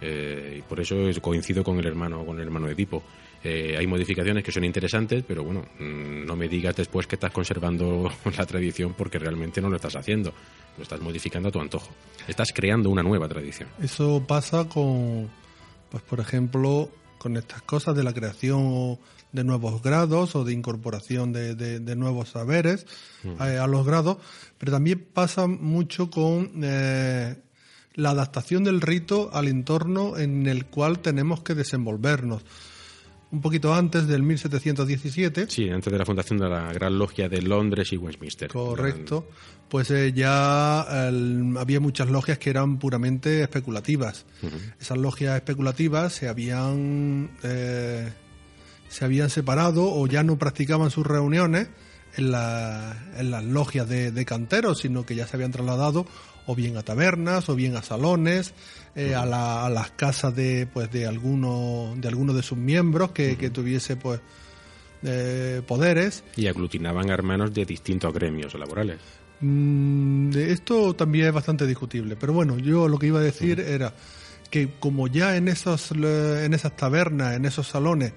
Eh, 0.00 0.56
y 0.58 0.62
por 0.62 0.80
eso 0.80 0.96
coincido 1.20 1.64
con 1.64 1.78
el 1.78 1.86
hermano, 1.86 2.24
con 2.24 2.36
el 2.36 2.42
hermano 2.44 2.68
Edipo. 2.68 3.02
Eh, 3.42 3.76
hay 3.78 3.86
modificaciones 3.86 4.42
que 4.42 4.50
son 4.50 4.64
interesantes, 4.64 5.22
pero 5.26 5.44
bueno, 5.44 5.62
mm, 5.78 6.26
no 6.26 6.36
me 6.36 6.48
digas 6.48 6.74
después 6.74 7.06
que 7.06 7.16
estás 7.16 7.32
conservando 7.32 8.10
la 8.36 8.46
tradición 8.46 8.94
porque 8.94 9.18
realmente 9.18 9.60
no 9.60 9.68
lo 9.68 9.76
estás 9.76 9.96
haciendo. 9.96 10.32
Lo 10.76 10.82
estás 10.82 11.00
modificando 11.00 11.48
a 11.48 11.52
tu 11.52 11.60
antojo. 11.60 11.88
Estás 12.26 12.52
creando 12.52 12.90
una 12.90 13.02
nueva 13.02 13.28
tradición. 13.28 13.68
Eso 13.80 14.22
pasa 14.26 14.68
con, 14.68 15.30
pues 15.90 16.02
por 16.02 16.20
ejemplo, 16.20 16.90
con 17.18 17.36
estas 17.36 17.62
cosas 17.62 17.96
de 17.96 18.04
la 18.04 18.12
creación 18.12 18.98
de 19.32 19.44
nuevos 19.44 19.82
grados 19.82 20.34
o 20.34 20.44
de 20.44 20.52
incorporación 20.52 21.32
de, 21.32 21.96
nuevos 21.96 22.30
saberes 22.30 22.86
mm. 23.22 23.42
eh, 23.42 23.58
a, 23.58 23.66
los 23.66 23.86
grados, 23.86 24.18
pero 24.58 24.72
también 24.72 25.06
pasa 25.12 25.46
mucho 25.46 26.10
con 26.10 26.50
eh, 26.62 27.36
la 27.96 28.10
adaptación 28.10 28.62
del 28.62 28.80
rito 28.80 29.30
al 29.32 29.48
entorno 29.48 30.16
en 30.16 30.46
el 30.46 30.66
cual 30.66 31.00
tenemos 31.00 31.40
que 31.40 31.54
desenvolvernos 31.54 32.44
un 33.30 33.40
poquito 33.40 33.74
antes 33.74 34.06
del 34.06 34.22
1717. 34.22 35.46
Sí, 35.48 35.68
antes 35.68 35.92
de 35.92 35.98
la 35.98 36.04
fundación 36.04 36.38
de 36.38 36.48
la 36.48 36.72
Gran 36.72 36.98
Logia 36.98 37.28
de 37.28 37.42
Londres 37.42 37.92
y 37.92 37.96
Westminster. 37.96 38.50
Correcto. 38.50 39.28
Pues 39.68 39.90
eh, 39.90 40.12
ya 40.12 40.82
había 40.82 41.80
muchas 41.80 42.08
logias 42.08 42.38
que 42.38 42.50
eran 42.50 42.78
puramente 42.78 43.42
especulativas. 43.42 44.26
Esas 44.80 44.98
logias 44.98 45.34
especulativas 45.36 46.12
se 46.12 46.28
habían 46.28 47.30
eh, 47.42 48.12
se 48.88 49.04
habían 49.04 49.28
separado 49.28 49.92
o 49.92 50.06
ya 50.06 50.22
no 50.22 50.38
practicaban 50.38 50.90
sus 50.90 51.04
reuniones 51.04 51.68
en, 52.16 52.26
en 52.26 53.30
las 53.30 53.44
logias 53.44 53.88
de, 53.88 54.12
de 54.12 54.24
canteros, 54.24 54.78
sino 54.78 55.04
que 55.04 55.16
ya 55.16 55.26
se 55.26 55.36
habían 55.36 55.50
trasladado 55.50 56.06
o 56.46 56.54
bien 56.54 56.76
a 56.76 56.82
tabernas, 56.82 57.48
o 57.48 57.54
bien 57.54 57.76
a 57.76 57.82
salones, 57.82 58.54
eh, 58.94 59.14
a, 59.14 59.26
la, 59.26 59.66
a, 59.66 59.70
las 59.70 59.90
casas 59.90 60.34
de, 60.34 60.66
pues, 60.72 60.90
de 60.90 61.06
alguno 61.06 61.94
de, 61.96 62.08
alguno 62.08 62.32
de 62.32 62.42
sus 62.42 62.56
miembros 62.56 63.10
que, 63.10 63.36
que 63.36 63.50
tuviese, 63.50 63.96
pues, 63.96 64.20
eh, 65.02 65.62
poderes. 65.66 66.24
Y 66.36 66.46
aglutinaban 66.46 67.10
hermanos 67.10 67.52
de 67.52 67.64
distintos 67.64 68.12
gremios 68.14 68.54
laborales. 68.54 68.98
Mm, 69.40 70.30
esto 70.36 70.94
también 70.94 71.26
es 71.26 71.32
bastante 71.32 71.66
discutible, 71.66 72.16
pero 72.16 72.32
bueno, 72.32 72.58
yo 72.58 72.88
lo 72.88 72.98
que 72.98 73.08
iba 73.08 73.20
a 73.20 73.22
decir 73.22 73.60
era 73.60 73.92
que 74.50 74.70
como 74.80 75.08
ya 75.08 75.36
en 75.36 75.48
esos 75.48 75.90
en 75.92 76.54
esas 76.54 76.76
tabernas, 76.76 77.36
en 77.36 77.44
esos 77.44 77.66
salones, 77.66 78.14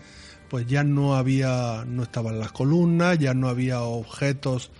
pues 0.49 0.65
ya 0.65 0.83
no 0.83 1.15
había 1.15 1.83
no 1.85 2.03
estaban 2.03 2.39
las 2.39 2.51
columnas, 2.51 3.19
ya 3.19 3.33
no 3.33 3.49
había 3.49 3.81
objetos 3.81 4.71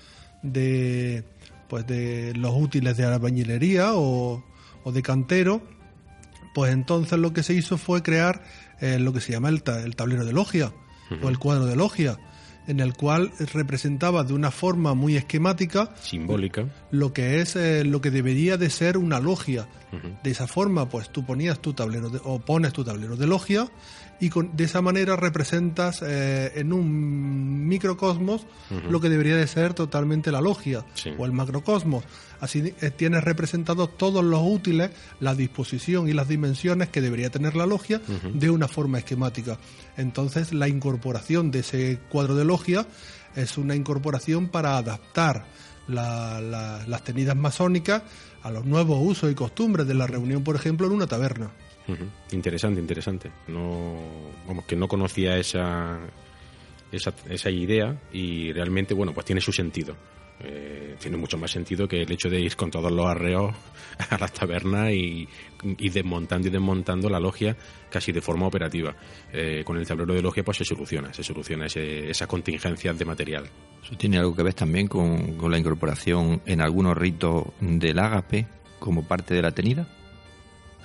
de 0.41 1.25
pues 1.69 1.85
de 1.87 2.33
los 2.35 2.53
útiles 2.55 2.97
de 2.97 3.05
albañilería 3.05 3.93
o, 3.93 4.43
o 4.83 4.91
de 4.91 5.01
cantero, 5.01 5.61
pues 6.53 6.73
entonces 6.73 7.17
lo 7.19 7.31
que 7.31 7.43
se 7.43 7.53
hizo 7.53 7.77
fue 7.77 8.01
crear 8.03 8.43
eh, 8.81 8.99
lo 8.99 9.13
que 9.13 9.21
se 9.21 9.31
llama 9.31 9.49
el, 9.49 9.63
el 9.83 9.95
tablero 9.95 10.25
de 10.25 10.33
logia 10.33 10.73
o 11.23 11.29
el 11.29 11.39
cuadro 11.39 11.65
de 11.65 11.75
logia 11.75 12.17
en 12.67 12.79
el 12.79 12.93
cual 12.93 13.31
representaba 13.51 14.23
de 14.23 14.33
una 14.33 14.51
forma 14.51 14.93
muy 14.93 15.17
esquemática 15.17 15.89
simbólica. 16.01 16.67
lo 16.91 17.13
que 17.13 17.41
es 17.41 17.55
eh, 17.55 17.83
lo 17.83 17.99
que 17.99 18.11
debería 18.11 18.57
de 18.57 18.69
ser 18.69 18.97
una 18.97 19.19
logia. 19.19 19.67
De 20.23 20.29
esa 20.29 20.45
forma 20.45 20.87
pues 20.87 21.09
tú 21.09 21.25
ponías 21.25 21.59
tu 21.59 21.73
tablero 21.73 22.11
de, 22.11 22.19
o 22.23 22.39
pones 22.39 22.71
tu 22.73 22.83
tablero 22.83 23.15
de 23.15 23.25
logia 23.25 23.67
y 24.19 24.29
con, 24.29 24.55
de 24.55 24.65
esa 24.65 24.81
manera 24.81 25.15
representas 25.15 26.01
eh, 26.01 26.51
en 26.55 26.73
un 26.73 27.67
microcosmos 27.67 28.45
lo 28.89 28.99
que 28.99 29.09
debería 29.09 29.35
de 29.35 29.47
ser 29.47 29.73
totalmente 29.73 30.31
la 30.31 30.41
logia 30.41 30.85
o 31.17 31.25
el 31.25 31.31
macrocosmos. 31.31 32.03
Así 32.39 32.73
eh, 32.81 32.91
tienes 32.91 33.23
representados 33.23 33.97
todos 33.97 34.23
los 34.23 34.41
útiles 34.43 34.91
la 35.19 35.35
disposición 35.35 36.07
y 36.07 36.13
las 36.13 36.27
dimensiones 36.27 36.89
que 36.89 37.01
debería 37.01 37.29
tener 37.29 37.55
la 37.55 37.65
logia 37.65 38.01
de 38.33 38.49
una 38.49 38.67
forma 38.67 38.99
esquemática. 38.99 39.57
Entonces 39.97 40.53
la 40.53 40.67
incorporación 40.67 41.51
de 41.51 41.59
ese 41.59 41.99
cuadro 42.09 42.35
de 42.35 42.45
logia 42.45 42.85
es 43.35 43.57
una 43.57 43.75
incorporación 43.75 44.49
para 44.49 44.77
adaptar 44.77 45.45
las 45.87 47.03
tenidas 47.03 47.35
masónicas 47.35 48.03
a 48.43 48.51
los 48.51 48.65
nuevos 48.65 48.99
usos 49.01 49.31
y 49.31 49.35
costumbres 49.35 49.87
de 49.87 49.93
la 49.93 50.07
reunión, 50.07 50.43
por 50.43 50.55
ejemplo, 50.55 50.87
en 50.87 50.93
una 50.93 51.07
taberna. 51.07 51.51
Interesante, 52.31 52.79
interesante. 52.79 53.31
No, 53.47 53.97
vamos, 54.47 54.65
que 54.65 54.75
no 54.75 54.87
conocía 54.87 55.37
esa, 55.37 55.99
esa, 56.91 57.13
esa 57.29 57.49
idea 57.49 57.97
y 58.11 58.51
realmente, 58.51 58.93
bueno, 58.93 59.13
pues 59.13 59.25
tiene 59.25 59.41
su 59.41 59.51
sentido. 59.51 59.95
Eh, 60.41 60.95
tiene 60.99 61.17
mucho 61.17 61.37
más 61.37 61.51
sentido 61.51 61.85
que 61.85 62.01
el 62.01 62.11
hecho 62.11 62.29
de 62.29 62.39
ir 62.39 62.55
con 62.55 62.71
todos 62.71 62.91
los 62.91 63.05
arreos 63.05 63.53
a 64.09 64.17
la 64.17 64.27
taberna 64.29 64.91
y, 64.91 65.27
desmontando 65.61 66.47
y 66.47 66.51
desmontando 66.51 67.09
la 67.09 67.19
logia 67.19 67.57
casi 67.89 68.11
de 68.11 68.21
forma 68.21 68.47
operativa. 68.47 68.95
Eh, 69.33 69.63
con 69.65 69.77
el 69.77 69.85
tablero 69.85 70.13
de 70.13 70.21
logia 70.21 70.43
pues 70.43 70.57
se 70.57 70.65
soluciona, 70.65 71.13
se 71.13 71.23
soluciona 71.23 71.65
ese, 71.65 72.09
esas 72.09 72.27
contingencias 72.27 72.97
de 72.97 73.05
material. 73.05 73.49
¿Eso 73.83 73.97
tiene 73.97 74.17
algo 74.17 74.33
que 74.33 74.43
ver 74.43 74.53
también 74.53 74.87
con, 74.87 75.37
la 75.49 75.57
incorporación 75.57 76.41
en 76.45 76.61
algunos 76.61 76.97
ritos 76.97 77.47
del 77.59 77.99
ágape 77.99 78.47
como 78.79 79.05
parte 79.05 79.33
de 79.33 79.41
la 79.41 79.51
tenida? 79.51 79.87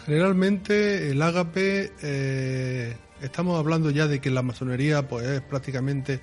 Generalmente 0.04 1.10
el 1.10 1.22
ágape, 1.22 1.92
eh, 2.02 2.96
estamos 3.22 3.58
hablando 3.58 3.90
ya 3.90 4.06
de 4.06 4.20
que 4.20 4.30
la 4.30 4.42
masonería 4.42 5.08
pues 5.08 5.26
es 5.26 5.40
prácticamente 5.40 6.20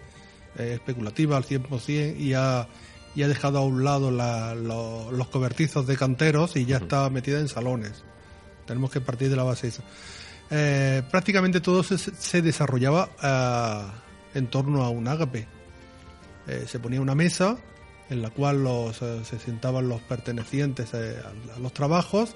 especulativa 0.57 1.38
al 1.38 1.45
100% 1.45 2.17
y 2.17 2.34
ha 2.34 2.67
y 3.15 3.23
ha 3.23 3.27
dejado 3.27 3.59
a 3.59 3.65
un 3.65 3.84
lado 3.84 4.11
los 5.11 5.27
cobertizos 5.27 5.86
de 5.88 5.97
canteros 5.97 6.55
y 6.55 6.65
ya 6.65 6.77
está 6.77 7.09
metida 7.09 7.39
en 7.39 7.47
salones. 7.47 8.03
Tenemos 8.65 8.91
que 8.91 9.01
partir 9.01 9.29
de 9.29 9.36
la 9.36 9.43
base 9.43 9.67
esa. 9.67 9.84
Eh, 10.49 11.01
prácticamente 11.09 11.61
todo 11.61 11.84
se, 11.84 12.41
desarrollaba 12.41 13.09
eh, 13.21 14.38
en 14.38 14.47
torno 14.47 14.84
a 14.84 14.89
un 14.89 15.07
ágape. 15.07 15.47
Eh, 16.47 16.65
se 16.67 16.79
ponía 16.79 17.01
una 17.01 17.15
mesa 17.15 17.57
en 18.09 18.21
la 18.21 18.29
cual 18.29 18.63
los, 18.63 18.97
se 18.97 19.39
sentaban 19.39 19.88
los 19.88 20.01
pertenecientes 20.01 20.93
a, 20.93 21.32
los 21.59 21.73
trabajos, 21.73 22.36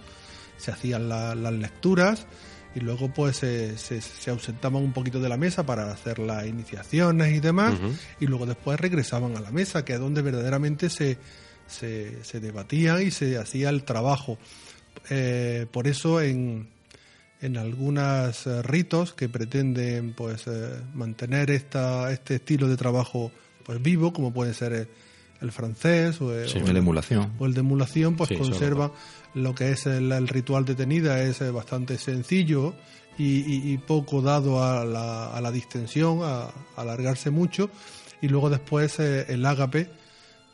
se 0.58 0.72
hacían 0.72 1.10
las 1.10 1.54
lecturas 1.54 2.26
y 2.76 2.82
luego 2.82 3.10
pues 3.14 3.38
se, 3.38 3.78
se, 3.78 4.30
ausentaban 4.30 4.84
un 4.84 4.92
poquito 4.92 5.22
de 5.22 5.30
la 5.30 5.38
mesa 5.38 5.66
para 5.66 5.92
hacer 5.92 6.20
las 6.20 6.46
iniciaciones 6.46 7.34
y 7.34 7.40
demás 7.40 7.74
y 8.20 8.28
luego 8.28 8.46
después 8.46 8.80
regresaban 8.80 9.38
a 9.38 9.40
la 9.40 9.52
mesa 9.52 9.86
que 9.86 9.94
es 9.94 10.00
donde 10.00 10.22
verdaderamente 10.22 10.90
se, 10.90 11.18
se, 11.68 12.24
se 12.24 12.40
debatía 12.42 13.02
y 13.02 13.12
se 13.12 13.38
hacía 13.38 13.70
el 13.70 13.84
trabajo 13.86 14.38
eh, 15.10 15.68
por 15.72 15.88
eso 15.88 16.20
en, 16.22 16.68
en 17.42 17.58
algunos 17.58 18.46
eh, 18.46 18.62
ritos 18.62 19.14
que 19.14 19.30
pretenden 19.30 20.14
pues 20.14 20.46
eh, 20.48 20.82
mantener 20.94 21.52
esta, 21.52 22.12
este 22.12 22.36
estilo 22.36 22.68
de 22.68 22.76
trabajo 22.76 23.32
pues 23.64 23.82
vivo 23.82 24.12
como 24.12 24.34
puede 24.34 24.54
ser 24.54 24.90
el 25.42 25.52
francés 25.52 26.20
o, 26.22 26.34
el, 26.34 26.78
emulación. 26.78 27.34
O 27.40 27.46
el 27.46 27.54
de 27.54 27.60
emulación, 27.60 28.16
pues 28.16 28.32
conserva 28.38 28.92
lo 29.36 29.54
que 29.54 29.72
es 29.72 29.86
el, 29.86 30.28
ritual 30.28 30.66
de 30.66 30.76
tenida, 30.76 31.22
es 31.22 31.42
eh, 31.42 31.52
bastante 31.52 31.98
sencillo 31.98 32.74
y, 33.18 33.78
poco 33.80 34.22
dado 34.22 34.64
a 34.64 34.84
la, 34.84 35.28
a 35.28 35.40
la 35.40 35.52
distensión, 35.52 36.20
a, 36.24 36.50
alargarse 36.76 37.30
mucho. 37.30 37.70
Y 38.22 38.28
luego 38.28 38.50
después 38.50 39.00
eh, 39.00 39.26
el 39.30 39.46
ágape, 39.46 39.90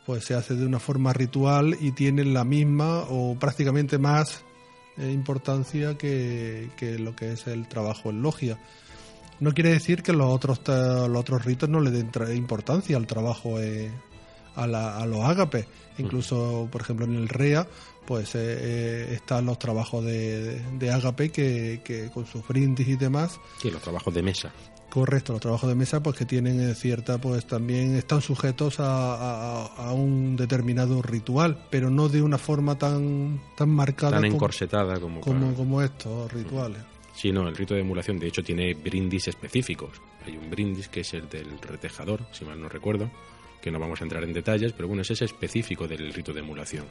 pues 0.04 0.24
se 0.24 0.34
hace 0.34 0.54
de 0.54 0.66
una 0.66 0.78
forma 0.78 1.12
ritual 1.12 1.76
y 1.80 1.92
tiene 1.92 2.24
la 2.24 2.44
misma 2.44 3.04
o 3.08 3.36
prácticamente 3.38 3.98
más 3.98 4.44
eh, 4.98 5.10
importancia 5.10 5.96
que, 5.96 6.70
que, 6.76 6.98
lo 6.98 7.16
que 7.16 7.32
es 7.32 7.46
el 7.46 7.68
trabajo 7.68 8.10
en 8.10 8.22
logia. 8.22 8.58
No 9.40 9.52
quiere 9.54 9.70
decir 9.70 10.02
que 10.02 10.12
los 10.12 10.28
otros, 10.32 10.60
los 10.66 11.20
otros 11.20 11.44
ritos 11.44 11.68
no 11.68 11.80
le 11.80 11.90
den 11.90 12.10
importancia 12.36 12.96
al 12.96 13.06
trabajo 13.06 13.56
a, 14.54 14.66
la, 14.66 14.96
a 14.96 15.06
los 15.06 15.24
ágapes. 15.24 15.66
Incluso, 15.98 16.68
por 16.70 16.80
ejemplo, 16.80 17.06
en 17.06 17.16
el 17.16 17.28
REA, 17.28 17.66
pues 18.06 18.34
eh, 18.34 18.38
eh, 18.40 19.08
están 19.14 19.46
los 19.46 19.58
trabajos 19.58 20.04
de, 20.04 20.60
de 20.78 20.90
Agape 20.90 21.30
que, 21.30 21.80
que, 21.84 22.10
con 22.10 22.26
sus 22.26 22.46
brindis 22.46 22.88
y 22.88 22.96
demás. 22.96 23.40
Sí, 23.58 23.70
los 23.70 23.82
trabajos 23.82 24.12
de 24.14 24.22
mesa. 24.22 24.52
Correcto, 24.92 25.32
los 25.32 25.40
trabajos 25.40 25.70
de 25.70 25.74
mesa 25.74 26.02
pues 26.02 26.18
que 26.18 26.26
tienen 26.26 26.60
eh, 26.60 26.74
cierta, 26.74 27.16
pues 27.18 27.46
también 27.46 27.96
están 27.96 28.20
sujetos 28.20 28.78
a, 28.78 29.64
a, 29.64 29.92
un 29.94 30.36
determinado 30.36 31.00
ritual, 31.00 31.66
pero 31.70 31.88
no 31.88 32.10
de 32.10 32.20
una 32.20 32.36
forma 32.36 32.76
tan, 32.76 33.40
tan 33.56 33.70
marcada. 33.70 34.12
Tan 34.20 34.26
encorsetada 34.26 35.00
como, 35.00 35.22
como, 35.22 35.54
como 35.54 35.80
estos 35.80 36.30
rituales. 36.30 36.82
Sí, 37.14 37.32
no, 37.32 37.48
el 37.48 37.56
rito 37.56 37.72
de 37.72 37.80
emulación 37.80 38.18
de 38.18 38.26
hecho 38.26 38.42
tiene 38.42 38.74
brindis 38.74 39.28
específicos. 39.28 40.00
Hay 40.26 40.36
un 40.36 40.50
brindis 40.50 40.88
que 40.88 41.00
es 41.00 41.14
el 41.14 41.26
del 41.28 41.58
retejador, 41.58 42.26
si 42.30 42.44
mal 42.44 42.60
no 42.60 42.68
recuerdo, 42.68 43.10
que 43.62 43.70
no 43.70 43.78
vamos 43.78 44.00
a 44.02 44.04
entrar 44.04 44.22
en 44.24 44.34
detalles, 44.34 44.74
pero 44.74 44.88
bueno, 44.88 45.00
ese 45.00 45.14
es 45.14 45.22
específico 45.22 45.88
del 45.88 46.12
rito 46.12 46.34
de 46.34 46.40
emulación. 46.40 46.84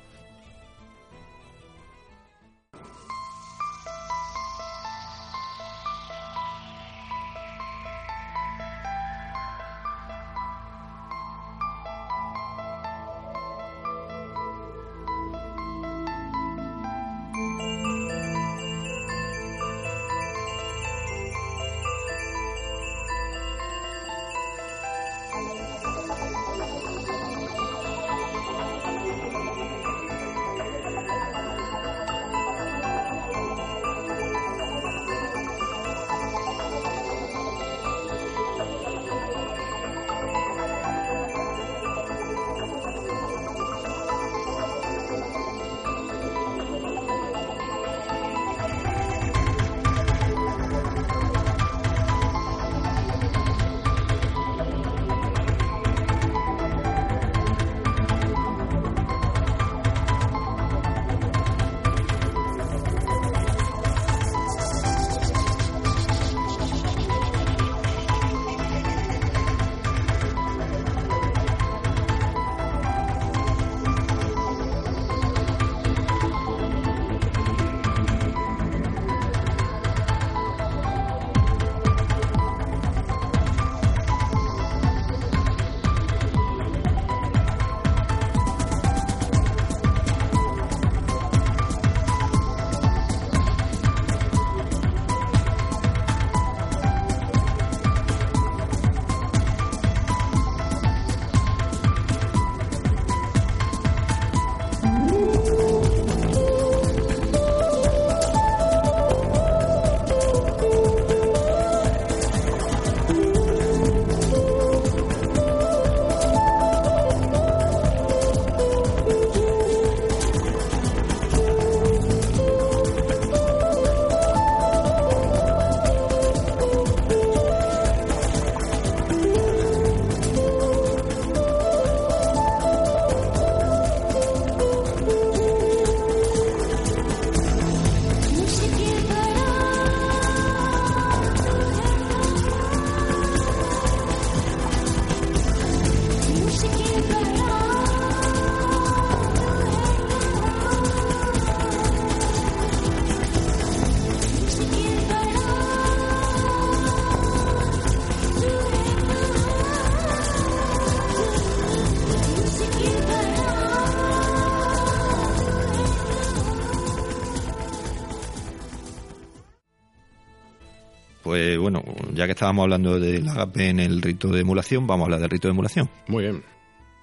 Estábamos 172.42 172.64
hablando 172.64 173.00
del 173.00 173.30
agape 173.30 173.70
en 173.70 173.80
el 173.80 174.02
rito 174.02 174.30
de 174.30 174.42
emulación, 174.42 174.88
vamos 174.88 175.04
a 175.04 175.06
hablar 175.06 175.20
del 175.20 175.30
rito 175.30 175.48
de 175.48 175.52
emulación. 175.52 175.88
Muy 176.08 176.24
bien. 176.24 176.44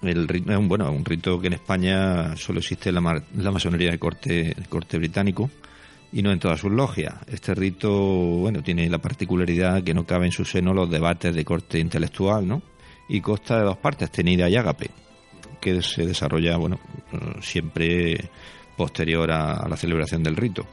El 0.01 0.27
rito 0.27 0.51
es 0.51 0.57
un, 0.57 0.67
bueno, 0.67 0.91
un 0.91 1.05
rito 1.05 1.39
que 1.39 1.47
en 1.47 1.53
España 1.53 2.35
solo 2.35 2.59
existe 2.59 2.89
en 2.89 2.95
la, 2.95 3.23
la 3.37 3.49
masonería 3.49 3.89
de 3.89 3.97
corte, 3.97 4.53
corte 4.67 4.97
británico 4.97 5.49
y 6.11 6.21
no 6.23 6.33
en 6.33 6.39
todas 6.39 6.59
sus 6.59 6.73
logias. 6.73 7.13
Este 7.25 7.55
rito, 7.55 7.89
bueno, 7.89 8.61
tiene 8.61 8.89
la 8.89 8.97
particularidad 8.97 9.81
que 9.81 9.93
no 9.93 10.05
cabe 10.05 10.25
en 10.25 10.33
su 10.33 10.43
seno 10.43 10.73
los 10.73 10.89
debates 10.89 11.33
de 11.33 11.45
corte 11.45 11.79
intelectual, 11.79 12.45
¿no? 12.45 12.61
Y 13.07 13.21
consta 13.21 13.59
de 13.59 13.63
dos 13.63 13.77
partes, 13.77 14.11
tenida 14.11 14.49
y 14.49 14.57
ágape, 14.57 14.89
que 15.61 15.81
se 15.81 16.05
desarrolla, 16.05 16.57
bueno, 16.57 16.81
siempre 17.39 18.29
posterior 18.75 19.31
a, 19.31 19.69
la 19.69 19.77
celebración 19.77 20.21
del 20.21 20.35
rito. 20.35 20.67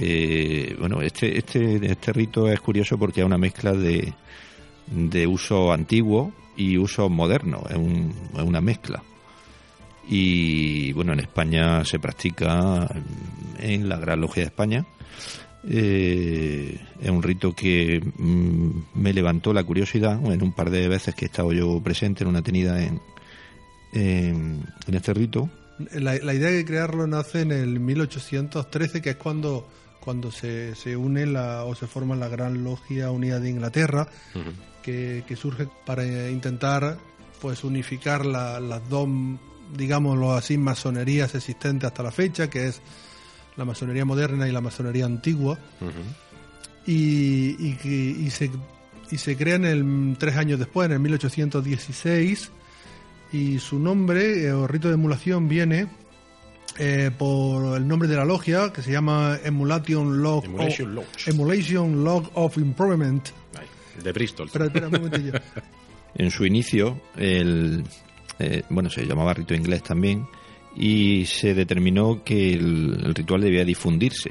Eh, 0.00 0.76
bueno, 0.78 1.02
este, 1.02 1.38
este, 1.38 1.90
este 1.90 2.12
rito 2.12 2.48
es 2.48 2.60
curioso 2.60 2.96
porque 2.98 3.20
es 3.20 3.26
una 3.26 3.38
mezcla 3.38 3.72
de, 3.72 4.12
de 4.86 5.26
uso 5.26 5.72
antiguo 5.72 6.32
y 6.56 6.78
uso 6.78 7.08
moderno, 7.08 7.64
es, 7.68 7.76
es 7.76 8.42
una 8.44 8.60
mezcla. 8.60 9.02
Y 10.08 10.92
bueno, 10.92 11.12
en 11.12 11.20
España 11.20 11.84
se 11.84 11.98
practica 11.98 12.88
en 13.58 13.88
la 13.88 13.98
Gran 13.98 14.20
Logia 14.20 14.42
de 14.42 14.46
España. 14.46 14.86
Eh, 15.68 16.80
es 17.00 17.10
un 17.10 17.22
rito 17.22 17.52
que 17.52 18.00
mm, 18.00 18.70
me 18.94 19.12
levantó 19.12 19.52
la 19.52 19.64
curiosidad 19.64 20.18
en 20.32 20.42
un 20.42 20.52
par 20.52 20.70
de 20.70 20.88
veces 20.88 21.14
que 21.14 21.26
he 21.26 21.28
estado 21.28 21.52
yo 21.52 21.80
presente 21.82 22.24
en 22.24 22.30
una 22.30 22.42
tenida 22.42 22.82
en, 22.82 23.00
en, 23.92 24.64
este 24.90 25.12
rito. 25.12 25.50
La, 25.92 26.16
idea 26.16 26.50
de 26.50 26.64
crearlo 26.64 27.06
nace 27.06 27.42
en 27.42 27.52
el 27.52 27.80
1813, 27.80 29.02
que 29.02 29.10
es 29.10 29.16
cuando, 29.16 29.68
cuando 30.08 30.32
se, 30.32 30.74
se 30.74 30.96
une 30.96 31.26
la, 31.26 31.64
o 31.64 31.74
se 31.74 31.86
forma 31.86 32.16
la 32.16 32.28
Gran 32.28 32.64
Logia 32.64 33.10
Unida 33.10 33.40
de 33.40 33.50
Inglaterra, 33.50 34.08
que, 34.80 35.22
que, 35.28 35.36
surge 35.36 35.68
para 35.84 36.30
intentar 36.30 36.96
pues 37.42 37.62
unificar 37.62 38.24
las 38.24 38.88
dos 38.88 39.06
digámoslo 39.76 40.32
así, 40.32 40.56
masonerías 40.56 41.34
existentes 41.34 41.88
hasta 41.88 42.02
la 42.02 42.10
fecha, 42.10 42.48
que 42.48 42.68
es 42.68 42.80
la 43.58 43.66
masonería 43.66 44.06
moderna 44.06 44.48
y 44.48 44.50
la 44.50 44.62
masonería 44.62 45.04
antigua. 45.04 45.58
y, 46.86 47.76
y, 47.84 48.30
se, 48.30 48.50
y 49.10 49.18
se 49.18 49.36
crean 49.36 49.66
el, 49.66 50.16
tres 50.18 50.38
años 50.38 50.58
después, 50.58 50.86
en 50.86 50.92
el 50.92 51.00
1816, 51.00 52.50
y 53.34 53.58
su 53.58 53.78
nombre, 53.78 54.42
eh, 54.46 54.52
o 54.52 54.66
rito 54.66 54.88
de 54.88 54.94
emulación, 54.94 55.50
viene 55.50 55.86
eh, 56.78 57.10
por 57.16 57.76
el 57.76 57.86
nombre 57.86 58.08
de 58.08 58.16
la 58.16 58.24
logia, 58.24 58.72
que 58.72 58.82
se 58.82 58.92
llama 58.92 59.38
Emulation 59.44 60.22
Log, 60.22 60.44
Emulation, 60.44 60.98
of, 60.98 61.28
Emulation 61.28 62.04
Log 62.04 62.30
of 62.34 62.56
Improvement. 62.56 63.28
de 64.02 64.12
Bristol. 64.12 64.46
Espera, 64.46 64.66
espera 64.66 64.86
un 64.86 64.92
momentillo. 64.92 65.32
en 66.14 66.30
su 66.30 66.46
inicio, 66.46 67.00
el, 67.16 67.84
eh, 68.38 68.62
bueno, 68.70 68.90
se 68.90 69.04
llamaba 69.06 69.34
rito 69.34 69.54
inglés 69.54 69.82
también, 69.82 70.26
y 70.76 71.26
se 71.26 71.54
determinó 71.54 72.22
que 72.22 72.52
el, 72.52 73.14
ritual 73.14 73.40
debía 73.40 73.64
difundirse 73.64 74.30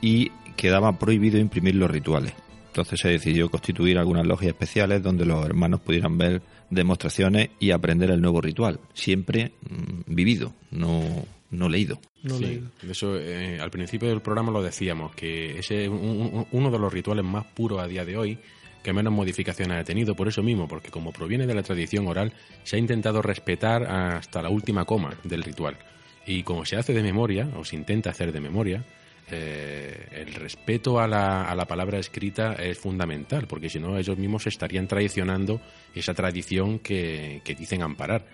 y 0.00 0.30
quedaba 0.56 0.98
prohibido 0.98 1.38
imprimir 1.38 1.74
los 1.76 1.90
rituales. 1.90 2.34
Entonces 2.66 3.00
se 3.00 3.08
decidió 3.08 3.48
constituir 3.50 3.98
algunas 3.98 4.26
logias 4.26 4.50
especiales 4.50 5.02
donde 5.02 5.24
los 5.24 5.44
hermanos 5.46 5.80
pudieran 5.80 6.18
ver 6.18 6.42
demostraciones 6.70 7.50
y 7.60 7.70
aprender 7.70 8.10
el 8.10 8.20
nuevo 8.20 8.40
ritual, 8.40 8.80
siempre 8.92 9.52
mm, 9.62 10.14
vivido, 10.14 10.52
no, 10.70 11.02
no 11.50 11.68
leído. 11.68 12.00
sí, 12.22 12.62
eso 12.88 13.16
eh, 13.18 13.58
al 13.60 13.70
principio 13.70 14.08
del 14.08 14.20
programa 14.20 14.50
lo 14.52 14.62
decíamos, 14.62 15.14
que 15.14 15.58
ese 15.58 15.84
es 15.84 15.90
uno 15.90 16.70
de 16.70 16.78
los 16.78 16.92
rituales 16.92 17.24
más 17.24 17.44
puros 17.46 17.80
a 17.80 17.86
día 17.86 18.04
de 18.04 18.16
hoy 18.16 18.38
que 18.84 18.92
menos 18.92 19.12
modificaciones 19.12 19.80
ha 19.80 19.84
tenido, 19.84 20.14
por 20.14 20.28
eso 20.28 20.42
mismo, 20.42 20.68
porque 20.68 20.90
como 20.90 21.10
proviene 21.10 21.46
de 21.46 21.54
la 21.54 21.62
tradición 21.62 22.06
oral, 22.06 22.34
se 22.64 22.76
ha 22.76 22.78
intentado 22.78 23.22
respetar 23.22 23.82
hasta 23.84 24.42
la 24.42 24.50
última 24.50 24.84
coma 24.84 25.14
del 25.24 25.42
ritual. 25.42 25.78
Y 26.26 26.42
como 26.42 26.66
se 26.66 26.76
hace 26.76 26.92
de 26.92 27.02
memoria, 27.02 27.48
o 27.56 27.64
se 27.64 27.76
intenta 27.76 28.10
hacer 28.10 28.30
de 28.30 28.40
memoria, 28.40 28.84
eh, 29.30 30.06
el 30.12 30.34
respeto 30.34 31.00
a 31.00 31.08
la, 31.08 31.44
a 31.44 31.54
la, 31.54 31.64
palabra 31.64 31.98
escrita 31.98 32.52
es 32.54 32.78
fundamental, 32.78 33.46
porque 33.46 33.70
si 33.70 33.80
no, 33.80 33.96
ellos 33.96 34.18
mismos 34.18 34.46
estarían 34.46 34.86
traicionando 34.86 35.62
esa 35.94 36.12
tradición 36.12 36.78
que, 36.78 37.40
dicen 37.58 37.82
amparar. 37.82 38.26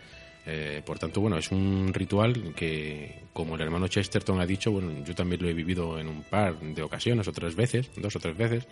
Eh, 0.46 0.82
por 0.84 0.98
tanto, 0.98 1.20
bueno, 1.20 1.36
es 1.36 1.50
un 1.52 1.92
ritual 1.92 2.54
que, 2.54 3.24
como 3.32 3.56
el 3.56 3.60
hermano 3.60 3.88
Chesterton 3.88 4.40
ha 4.40 4.46
dicho, 4.46 4.72
bueno, 4.72 5.04
yo 5.04 5.14
también 5.14 5.42
lo 5.42 5.48
he 5.48 5.52
vivido 5.52 5.98
en 5.98 6.08
un 6.08 6.22
par 6.22 6.58
de 6.58 6.82
ocasiones 6.82 7.28
o 7.28 7.32
tres 7.32 7.54
veces, 7.54 7.90
dos 7.96 8.16
o 8.16 8.20
tres 8.20 8.36
veces, 8.36 8.66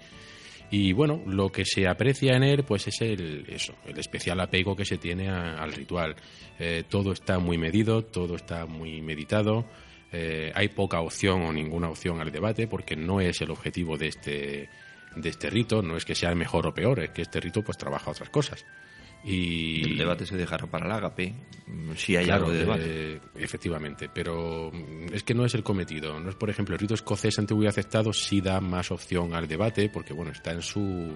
y 0.70 0.92
bueno, 0.92 1.22
lo 1.26 1.50
que 1.50 1.64
se 1.64 1.86
aprecia 1.86 2.36
en 2.36 2.42
él, 2.42 2.62
pues 2.64 2.88
es 2.88 3.00
el, 3.00 3.46
eso, 3.48 3.74
el 3.86 3.98
especial 3.98 4.38
apego 4.40 4.76
que 4.76 4.84
se 4.84 4.98
tiene 4.98 5.28
al 5.28 5.72
ritual. 5.72 6.14
Eh, 6.58 6.84
todo 6.88 7.12
está 7.12 7.38
muy 7.38 7.56
medido, 7.56 8.04
todo 8.04 8.36
está 8.36 8.66
muy 8.66 9.00
meditado. 9.00 9.64
Eh, 10.12 10.52
hay 10.54 10.68
poca 10.68 11.00
opción 11.00 11.42
o 11.42 11.52
ninguna 11.52 11.88
opción 11.88 12.20
al 12.20 12.30
debate 12.30 12.66
porque 12.66 12.96
no 12.96 13.20
es 13.20 13.40
el 13.40 13.50
objetivo 13.50 13.96
de 13.96 14.08
este, 14.08 14.68
de 15.16 15.28
este 15.28 15.48
rito, 15.48 15.82
no 15.82 15.96
es 15.96 16.04
que 16.04 16.14
sea 16.14 16.34
mejor 16.34 16.66
o 16.66 16.74
peor, 16.74 17.00
es 17.00 17.10
que 17.10 17.22
este 17.22 17.40
rito 17.40 17.62
pues 17.62 17.78
trabaja 17.78 18.10
otras 18.10 18.30
cosas. 18.30 18.64
Y 19.24 19.82
el 19.82 19.98
debate 19.98 20.24
se 20.24 20.36
dejará 20.36 20.66
para 20.66 20.86
el 20.86 20.92
ágape, 20.92 21.34
mm, 21.66 21.92
si 21.96 22.16
hay 22.16 22.30
algo 22.30 22.50
de 22.50 22.58
debate. 22.58 23.20
efectivamente, 23.34 24.08
pero 24.12 24.70
es 25.12 25.22
que 25.22 25.34
no 25.34 25.44
es 25.44 25.54
el 25.54 25.62
cometido. 25.62 26.18
No 26.20 26.30
es, 26.30 26.36
por 26.36 26.50
ejemplo, 26.50 26.74
el 26.74 26.80
rito 26.80 26.94
escocés 26.94 27.38
antiguo 27.38 27.64
y 27.64 27.66
aceptado 27.66 28.12
sí 28.12 28.40
da 28.40 28.60
más 28.60 28.90
opción 28.90 29.34
al 29.34 29.48
debate, 29.48 29.88
porque 29.88 30.12
bueno, 30.12 30.30
está 30.30 30.52
en 30.52 30.62
su 30.62 31.12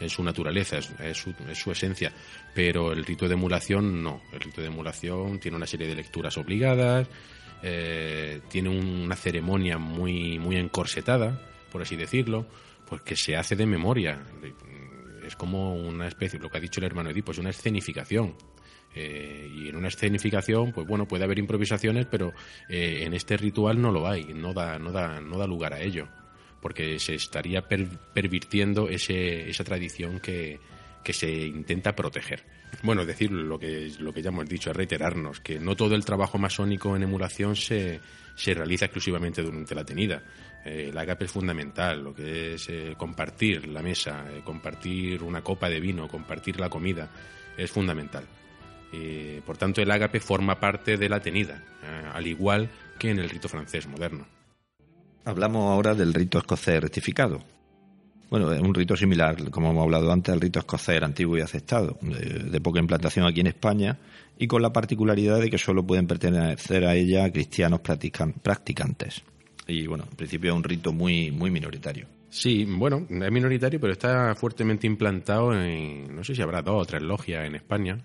en 0.00 0.10
su 0.10 0.22
naturaleza, 0.22 0.78
es, 0.78 0.86
su, 1.16 1.34
es, 1.48 1.58
su, 1.58 1.70
esencia, 1.70 2.12
pero 2.54 2.92
el 2.92 3.04
rito 3.04 3.28
de 3.28 3.34
emulación 3.34 4.02
no. 4.02 4.22
El 4.32 4.40
rito 4.40 4.60
de 4.60 4.66
emulación 4.66 5.38
tiene 5.38 5.56
una 5.56 5.66
serie 5.66 5.86
de 5.86 5.94
lecturas 5.94 6.36
obligadas, 6.36 7.08
eh, 7.62 8.40
tiene 8.48 8.68
una 8.68 9.16
ceremonia 9.16 9.78
muy, 9.78 10.38
muy 10.38 10.56
encorsetada, 10.56 11.40
por 11.70 11.82
así 11.82 11.96
decirlo, 11.96 12.46
pues 12.86 13.02
que 13.02 13.16
se 13.16 13.36
hace 13.36 13.56
de 13.56 13.66
memoria 13.66 14.22
es 15.24 15.36
como 15.36 15.74
una 15.74 16.08
especie, 16.08 16.38
lo 16.38 16.50
que 16.50 16.58
ha 16.58 16.60
dicho 16.60 16.80
el 16.80 16.86
hermano 16.86 17.10
Edipo, 17.10 17.32
es 17.32 17.38
una 17.38 17.50
escenificación. 17.50 18.34
Eh, 18.94 19.50
y 19.52 19.68
en 19.68 19.76
una 19.76 19.88
escenificación, 19.88 20.72
pues 20.72 20.86
bueno, 20.86 21.08
puede 21.08 21.24
haber 21.24 21.38
improvisaciones, 21.38 22.06
pero 22.06 22.32
eh, 22.68 23.02
en 23.02 23.12
este 23.12 23.36
ritual 23.36 23.80
no 23.80 23.90
lo 23.90 24.06
hay, 24.06 24.32
no 24.34 24.54
da, 24.54 24.78
no 24.78 24.92
da, 24.92 25.20
no 25.20 25.36
da 25.36 25.46
lugar 25.46 25.74
a 25.74 25.80
ello, 25.80 26.08
porque 26.60 27.00
se 27.00 27.16
estaría 27.16 27.62
pervirtiendo 27.66 28.88
ese, 28.88 29.50
esa 29.50 29.64
tradición 29.64 30.20
que, 30.20 30.60
que 31.02 31.12
se 31.12 31.30
intenta 31.30 31.94
proteger. 31.96 32.44
Bueno, 32.82 33.04
decir, 33.04 33.30
lo 33.30 33.58
que, 33.58 33.92
lo 33.98 34.12
que 34.12 34.22
ya 34.22 34.30
hemos 34.30 34.48
dicho, 34.48 34.70
es 34.70 34.76
reiterarnos, 34.76 35.40
que 35.40 35.58
no 35.58 35.76
todo 35.76 35.94
el 35.94 36.04
trabajo 36.04 36.38
masónico 36.38 36.96
en 36.96 37.02
emulación 37.02 37.56
se, 37.56 38.00
se 38.34 38.54
realiza 38.54 38.86
exclusivamente 38.86 39.42
durante 39.42 39.74
la 39.74 39.84
tenida. 39.84 40.22
Eh, 40.64 40.88
el 40.88 40.96
agape 40.98 41.26
es 41.26 41.30
fundamental, 41.30 42.02
lo 42.02 42.14
que 42.14 42.54
es 42.54 42.68
eh, 42.70 42.94
compartir 42.96 43.68
la 43.68 43.82
mesa, 43.82 44.24
eh, 44.30 44.40
compartir 44.42 45.22
una 45.22 45.42
copa 45.42 45.68
de 45.68 45.78
vino, 45.78 46.08
compartir 46.08 46.58
la 46.58 46.70
comida, 46.70 47.08
es 47.56 47.70
fundamental. 47.70 48.24
por 49.44 49.56
tanto, 49.56 49.82
el 49.82 49.90
agape 49.90 50.20
forma 50.20 50.60
parte 50.60 50.96
de 50.96 51.08
la 51.08 51.18
tenida, 51.18 51.60
al 52.12 52.26
igual 52.26 52.70
que 52.96 53.10
en 53.10 53.18
el 53.18 53.28
rito 53.28 53.48
francés 53.48 53.88
moderno. 53.88 54.24
Hablamos 55.24 55.72
ahora 55.72 55.94
del 55.94 56.14
rito 56.14 56.38
escocés 56.38 56.80
rectificado. 56.80 57.42
Bueno, 58.30 58.52
es 58.52 58.60
un 58.60 58.72
rito 58.72 58.96
similar, 58.96 59.50
como 59.50 59.70
hemos 59.70 59.82
hablado 59.82 60.12
antes, 60.12 60.32
al 60.32 60.40
rito 60.40 60.60
escocés 60.60 61.02
antiguo 61.02 61.36
y 61.36 61.40
aceptado, 61.40 61.98
de, 62.02 62.60
poca 62.60 62.78
implantación 62.78 63.26
aquí 63.26 63.40
en 63.40 63.48
España 63.48 63.98
y 64.38 64.46
con 64.46 64.62
la 64.62 64.72
particularidad 64.72 65.40
de 65.40 65.50
que 65.50 65.58
solo 65.58 65.84
pueden 65.84 66.06
pertenecer 66.06 66.84
a 66.84 66.94
ella 66.94 67.30
cristianos 67.32 67.80
practicantes 67.80 69.24
y 69.66 69.86
bueno, 69.86 70.04
en 70.10 70.16
principio 70.16 70.52
es 70.52 70.56
un 70.56 70.64
rito 70.64 70.92
muy, 70.92 71.30
muy 71.30 71.50
minoritario. 71.50 72.06
Sí, 72.30 72.64
bueno, 72.64 73.06
es 73.08 73.30
minoritario, 73.30 73.78
pero 73.78 73.92
está 73.92 74.34
fuertemente 74.34 74.86
implantado 74.86 75.54
en, 75.54 76.14
no 76.14 76.24
sé 76.24 76.34
si 76.34 76.42
habrá 76.42 76.62
dos 76.62 76.82
o 76.82 76.84
tres 76.84 77.02
logias 77.02 77.46
en 77.46 77.54
España, 77.54 77.98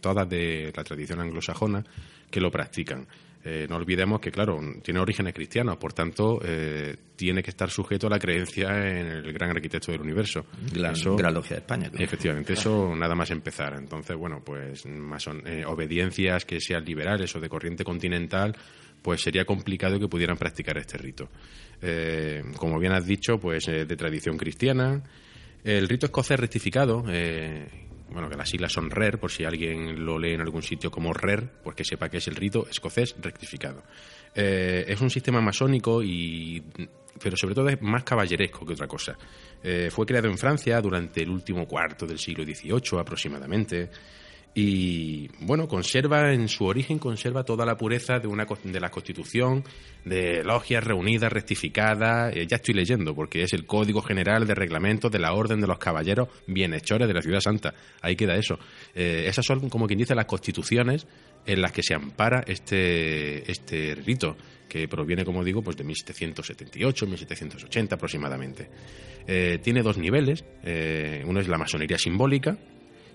todas 0.00 0.28
de 0.28 0.72
la 0.74 0.82
tradición 0.82 1.20
anglosajona, 1.20 1.84
que 2.30 2.40
lo 2.40 2.50
practican. 2.50 3.06
Eh, 3.48 3.64
no 3.70 3.76
olvidemos 3.76 4.18
que, 4.18 4.32
claro, 4.32 4.58
tiene 4.82 4.98
orígenes 4.98 5.32
cristianos, 5.32 5.76
por 5.76 5.92
tanto, 5.92 6.40
eh, 6.42 6.96
tiene 7.14 7.44
que 7.44 7.50
estar 7.50 7.70
sujeto 7.70 8.08
a 8.08 8.10
la 8.10 8.18
creencia 8.18 8.70
en 8.70 9.06
el 9.06 9.32
gran 9.32 9.50
arquitecto 9.50 9.92
del 9.92 10.00
universo. 10.00 10.46
La 10.74 10.92
Gran 10.92 11.32
Logia 11.32 11.50
de 11.50 11.60
España. 11.60 11.90
Efectivamente, 11.96 12.54
eso 12.54 12.96
nada 12.96 13.14
más 13.14 13.30
empezar. 13.30 13.74
Entonces, 13.74 14.16
bueno, 14.16 14.42
pues 14.44 14.84
más 14.86 15.22
son, 15.22 15.46
eh, 15.46 15.64
obediencias 15.64 16.44
que 16.44 16.60
sean 16.60 16.84
liberales 16.84 17.36
o 17.36 17.40
de 17.40 17.48
corriente 17.48 17.84
continental, 17.84 18.56
pues 19.06 19.22
sería 19.22 19.44
complicado 19.44 20.00
que 20.00 20.08
pudieran 20.08 20.36
practicar 20.36 20.76
este 20.78 20.98
rito. 20.98 21.28
Eh, 21.80 22.42
como 22.56 22.76
bien 22.80 22.90
has 22.90 23.06
dicho, 23.06 23.38
pues 23.38 23.68
eh, 23.68 23.84
de 23.84 23.96
tradición 23.96 24.36
cristiana. 24.36 25.00
El 25.62 25.88
rito 25.88 26.06
escocés 26.06 26.40
rectificado, 26.40 27.04
eh, 27.08 27.68
bueno, 28.10 28.28
que 28.28 28.34
las 28.34 28.50
siglas 28.50 28.72
son 28.72 28.90
RER, 28.90 29.20
por 29.20 29.30
si 29.30 29.44
alguien 29.44 30.04
lo 30.04 30.18
lee 30.18 30.32
en 30.32 30.40
algún 30.40 30.64
sitio 30.64 30.90
como 30.90 31.12
RER, 31.12 31.48
pues 31.62 31.76
que 31.76 31.84
sepa 31.84 32.08
que 32.08 32.16
es 32.16 32.26
el 32.26 32.34
rito 32.34 32.66
escocés 32.68 33.14
rectificado. 33.22 33.84
Es 34.34 35.00
un 35.00 35.08
sistema 35.08 35.40
masónico 35.40 36.02
y 36.02 36.60
pero 37.22 37.36
sobre 37.36 37.54
todo 37.54 37.68
es 37.68 37.80
más 37.80 38.02
caballeresco 38.02 38.66
que 38.66 38.72
otra 38.72 38.88
cosa. 38.88 39.16
Fue 39.90 40.04
creado 40.04 40.28
en 40.28 40.36
Francia 40.36 40.80
durante 40.80 41.22
el 41.22 41.30
último 41.30 41.66
cuarto 41.66 42.06
del 42.06 42.18
siglo 42.18 42.44
XVIII 42.44 43.00
aproximadamente 43.00 43.88
y 44.58 45.28
bueno, 45.40 45.68
conserva 45.68 46.32
en 46.32 46.48
su 46.48 46.64
origen, 46.64 46.98
conserva 46.98 47.44
toda 47.44 47.66
la 47.66 47.76
pureza 47.76 48.18
de, 48.18 48.26
una, 48.26 48.46
de 48.64 48.80
la 48.80 48.88
Constitución, 48.90 49.62
de 50.02 50.42
logias 50.42 50.82
reunidas, 50.82 51.30
rectificadas, 51.30 52.34
eh, 52.34 52.46
ya 52.46 52.56
estoy 52.56 52.72
leyendo, 52.72 53.14
porque 53.14 53.42
es 53.42 53.52
el 53.52 53.66
Código 53.66 54.00
General 54.00 54.46
de 54.46 54.54
Reglamentos 54.54 55.12
de 55.12 55.18
la 55.18 55.34
Orden 55.34 55.60
de 55.60 55.66
los 55.66 55.76
Caballeros 55.76 56.28
Bienhechores 56.46 57.06
de 57.06 57.12
la 57.12 57.20
Ciudad 57.20 57.40
Santa. 57.40 57.74
Ahí 58.00 58.16
queda 58.16 58.34
eso. 58.34 58.58
Eh, 58.94 59.24
esas 59.26 59.44
son, 59.44 59.68
como 59.68 59.86
quien 59.86 59.98
dice, 59.98 60.14
las 60.14 60.24
constituciones 60.24 61.06
en 61.44 61.60
las 61.60 61.72
que 61.72 61.82
se 61.82 61.92
ampara 61.92 62.42
este, 62.46 63.50
este 63.52 63.94
rito, 63.94 64.38
que 64.70 64.88
proviene, 64.88 65.26
como 65.26 65.44
digo, 65.44 65.60
pues 65.60 65.76
de 65.76 65.84
1778, 65.84 67.06
1780 67.06 67.94
aproximadamente. 67.94 68.70
Eh, 69.26 69.58
tiene 69.62 69.82
dos 69.82 69.98
niveles. 69.98 70.46
uno 71.26 71.40
es 71.40 71.46
la 71.46 71.58
masonería 71.58 71.98
simbólica, 71.98 72.56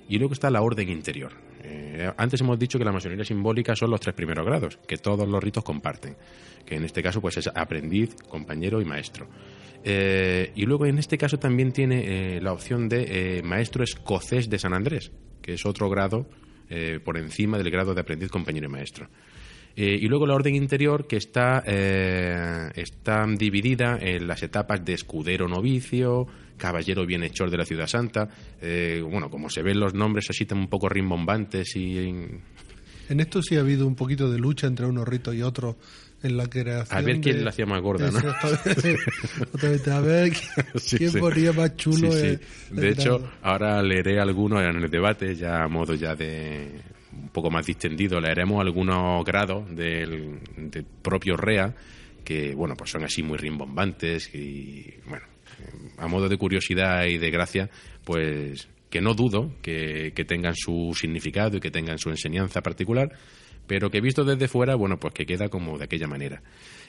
y 0.08 0.18
luego 0.18 0.34
está 0.34 0.50
la 0.50 0.62
orden 0.62 0.90
interior. 0.90 1.32
Eh, 1.64 2.12
antes 2.18 2.42
hemos 2.42 2.58
dicho 2.58 2.80
que 2.80 2.86
la 2.86 2.92
masonería 2.92 3.24
simbólica 3.24 3.76
son 3.76 3.92
los 3.92 4.00
tres 4.00 4.16
primeros 4.16 4.46
grados, 4.46 4.78
que 4.88 4.98
todos 4.98 5.28
los 5.28 5.44
ritos 5.44 5.64
comparten, 5.64 6.16
que 6.66 6.76
en 6.76 6.84
este 6.84 7.04
caso 7.04 7.22
pues 7.22 7.38
es 7.38 7.48
aprendiz, 7.48 8.16
compañero 8.28 8.82
y 8.82 8.86
maestro. 8.86 9.28
Eh, 9.84 10.52
y 10.56 10.66
luego 10.66 10.86
en 10.86 11.00
este 11.00 11.18
caso 11.18 11.38
también 11.40 11.72
tiene 11.72 12.36
eh, 12.36 12.42
la 12.42 12.54
opción 12.54 12.88
de 12.88 13.42
maestro 13.44 13.84
escocés 13.84 14.50
de 14.50 14.60
San 14.60 14.74
Andrés, 14.74 15.12
que 15.42 15.54
es 15.54 15.66
otro 15.66 15.90
grado 15.90 16.28
por 17.04 17.18
encima 17.18 17.58
del 17.58 17.70
grado 17.70 17.94
de 17.94 18.00
aprendiz, 18.00 18.30
compañero 18.30 18.68
y 18.68 18.72
maestro. 18.72 19.10
Y 19.76 20.08
luego 20.08 20.28
la 20.28 20.36
orden 20.36 20.56
interior 20.56 21.08
que 21.08 21.18
está, 21.18 21.60
está 21.66 23.26
dividida 23.28 23.98
en 24.00 24.28
las 24.28 24.44
etapas 24.44 24.84
de 24.84 24.94
escudero 24.94 25.48
novicio, 25.48 26.28
caballero 26.62 27.08
bienhechor 27.08 27.50
de 27.50 27.58
la 27.58 27.66
ciudad 27.66 27.88
santa. 27.88 28.30
Eh, 28.62 29.04
bueno, 29.04 29.30
como 29.30 29.50
se 29.50 29.64
ven 29.64 29.80
los 29.80 29.96
nombres 29.96 30.30
así 30.30 30.48
un 30.52 30.68
poco 30.68 30.88
rimbombantes 30.88 31.76
y... 31.76 31.98
En 33.10 33.20
esto 33.20 33.42
sí 33.42 33.58
ha 33.58 33.62
habido 33.62 33.88
un 33.88 33.96
poquito 33.96 34.32
de 34.32 34.38
lucha 34.38 34.68
entre 34.68 34.86
unos 34.86 35.08
ritos 35.08 35.36
y 35.36 35.42
otros 35.42 35.76
en 36.24 36.38
la 36.38 36.48
creación. 36.48 36.98
A 36.98 37.02
ver 37.02 37.20
quién 37.20 37.44
la 37.44 37.50
hacía 37.50 37.66
más 37.66 37.82
gorda, 37.82 38.12
¿no? 38.12 38.20
a 39.94 40.00
ver 40.00 40.32
quién 40.98 41.12
ponía 41.14 41.52
más 41.52 41.76
chulo. 41.76 42.14
de 42.14 42.90
hecho, 42.90 43.32
ahora 43.42 43.82
leeré 43.82 44.20
algunos 44.20 44.62
en 44.62 44.78
el 44.78 44.90
debate, 44.90 45.36
ya 45.36 45.64
a 45.64 45.68
modo 45.68 45.96
ya 45.96 46.16
de 46.16 46.70
un 47.22 47.30
poco 47.30 47.50
más 47.50 47.66
distendido, 47.66 48.20
leeremos 48.20 48.62
algunos 48.62 49.24
grados 49.24 49.76
del, 49.76 50.40
del 50.58 50.86
propio 51.02 51.38
REA 51.38 51.76
que, 52.24 52.54
bueno, 52.56 52.76
pues 52.76 52.92
son 52.92 53.04
así 53.04 53.24
muy 53.24 53.38
rimbombantes 53.38 54.34
y, 54.34 54.94
bueno, 55.08 55.26
a 55.98 56.08
modo 56.08 56.30
de 56.30 56.38
curiosidad 56.38 57.06
y 57.06 57.18
de 57.18 57.32
gracia, 57.32 57.70
pues 58.04 58.68
que 58.90 59.02
no 59.02 59.14
dudo 59.14 59.54
que, 59.62 60.14
tengan 60.28 60.56
su 60.56 60.94
significado 60.96 61.58
y 61.58 61.60
que 61.60 61.72
tengan 61.72 61.98
su 61.98 62.10
enseñanza 62.10 62.62
particular, 62.62 63.12
pero 63.66 63.90
que 63.90 64.02
visto 64.02 64.24
desde 64.24 64.48
fuera, 64.48 64.76
bueno, 64.76 65.00
pues 65.00 65.14
que 65.14 65.26
queda 65.26 65.50
como 65.50 65.78
de 65.78 65.86
aquella 65.86 66.08
manera. 66.08 66.42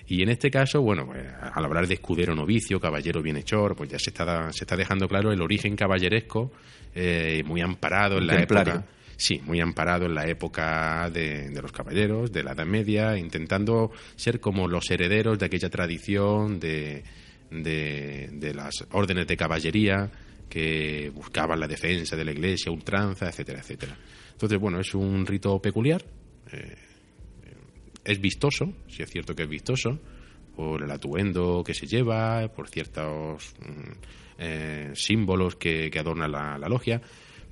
Y 0.08 0.22
en 0.22 0.30
este 0.30 0.50
caso, 0.50 0.82
bueno, 0.82 1.06
pues, 1.06 1.24
al 1.40 1.64
hablar 1.64 1.86
de 1.86 1.94
escudero 1.94 2.34
novicio, 2.34 2.80
caballero 2.80 3.22
bienhechor, 3.22 3.76
pues 3.76 3.88
ya 3.88 3.98
se 4.00 4.10
está, 4.10 4.52
se 4.52 4.64
está 4.64 4.76
dejando 4.76 5.06
claro 5.06 5.32
el 5.32 5.40
origen 5.40 5.76
caballeresco, 5.76 6.52
eh, 6.94 7.42
muy 7.46 7.60
amparado 7.60 8.18
en 8.18 8.26
la 8.26 8.42
época. 8.42 8.84
Sí, 9.16 9.40
muy 9.44 9.60
amparado 9.60 10.06
en 10.06 10.14
la 10.14 10.26
época 10.26 11.08
de, 11.10 11.50
de, 11.50 11.62
los 11.62 11.72
caballeros, 11.72 12.32
de 12.32 12.42
la 12.42 12.52
Edad 12.52 12.66
Media, 12.66 13.16
intentando 13.16 13.92
ser 14.16 14.40
como 14.40 14.68
los 14.68 14.90
herederos 14.90 15.38
de 15.38 15.46
aquella 15.46 15.70
tradición 15.70 16.58
de, 16.58 17.04
de, 17.60 18.52
las 18.54 18.84
órdenes 18.92 19.26
de 19.26 19.36
caballería 19.36 20.10
que 20.48 21.10
buscaban 21.14 21.60
la 21.60 21.68
defensa 21.68 22.16
de 22.16 22.24
la 22.24 22.32
iglesia, 22.32 22.72
ultranza, 22.72 23.28
etcétera, 23.28 23.60
etcétera. 23.60 23.96
Entonces, 24.32 24.58
bueno, 24.58 24.80
es 24.80 24.94
un 24.94 25.26
rito 25.26 25.60
peculiar, 25.60 26.04
eh, 26.52 26.76
es 28.04 28.20
vistoso, 28.20 28.72
si 28.88 29.02
es 29.02 29.10
cierto 29.10 29.34
que 29.34 29.44
es 29.44 29.48
vistoso, 29.48 29.98
por 30.56 30.82
el 30.82 30.90
atuendo 30.90 31.62
que 31.64 31.74
se 31.74 31.86
lleva, 31.86 32.48
por 32.48 32.68
ciertos 32.68 33.54
mm, 33.60 33.90
eh, 34.38 34.90
símbolos 34.94 35.56
que, 35.56 35.90
adornan 35.98 36.30
la, 36.30 36.58
la, 36.58 36.68
logia, 36.68 37.00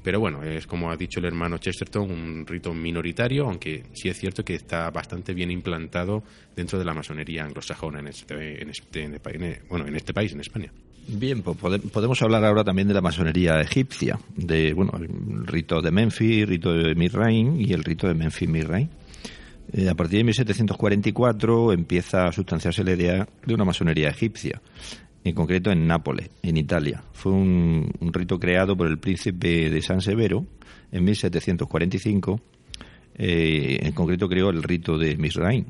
pero 0.02 0.18
bueno, 0.18 0.42
es 0.42 0.66
como 0.66 0.90
ha 0.90 0.96
dicho 0.96 1.20
el 1.20 1.26
hermano 1.26 1.58
Chesterton, 1.58 2.10
un 2.10 2.46
rito 2.46 2.72
minoritario, 2.72 3.44
aunque 3.46 3.84
sí 3.92 4.08
es 4.08 4.18
cierto 4.18 4.44
que 4.44 4.54
está 4.54 4.90
bastante 4.90 5.34
bien 5.34 5.50
implantado 5.50 6.22
dentro 6.56 6.78
de 6.78 6.84
la 6.84 6.94
masonería 6.94 7.44
anglosajona 7.44 8.00
en 8.00 8.08
este, 8.08 8.62
en 8.62 8.70
este, 8.70 9.60
bueno, 9.68 9.86
en 9.86 9.96
este 9.96 10.14
país, 10.14 10.32
en 10.32 10.40
España. 10.40 10.72
Bien, 11.06 11.42
pues 11.42 11.56
podemos 11.92 12.22
hablar 12.22 12.44
ahora 12.44 12.64
también 12.64 12.88
de 12.88 12.94
la 12.94 13.00
masonería 13.00 13.60
egipcia, 13.60 14.18
de 14.36 14.72
bueno, 14.72 14.92
el 14.98 15.46
rito 15.46 15.82
de 15.82 15.90
Memphis, 15.90 16.42
el 16.42 16.48
rito 16.48 16.72
de 16.72 16.94
Mirrain 16.94 17.60
y 17.60 17.72
el 17.72 17.84
rito 17.84 18.06
de 18.06 18.14
Memphis-Mirrain. 18.14 18.88
Eh, 19.72 19.88
a 19.88 19.94
partir 19.94 20.18
de 20.18 20.24
1744 20.24 21.72
empieza 21.72 22.26
a 22.26 22.32
sustanciarse 22.32 22.84
la 22.84 22.92
idea 22.92 23.28
de 23.44 23.54
una 23.54 23.64
masonería 23.64 24.08
egipcia 24.08 24.60
en 25.24 25.34
concreto 25.34 25.70
en 25.70 25.86
Nápoles, 25.86 26.30
en 26.42 26.56
Italia. 26.56 27.02
Fue 27.12 27.32
un, 27.32 27.90
rito 28.12 28.38
creado 28.38 28.76
por 28.76 28.86
el 28.86 28.98
príncipe 28.98 29.70
de 29.70 29.82
San 29.82 30.00
Severo 30.00 30.46
en 30.92 31.04
1745. 31.04 32.40
Eh, 33.16 33.78
en 33.82 33.92
concreto 33.92 34.28
creó 34.28 34.50
el 34.50 34.62
rito 34.62 34.96
de 34.96 35.16
Misraim. 35.16 35.66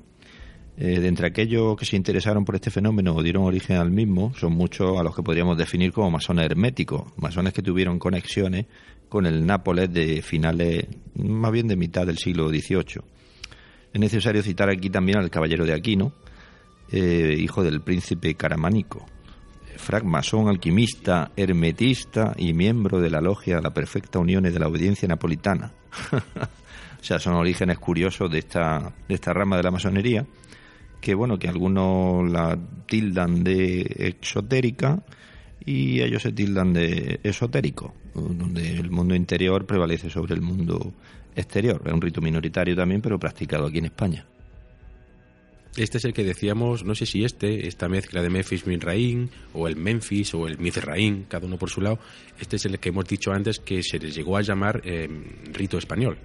Eh, 0.83 0.99
de 0.99 1.09
entre 1.09 1.27
aquellos 1.27 1.77
que 1.77 1.85
se 1.85 1.97
interesaron 1.97 2.45
por 2.45 2.55
este 2.55 2.71
fenómeno 2.71 3.15
o 3.15 3.23
dieron 3.23 3.45
origen 3.45 3.77
al 3.77 3.91
mismo, 3.91 4.33
son 4.35 4.55
muchos 4.55 4.99
a 4.99 5.03
los 5.03 5.15
que 5.15 5.23
podríamos 5.23 5.59
definir 5.59 5.93
como 5.93 6.11
masones 6.11 6.47
herméticos, 6.47 7.03
masones 7.19 7.53
que 7.53 7.61
tuvieron 7.61 7.99
conexiones 7.99 8.65
con 9.07 9.27
el 9.27 9.45
Nápoles 9.45 9.93
de 9.93 10.23
finales, 10.23 10.87
más 11.17 11.53
bien 11.53 11.69
de 11.69 11.77
mitad 11.77 12.07
del 12.07 12.17
siglo 12.17 12.49
XVIII. 12.49 13.03
Es 13.93 14.01
necesario 14.01 14.43
citar 14.43 14.71
aquí 14.71 14.89
también 14.89 15.19
al 15.19 15.29
caballero 15.29 15.67
de 15.67 15.75
Aquino, 15.75 16.15
eh, 16.91 17.37
hijo 17.39 17.63
del 17.63 17.83
príncipe 17.83 18.35
Caramánico, 18.35 19.05
francmasón, 19.81 20.49
alquimista, 20.49 21.33
hermetista 21.37 22.35
y 22.37 22.53
miembro 22.53 23.01
de 23.01 23.11
la 23.11 23.21
logia 23.21 23.61
La 23.61 23.71
Perfecta 23.71 24.19
Unión 24.19 24.45
de 24.45 24.59
la 24.59 24.67
Audiencia 24.67 25.09
Napolitana. 25.09 25.73
o 26.13 27.05
sea, 27.05 27.19
son 27.19 27.35
orígenes 27.35 27.79
curiosos 27.79 28.31
de 28.31 28.39
esta, 28.39 28.93
de 29.09 29.15
esta 29.15 29.33
rama 29.33 29.57
de 29.57 29.63
la 29.63 29.71
masonería, 29.71 30.27
que 31.01 31.15
bueno, 31.15 31.39
que 31.39 31.49
algunos 31.49 32.31
la 32.31 32.59
tildan 32.87 33.43
de 33.43 33.81
exotérica 33.99 35.03
y 35.65 36.01
ellos 36.01 36.23
se 36.23 36.33
tildan 36.33 36.73
de 36.73 37.21
esotérico, 37.23 37.95
donde 38.15 38.77
el 38.77 38.91
mundo 38.91 39.15
interior 39.15 39.67
prevalece 39.67 40.11
sobre 40.11 40.35
el 40.35 40.43
mundo 40.43 40.93
exterior. 41.35 41.83
Es 41.85 41.93
un 41.93 42.01
rito 42.01 42.21
minoritario 42.21 42.77
también, 42.77 43.01
pero 43.01 43.19
practicado 43.19 43.67
aquí 43.67 43.79
en 43.79 43.87
España. 43.87 44.27
Este 45.77 45.99
es 45.99 46.05
el 46.05 46.13
que 46.13 46.25
decíamos, 46.25 46.85
no 46.85 46.95
sé 46.95 47.07
si 47.07 47.25
este, 47.25 47.69
esta 47.69 47.89
mezcla 47.89 48.23
de 48.23 48.29
Memphis 48.29 48.67
Minraín, 48.67 49.31
o 49.53 49.69
el 49.69 49.77
Memphis, 49.77 50.35
o 50.35 50.49
el 50.49 50.59
Mizraín, 50.59 51.27
cada 51.29 51.47
uno 51.47 51.59
por 51.59 51.71
su 51.71 51.81
lado. 51.81 51.99
Este 52.41 52.57
es 52.57 52.65
el 52.65 52.79
que 52.81 52.89
hemos 52.89 53.05
dicho 53.05 53.31
antes 53.33 53.61
que 53.61 53.83
se 53.83 53.99
les 53.99 54.15
llegó 54.15 54.37
a 54.37 54.43
llamar 54.43 54.81
em, 54.85 55.25
rito 55.53 55.79
español, 55.79 56.19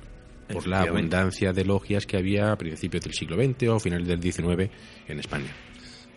por 0.52 0.68
la 0.68 0.82
abundancia 0.82 1.54
de 1.54 1.64
logias 1.64 2.08
que 2.08 2.18
había 2.18 2.52
a 2.52 2.58
principios 2.58 3.04
del 3.04 3.14
siglo 3.14 3.36
XX 3.36 3.70
o 3.70 3.80
finales 3.80 4.08
del 4.08 4.22
XIX 4.22 4.72
en 5.08 5.20
España. 5.20 5.56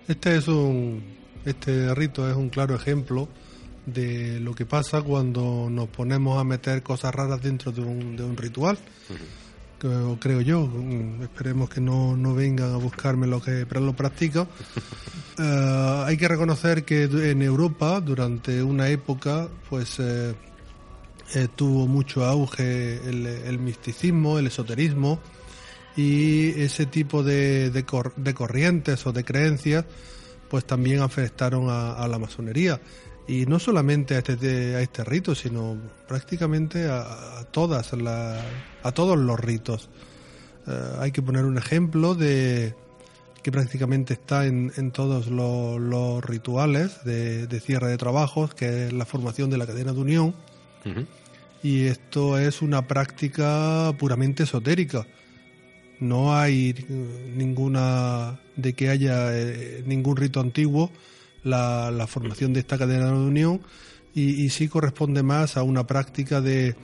Este 0.06 0.36
es 0.36 0.48
un, 0.48 1.02
este 1.44 1.94
rito 1.94 2.28
es 2.30 2.36
un 2.36 2.48
claro 2.48 2.74
ejemplo 2.74 3.28
de 3.84 4.40
lo 4.40 4.54
que 4.54 4.64
pasa 4.64 5.02
cuando 5.02 5.68
nos 5.70 5.88
ponemos 5.88 6.38
a 6.38 6.44
meter 6.44 6.82
cosas 6.82 7.14
raras 7.14 7.42
dentro 7.42 7.72
de 7.72 7.82
un, 7.82 8.16
de 8.16 8.24
un 8.24 8.36
ritual 8.36 8.78
creo 9.78 10.40
yo. 10.40 10.66
Mm, 10.66 11.22
esperemos 11.22 11.70
que 11.70 11.80
no, 11.80 12.16
no 12.16 12.34
vengan 12.34 12.72
a 12.72 12.76
buscarme 12.76 13.26
lo 13.26 13.40
que 13.40 13.66
lo 13.70 13.94
practico. 13.94 14.48
Eh, 15.40 16.02
hay 16.04 16.16
que 16.16 16.26
reconocer 16.26 16.84
que 16.84 17.04
en 17.04 17.42
Europa, 17.42 18.00
durante 18.00 18.60
una 18.60 18.88
época, 18.88 19.46
pues 19.70 20.00
eh, 20.00 20.34
eh, 21.36 21.46
tuvo 21.54 21.86
mucho 21.86 22.24
auge 22.24 22.96
el, 23.08 23.60
misticismo, 23.60 24.40
el 24.40 24.48
esoterismo 24.48 25.20
y 25.96 26.60
ese 26.60 26.86
tipo 26.86 27.22
de, 27.22 27.70
de, 27.70 27.84
corrientes 28.34 29.06
o 29.06 29.12
de 29.12 29.22
creencias, 29.22 29.84
pues 30.50 30.64
también 30.64 31.02
afectaron 31.02 31.68
a 31.70 32.08
la 32.08 32.18
masonería 32.18 32.80
y 33.28 33.44
no 33.44 33.58
solamente 33.58 34.16
a 34.16 34.18
este, 34.20 34.74
a 34.74 34.80
este 34.80 35.04
rito, 35.04 35.34
sino 35.34 35.76
prácticamente 36.08 36.88
a, 36.90 37.44
todas 37.50 37.92
a 37.92 38.92
todos 38.92 39.18
los 39.18 39.38
ritos. 39.38 39.90
Eh, 40.66 40.96
hay 40.98 41.12
que 41.12 41.20
poner 41.20 41.44
un 41.44 41.58
ejemplo 41.58 42.14
de 42.14 42.74
que 43.42 43.52
prácticamente 43.52 44.14
está 44.14 44.46
en, 44.46 44.72
en 44.76 44.90
todos 44.92 45.28
los, 45.28 46.24
rituales 46.24 47.04
de, 47.04 47.60
cierre 47.60 47.88
de 47.88 47.98
trabajos, 47.98 48.54
que 48.54 48.86
es 48.86 48.92
la 48.94 49.04
formación 49.04 49.50
de 49.50 49.58
la 49.58 49.66
cadena 49.66 49.92
de 49.92 50.00
unión. 50.00 50.34
y 51.62 51.84
esto 51.84 52.38
es 52.38 52.62
una 52.62 52.86
práctica 52.86 53.92
puramente 53.98 54.44
esotérica. 54.44 55.06
No 56.00 56.34
hay 56.34 56.74
eh, 56.76 57.32
ninguna 57.36 58.40
de 58.56 58.72
que 58.72 58.88
haya 58.88 59.36
eh, 59.36 59.82
ningún 59.84 60.16
rito 60.16 60.40
antiguo 60.40 60.90
la, 61.48 61.90
la, 61.90 62.06
formación 62.06 62.52
de 62.52 62.60
esta 62.60 62.78
cadena 62.78 63.06
de 63.06 63.12
unión 63.12 63.60
y, 64.14 64.44
y 64.44 64.50
sí 64.50 64.68
corresponde 64.68 65.22
más 65.22 65.56
a 65.56 65.62
una 65.62 65.86
práctica 65.86 66.40
de, 66.40 66.76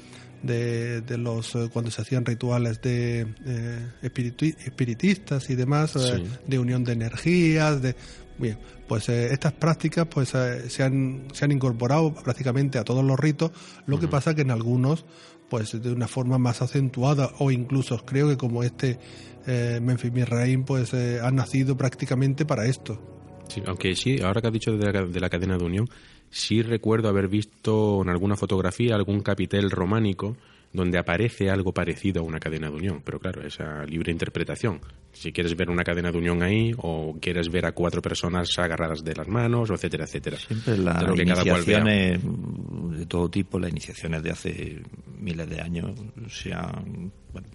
de, 0.42 1.00
de, 1.00 1.18
los 1.18 1.54
eh, 1.54 1.70
cuando 1.72 1.90
se 1.90 2.02
hacían 2.02 2.24
rituales 2.24 2.80
de 2.82 3.26
eh, 3.46 3.90
espiritistas 4.02 5.50
y 5.50 5.54
demás 5.54 5.96
eh, 5.96 6.24
de 6.46 6.58
unión 6.58 6.84
de 6.84 6.92
energías 6.92 7.80
de 7.80 7.96
bien 8.38 8.58
pues 8.88 9.08
eh, 9.08 9.32
estas 9.32 9.52
prácticas 9.52 10.06
pues 10.06 10.34
eh, 10.34 10.68
se 10.68 10.82
han 10.82 11.24
se 11.32 11.44
han 11.44 11.52
incorporado 11.52 12.14
prácticamente 12.14 12.78
a 12.78 12.84
todos 12.84 13.04
los 13.04 13.18
ritos 13.18 13.52
lo 13.86 13.98
que 13.98 14.08
pasa 14.08 14.34
que 14.34 14.42
en 14.42 14.50
algunos 14.50 15.04
pues 15.48 15.80
de 15.80 15.92
una 15.92 16.08
forma 16.08 16.38
más 16.38 16.62
acentuada 16.62 17.30
o 17.38 17.50
incluso 17.50 17.96
creo 18.04 18.28
que 18.28 18.36
como 18.36 18.62
este 18.62 18.98
eh, 19.46 19.78
Memphis 19.82 20.12
Misraim 20.12 20.64
pues 20.64 20.92
han 20.94 21.36
nacido 21.36 21.76
prácticamente 21.76 22.44
para 22.44 22.66
esto 22.66 23.00
Sí, 23.48 23.62
aunque 23.66 23.94
sí, 23.94 24.20
ahora 24.20 24.40
que 24.40 24.46
has 24.48 24.52
dicho 24.52 24.76
de 24.76 24.92
la, 24.92 25.04
de 25.04 25.20
la 25.20 25.28
cadena 25.28 25.56
de 25.56 25.64
unión, 25.64 25.88
sí 26.30 26.62
recuerdo 26.62 27.08
haber 27.08 27.28
visto 27.28 28.02
en 28.02 28.08
alguna 28.08 28.36
fotografía 28.36 28.94
algún 28.94 29.20
capitel 29.20 29.70
románico 29.70 30.36
donde 30.74 30.98
aparece 30.98 31.50
algo 31.50 31.72
parecido 31.72 32.20
a 32.20 32.24
una 32.24 32.40
cadena 32.40 32.68
de 32.68 32.74
unión, 32.74 33.00
pero 33.04 33.20
claro, 33.20 33.46
esa 33.46 33.84
libre 33.86 34.10
interpretación. 34.10 34.80
Si 35.12 35.32
quieres 35.32 35.56
ver 35.56 35.70
una 35.70 35.84
cadena 35.84 36.10
de 36.10 36.18
unión 36.18 36.42
ahí 36.42 36.72
o 36.78 37.16
quieres 37.20 37.48
ver 37.48 37.64
a 37.64 37.72
cuatro 37.72 38.02
personas 38.02 38.58
agarradas 38.58 39.04
de 39.04 39.14
las 39.14 39.28
manos, 39.28 39.70
etcétera, 39.70 40.04
etcétera. 40.04 40.36
Siempre 40.36 40.76
las 40.78 41.04
iniciaciones 41.16 42.20
de 42.98 43.06
todo 43.06 43.30
tipo, 43.30 43.60
las 43.60 43.70
iniciaciones 43.70 44.24
de 44.24 44.30
hace 44.32 44.82
miles 45.16 45.48
de 45.48 45.60
años 45.60 45.92
se 46.28 46.52
han, 46.52 47.12
bueno, 47.32 47.48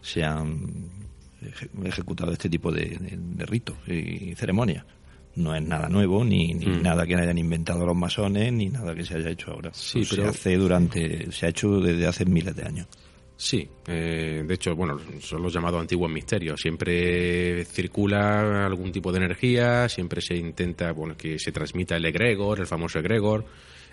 se 0.00 0.22
han 0.22 1.01
ejecutado 1.84 2.32
este 2.32 2.48
tipo 2.48 2.70
de, 2.72 2.82
de- 2.98 3.18
de 3.18 3.46
ritos 3.46 3.76
y 3.86 4.34
ceremonias. 4.34 4.84
No 5.34 5.54
es 5.54 5.62
nada 5.62 5.88
nuevo, 5.88 6.24
ni, 6.24 6.52
ni 6.52 6.66
Mm. 6.66 6.82
nada 6.82 7.06
que 7.06 7.14
hayan 7.14 7.38
inventado 7.38 7.86
los 7.86 7.96
masones, 7.96 8.52
ni 8.52 8.68
nada 8.68 8.94
que 8.94 9.02
se 9.04 9.14
haya 9.16 9.30
hecho 9.30 9.50
ahora. 9.52 9.70
Sí, 9.72 10.04
se 10.04 10.22
hace 10.22 10.56
durante, 10.56 11.32
se 11.32 11.46
ha 11.46 11.48
hecho 11.48 11.80
desde 11.80 12.06
hace 12.06 12.26
miles 12.26 12.54
de 12.54 12.64
años. 12.64 12.86
Sí, 13.34 13.66
eh, 13.88 14.44
de 14.46 14.54
hecho, 14.54 14.76
bueno, 14.76 15.00
son 15.20 15.42
los 15.42 15.52
llamados 15.52 15.80
antiguos 15.80 16.10
misterios. 16.12 16.60
Siempre 16.60 17.64
circula 17.64 18.66
algún 18.66 18.92
tipo 18.92 19.10
de 19.10 19.18
energía, 19.18 19.88
siempre 19.88 20.20
se 20.20 20.36
intenta, 20.36 20.92
bueno, 20.92 21.16
que 21.16 21.38
se 21.38 21.50
transmita 21.50 21.96
el 21.96 22.04
egregor, 22.04 22.60
el 22.60 22.66
famoso 22.66 22.98
egregor. 22.98 23.44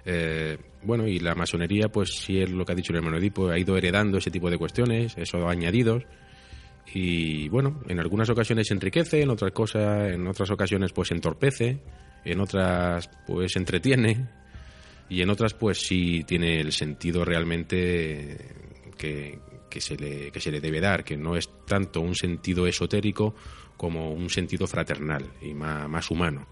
Eh, 0.05 0.57
bueno, 0.83 1.07
y 1.07 1.19
la 1.19 1.35
masonería, 1.35 1.87
pues 1.89 2.09
sí 2.19 2.39
es 2.39 2.49
lo 2.51 2.63
que 2.65 2.73
ha 2.73 2.75
dicho 2.75 2.91
el 2.93 2.97
hermano 2.97 3.17
Edipo, 3.17 3.49
ha 3.49 3.57
ido 3.57 3.75
heredando 3.77 4.17
ese 4.17 4.29
tipo 4.29 4.49
de 4.51 4.57
cuestiones, 4.57 5.13
esos 5.17 5.43
añadidos. 5.45 6.03
Y 6.93 7.49
bueno, 7.49 7.81
en 7.87 7.99
algunas 7.99 8.29
ocasiones 8.29 8.71
enriquece, 8.71 9.21
en 9.21 9.29
otras 9.29 9.51
cosas, 9.51 10.11
en 10.11 10.27
otras 10.27 10.49
ocasiones 10.49 10.91
pues 10.91 11.11
entorpece, 11.11 11.79
en 12.25 12.39
otras 12.39 13.09
pues 13.27 13.55
entretiene 13.55 14.27
y 15.09 15.21
en 15.21 15.29
otras 15.29 15.53
pues 15.53 15.79
sí 15.79 16.23
tiene 16.25 16.59
el 16.59 16.71
sentido 16.71 17.23
realmente 17.23 18.37
que, 18.97 19.39
que 19.69 19.81
se 19.81 19.95
le, 19.97 20.31
que 20.31 20.41
se 20.41 20.51
le 20.51 20.59
debe 20.59 20.81
dar, 20.81 21.03
que 21.03 21.15
no 21.15 21.35
es 21.35 21.49
tanto 21.65 22.01
un 22.01 22.15
sentido 22.15 22.65
esotérico 22.65 23.35
como 23.77 24.11
un 24.11 24.29
sentido 24.29 24.67
fraternal 24.67 25.31
y 25.41 25.53
más, 25.53 25.87
más 25.87 26.09
humano. 26.11 26.47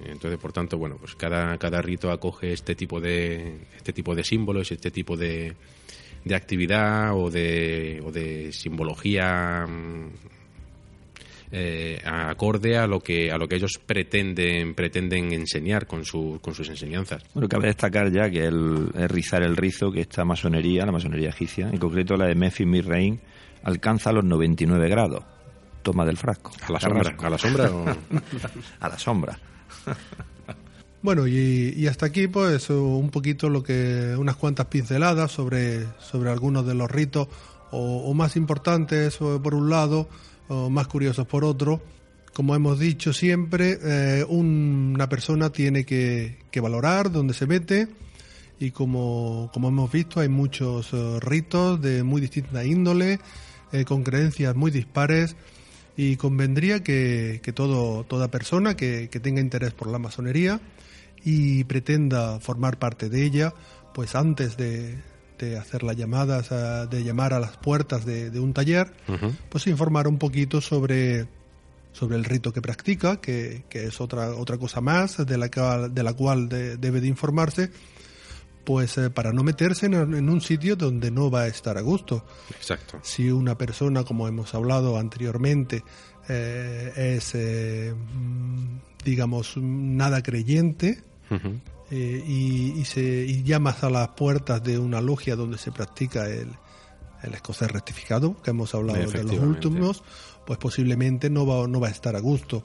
Entonces, 0.00 0.38
por 0.38 0.52
tanto, 0.52 0.76
bueno, 0.76 0.96
pues 0.98 1.14
cada, 1.14 1.56
cada 1.58 1.80
rito 1.80 2.10
acoge 2.10 2.52
este 2.52 2.74
tipo 2.74 3.00
de 3.00 3.66
este 3.76 3.92
tipo 3.92 4.14
de 4.14 4.24
símbolos, 4.24 4.70
este 4.70 4.90
tipo 4.90 5.16
de, 5.16 5.54
de 6.26 6.34
actividad 6.34 7.16
o 7.16 7.30
de, 7.30 8.02
o 8.04 8.10
de 8.12 8.52
simbología 8.52 9.64
mm, 9.66 10.08
eh, 11.52 12.02
acorde 12.04 12.76
a 12.76 12.86
lo 12.88 12.98
que 13.00 13.30
a 13.30 13.38
lo 13.38 13.46
que 13.46 13.54
ellos 13.54 13.78
pretenden 13.86 14.74
pretenden 14.74 15.32
enseñar 15.32 15.86
con 15.86 16.04
su, 16.04 16.40
con 16.42 16.52
sus 16.54 16.68
enseñanzas. 16.68 17.22
Bueno, 17.32 17.48
cabe 17.48 17.68
destacar 17.68 18.10
ya 18.10 18.28
que 18.28 18.44
el, 18.44 18.88
el 18.94 19.08
rizar 19.08 19.42
el 19.44 19.56
rizo, 19.56 19.92
que 19.92 20.00
esta 20.00 20.24
masonería, 20.24 20.84
la 20.84 20.92
masonería 20.92 21.28
egipcia, 21.28 21.68
en 21.70 21.78
concreto 21.78 22.16
la 22.16 22.26
de 22.26 22.34
Memphis 22.34 22.66
Misraim, 22.66 23.18
alcanza 23.62 24.10
los 24.12 24.24
99 24.24 24.88
grados. 24.88 25.22
Toma 25.82 26.04
del 26.04 26.16
frasco. 26.16 26.50
A 26.66 26.72
la 26.72 26.80
sombra, 26.80 27.14
a 27.16 27.30
la 27.30 27.38
sombra 27.38 27.70
o- 27.70 27.84
A 28.80 28.88
la 28.88 28.98
sombra. 28.98 29.38
Bueno, 31.06 31.28
y, 31.28 31.86
hasta 31.86 32.06
aquí 32.06 32.26
pues 32.26 32.68
un 32.68 33.10
poquito 33.10 33.48
lo 33.48 33.62
que 33.62 34.16
unas 34.18 34.34
cuantas 34.34 34.66
pinceladas 34.66 35.30
sobre, 35.30 35.86
sobre 36.00 36.30
algunos 36.30 36.66
de 36.66 36.74
los 36.74 36.90
ritos 36.90 37.28
o, 37.70 38.12
más 38.12 38.34
importantes 38.34 39.16
por 39.18 39.54
un 39.54 39.70
lado 39.70 40.08
o 40.48 40.68
más 40.68 40.88
curiosos 40.88 41.24
por 41.24 41.44
otro. 41.44 41.80
Como 42.34 42.56
hemos 42.56 42.80
dicho 42.80 43.12
siempre, 43.12 43.78
eh, 43.84 44.24
un- 44.28 44.94
una 44.96 45.08
persona 45.08 45.50
tiene 45.50 45.84
que, 45.84 46.38
valorar 46.60 47.12
dónde 47.12 47.34
se 47.34 47.46
mete 47.46 47.86
y 48.58 48.72
como, 48.72 49.48
como 49.54 49.68
hemos 49.68 49.92
visto 49.92 50.18
hay 50.18 50.28
muchos 50.28 50.92
eh, 50.92 51.20
ritos 51.20 51.80
de 51.80 52.02
muy 52.02 52.20
distinta 52.20 52.64
índole, 52.64 53.20
eh, 53.70 53.84
con 53.84 54.02
creencias 54.02 54.56
muy 54.56 54.72
dispares 54.72 55.36
y 55.96 56.16
convendría 56.16 56.82
que, 56.82 57.38
que 57.44 57.52
todo, 57.52 58.02
toda 58.02 58.26
persona 58.28 58.76
que 58.76 59.06
tenga 59.22 59.40
interés 59.40 59.72
por 59.72 59.86
la 59.86 60.00
masonería 60.00 60.60
y 61.26 61.64
pretenda 61.64 62.38
formar 62.38 62.78
parte 62.78 63.08
de 63.10 63.24
ella, 63.24 63.52
pues 63.92 64.14
antes 64.14 64.56
de, 64.56 64.96
de 65.40 65.58
hacer 65.58 65.82
las 65.82 65.96
llamadas, 65.96 66.52
a- 66.52 66.86
de 66.86 67.02
llamar 67.02 67.34
a 67.34 67.40
las 67.40 67.56
puertas 67.56 68.06
de, 68.06 68.30
de 68.30 68.38
un 68.40 68.52
taller, 68.54 68.92
pues 69.48 69.66
informar 69.66 70.06
un 70.06 70.18
poquito 70.18 70.60
sobre, 70.60 71.26
sobre 71.92 72.16
el 72.16 72.24
rito 72.24 72.52
que 72.52 72.62
practica, 72.62 73.20
que, 73.20 73.64
que 73.68 73.86
es 73.86 74.00
otra, 74.00 74.30
otra 74.36 74.56
cosa 74.56 74.80
más 74.80 75.16
de 75.26 75.36
la, 75.36 75.50
cual- 75.50 75.92
de 75.92 76.02
la 76.04 76.12
cual 76.14 76.48
de- 76.48 76.76
debe 76.76 77.00
de 77.00 77.08
informarse, 77.08 77.70
pues 78.64 78.96
eh, 78.98 79.10
para 79.10 79.32
no 79.32 79.42
meterse 79.42 79.86
en, 79.86 79.94
en 79.94 80.28
un 80.28 80.40
sitio 80.40 80.76
donde 80.76 81.10
no 81.10 81.28
va 81.30 81.42
a 81.42 81.46
estar 81.48 81.76
a 81.76 81.80
gusto. 81.80 82.24
Exacto. 82.50 83.00
Si 83.02 83.30
una 83.30 83.58
persona, 83.58 84.04
como 84.04 84.28
hemos 84.28 84.54
hablado 84.54 84.96
anteriormente, 84.96 85.82
eh, 86.28 87.16
es, 87.16 87.32
eh, 87.34 87.92
mm, 87.94 88.78
digamos, 89.04 89.56
nada 89.56 90.20
creyente 90.22 91.02
Eh, 91.90 92.22
y, 92.26 92.72
y 92.80 92.84
se, 92.84 93.00
y 93.00 93.42
llamas 93.44 93.84
a 93.84 93.90
las 93.90 94.08
puertas 94.08 94.62
de 94.62 94.78
una 94.78 95.00
logia 95.00 95.36
donde 95.36 95.56
se 95.58 95.70
practica 95.70 96.26
el, 96.28 96.48
el 97.22 97.34
escocés 97.34 97.70
rectificado, 97.70 98.40
que 98.42 98.50
hemos 98.50 98.74
hablado 98.74 98.98
de 99.12 99.22
los 99.24 99.32
últimos, 99.48 100.02
pues 100.46 100.58
posiblemente 100.58 101.30
no 101.30 101.46
va, 101.46 101.66
no 101.68 101.78
va 101.80 101.88
a 101.88 101.90
estar 101.92 102.16
a 102.16 102.20
gusto. 102.20 102.64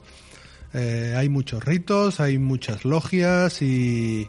Eh, 0.74 1.14
hay 1.16 1.28
muchos 1.28 1.64
ritos, 1.64 2.18
hay 2.18 2.38
muchas 2.38 2.84
logias 2.84 3.60
y, 3.62 4.26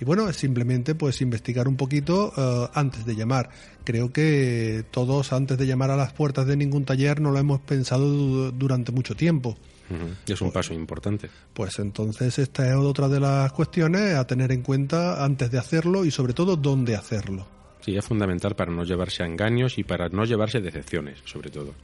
y 0.00 0.04
bueno, 0.04 0.28
es 0.28 0.36
simplemente 0.36 0.94
pues 0.94 1.20
investigar 1.20 1.66
un 1.68 1.76
poquito 1.76 2.32
eh, 2.36 2.68
antes 2.74 3.04
de 3.04 3.16
llamar. 3.16 3.50
Creo 3.84 4.12
que 4.12 4.84
todos 4.90 5.32
antes 5.32 5.58
de 5.58 5.66
llamar 5.66 5.90
a 5.90 5.96
las 5.96 6.12
puertas 6.12 6.46
de 6.46 6.56
ningún 6.56 6.84
taller 6.84 7.20
no 7.20 7.30
lo 7.30 7.38
hemos 7.38 7.60
pensado 7.60 8.06
du- 8.10 8.52
durante 8.52 8.92
mucho 8.92 9.14
tiempo. 9.16 9.58
Ujú. 9.90 10.32
Es 10.32 10.40
un 10.40 10.52
paso 10.52 10.72
importante. 10.72 11.28
Pues 11.52 11.78
entonces 11.78 12.38
esta 12.38 12.68
es 12.68 12.76
otra 12.76 13.08
de 13.08 13.20
las 13.20 13.52
cuestiones 13.52 14.14
a 14.14 14.26
tener 14.26 14.52
en 14.52 14.62
cuenta 14.62 15.24
antes 15.24 15.50
de 15.50 15.58
hacerlo 15.58 16.04
y 16.04 16.10
sobre 16.10 16.32
todo 16.32 16.56
dónde 16.56 16.94
hacerlo. 16.94 17.46
Sí, 17.80 17.96
es 17.96 18.04
fundamental 18.04 18.54
para 18.54 18.70
no 18.70 18.84
llevarse 18.84 19.22
a 19.22 19.26
engaños 19.26 19.78
y 19.78 19.84
para 19.84 20.08
no 20.08 20.24
llevarse 20.24 20.60
decepciones, 20.60 21.18
sobre 21.24 21.50
todo. 21.50 21.74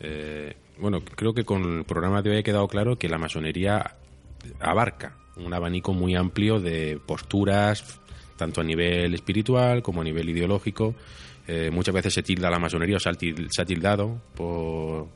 Eh, 0.00 0.54
bueno, 0.78 1.02
creo 1.04 1.32
que 1.32 1.44
con 1.44 1.78
el 1.78 1.84
programa 1.84 2.22
de 2.22 2.30
hoy 2.30 2.38
ha 2.38 2.42
quedado 2.42 2.66
claro 2.66 2.98
que 2.98 3.08
la 3.08 3.18
masonería 3.18 3.96
abarca 4.60 5.16
un 5.36 5.52
abanico 5.52 5.92
muy 5.92 6.14
amplio 6.14 6.58
de 6.58 6.98
posturas, 7.04 8.00
tanto 8.36 8.60
a 8.60 8.64
nivel 8.64 9.14
espiritual 9.14 9.82
como 9.82 10.00
a 10.00 10.04
nivel 10.04 10.28
ideológico. 10.30 10.94
Eh, 11.46 11.70
muchas 11.70 11.94
veces 11.94 12.14
se 12.14 12.22
tilda 12.22 12.50
la 12.50 12.58
masonería 12.58 12.96
o 12.96 13.00
se 13.00 13.10
ha 13.10 13.64
tildado 13.64 14.20
por, 14.34 15.08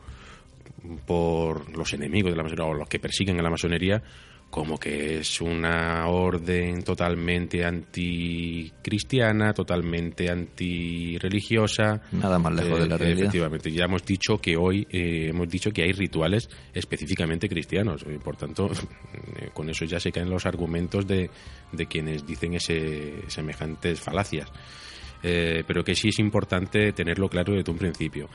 por 1.07 1.77
los 1.77 1.93
enemigos 1.93 2.33
de 2.33 2.37
la 2.37 2.43
masonería 2.43 2.71
o 2.71 2.75
los 2.75 2.89
que 2.89 2.99
persiguen 2.99 3.39
a 3.39 3.43
la 3.43 3.51
masonería 3.51 4.03
como 4.51 4.79
que 4.79 5.21
es 5.21 5.41
una 5.41 6.09
orden 6.09 6.83
totalmente 6.83 7.65
anticristiana, 7.65 9.55
totalmente 9.55 10.29
antirreligiosa. 10.29 12.03
Nada 12.11 12.39
más 12.39 12.55
lejos 12.55 12.81
de 12.81 12.89
la 12.89 12.97
Eh, 12.97 12.99
realidad. 12.99 13.21
Efectivamente, 13.21 13.71
ya 13.71 13.85
hemos 13.85 14.05
dicho 14.05 14.39
que 14.39 14.57
hoy 14.57 14.87
eh, 14.91 15.29
hemos 15.29 15.49
dicho 15.49 15.71
que 15.71 15.85
hay 15.85 15.93
rituales 15.93 16.51
específicamente 16.75 17.49
cristianos. 17.49 18.05
y 18.13 18.19
por 18.19 18.37
tanto, 18.37 18.69
eh, 19.37 19.51
con 19.55 19.71
eso 19.71 19.85
ya 19.85 20.01
se 20.01 20.11
caen 20.11 20.29
los 20.29 20.45
argumentos 20.45 21.07
de, 21.07 21.31
de 21.71 21.87
quienes 21.87 22.27
dicen 22.27 22.55
ese, 22.55 23.23
semejantes 23.29 24.01
falacias. 24.01 24.51
Eh, 25.23 25.65
pero 25.67 25.85
que 25.85 25.95
sí 25.95 26.09
es 26.09 26.19
importante 26.19 26.93
tenerlo 26.93 27.29
claro 27.29 27.53
desde 27.53 27.71
un 27.71 27.79
principio. 27.79 28.29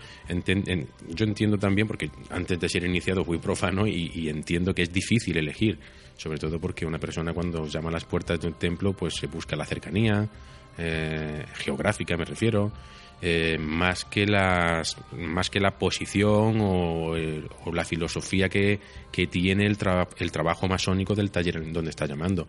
Yo 1.09 1.25
entiendo 1.25 1.57
también, 1.57 1.87
porque 1.87 2.09
antes 2.29 2.59
de 2.59 2.69
ser 2.69 2.83
iniciado 2.83 3.25
fui 3.25 3.39
profano 3.39 3.87
y, 3.87 4.29
entiendo 4.29 4.73
que 4.73 4.83
es 4.83 4.93
difícil 4.93 5.37
elegir, 5.37 5.79
sobre 6.15 6.37
todo 6.37 6.59
porque 6.59 6.85
una 6.85 6.99
persona 6.99 7.33
cuando 7.33 7.65
llama 7.65 7.89
a 7.89 7.93
las 7.93 8.05
puertas 8.05 8.39
de 8.39 8.47
un 8.47 8.53
templo, 8.53 8.93
pues 8.93 9.15
se 9.15 9.27
busca 9.27 9.55
la 9.55 9.65
cercanía, 9.65 10.27
eh, 10.77 11.43
geográfica 11.55 12.17
me 12.17 12.25
refiero, 12.25 12.71
eh, 13.21 13.57
más 13.57 14.03
que 14.05 14.25
las 14.27 14.97
más 15.13 15.49
que 15.49 15.61
la 15.61 15.71
posición 15.71 16.59
o, 16.59 17.13
o 17.13 17.73
la 17.73 17.85
filosofía 17.85 18.49
que, 18.49 18.79
que 19.09 19.27
tiene 19.27 19.65
el, 19.65 19.77
el 20.17 20.31
trabajo 20.31 20.67
masónico 20.67 21.15
del 21.15 21.31
taller 21.31 21.57
en 21.57 21.71
donde 21.71 21.91
está 21.91 22.05
llamando 22.05 22.45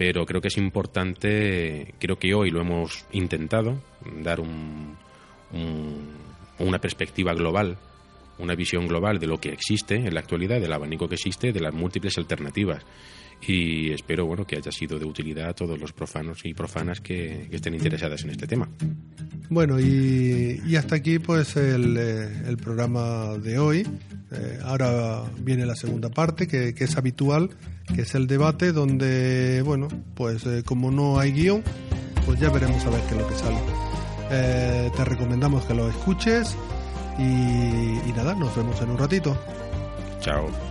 pero 0.00 0.24
creo 0.24 0.40
que 0.40 0.48
es 0.48 0.56
importante 0.56 1.92
creo 1.98 2.16
que 2.16 2.32
hoy 2.32 2.50
lo 2.50 2.62
hemos 2.62 3.04
intentado 3.12 3.82
dar 4.22 4.40
un, 4.40 4.96
una 6.58 6.78
perspectiva 6.78 7.34
global 7.34 7.76
una 8.38 8.54
visión 8.54 8.88
global 8.88 9.18
de 9.18 9.26
lo 9.26 9.38
que 9.38 9.50
existe 9.50 9.96
en 9.96 10.14
la 10.14 10.20
actualidad, 10.20 10.58
del 10.58 10.72
abanico 10.72 11.06
que 11.06 11.16
existe, 11.16 11.52
de 11.52 11.60
las 11.60 11.74
múltiples 11.74 12.16
alternativas. 12.16 12.82
Y 13.46 13.90
espero 13.92 14.26
bueno 14.26 14.46
que 14.46 14.56
haya 14.56 14.70
sido 14.70 14.98
de 14.98 15.04
utilidad 15.04 15.48
a 15.48 15.54
todos 15.54 15.78
los 15.78 15.92
profanos 15.92 16.44
y 16.44 16.54
profanas 16.54 17.00
que, 17.00 17.48
estén 17.50 17.74
interesadas 17.74 18.22
en 18.24 18.30
este 18.30 18.46
tema. 18.46 18.68
Bueno, 19.48 19.80
y, 19.80 20.76
hasta 20.76 20.96
aquí 20.96 21.18
pues 21.18 21.56
el, 21.56 21.96
eh, 21.98 22.56
programa 22.62 23.36
de 23.38 23.58
hoy. 23.58 23.86
Eh, 24.32 24.58
ahora 24.62 25.24
viene 25.38 25.66
la 25.66 25.74
segunda 25.74 26.08
parte, 26.08 26.46
que, 26.46 26.74
es 26.76 26.96
habitual, 26.96 27.50
que 27.94 28.02
es 28.02 28.14
el 28.14 28.26
debate, 28.26 28.72
donde, 28.72 29.62
bueno, 29.64 29.88
pues 30.14 30.46
eh, 30.46 30.62
como 30.64 30.90
no 30.90 31.18
hay 31.18 31.32
guion, 31.32 31.64
pues 32.26 32.38
ya 32.38 32.50
veremos 32.50 32.84
a 32.84 32.90
ver 32.90 33.00
qué 33.08 33.14
es 33.14 33.20
lo 33.20 33.26
que 33.26 33.34
sale. 33.34 34.90
te 34.96 35.04
recomendamos 35.04 35.64
que 35.64 35.74
lo 35.74 35.88
escuches 35.88 36.56
y, 37.18 38.12
nada, 38.12 38.34
nos 38.34 38.54
vemos 38.54 38.80
en 38.80 38.90
un 38.90 38.98
ratito. 38.98 39.36
Chao. 40.20 40.69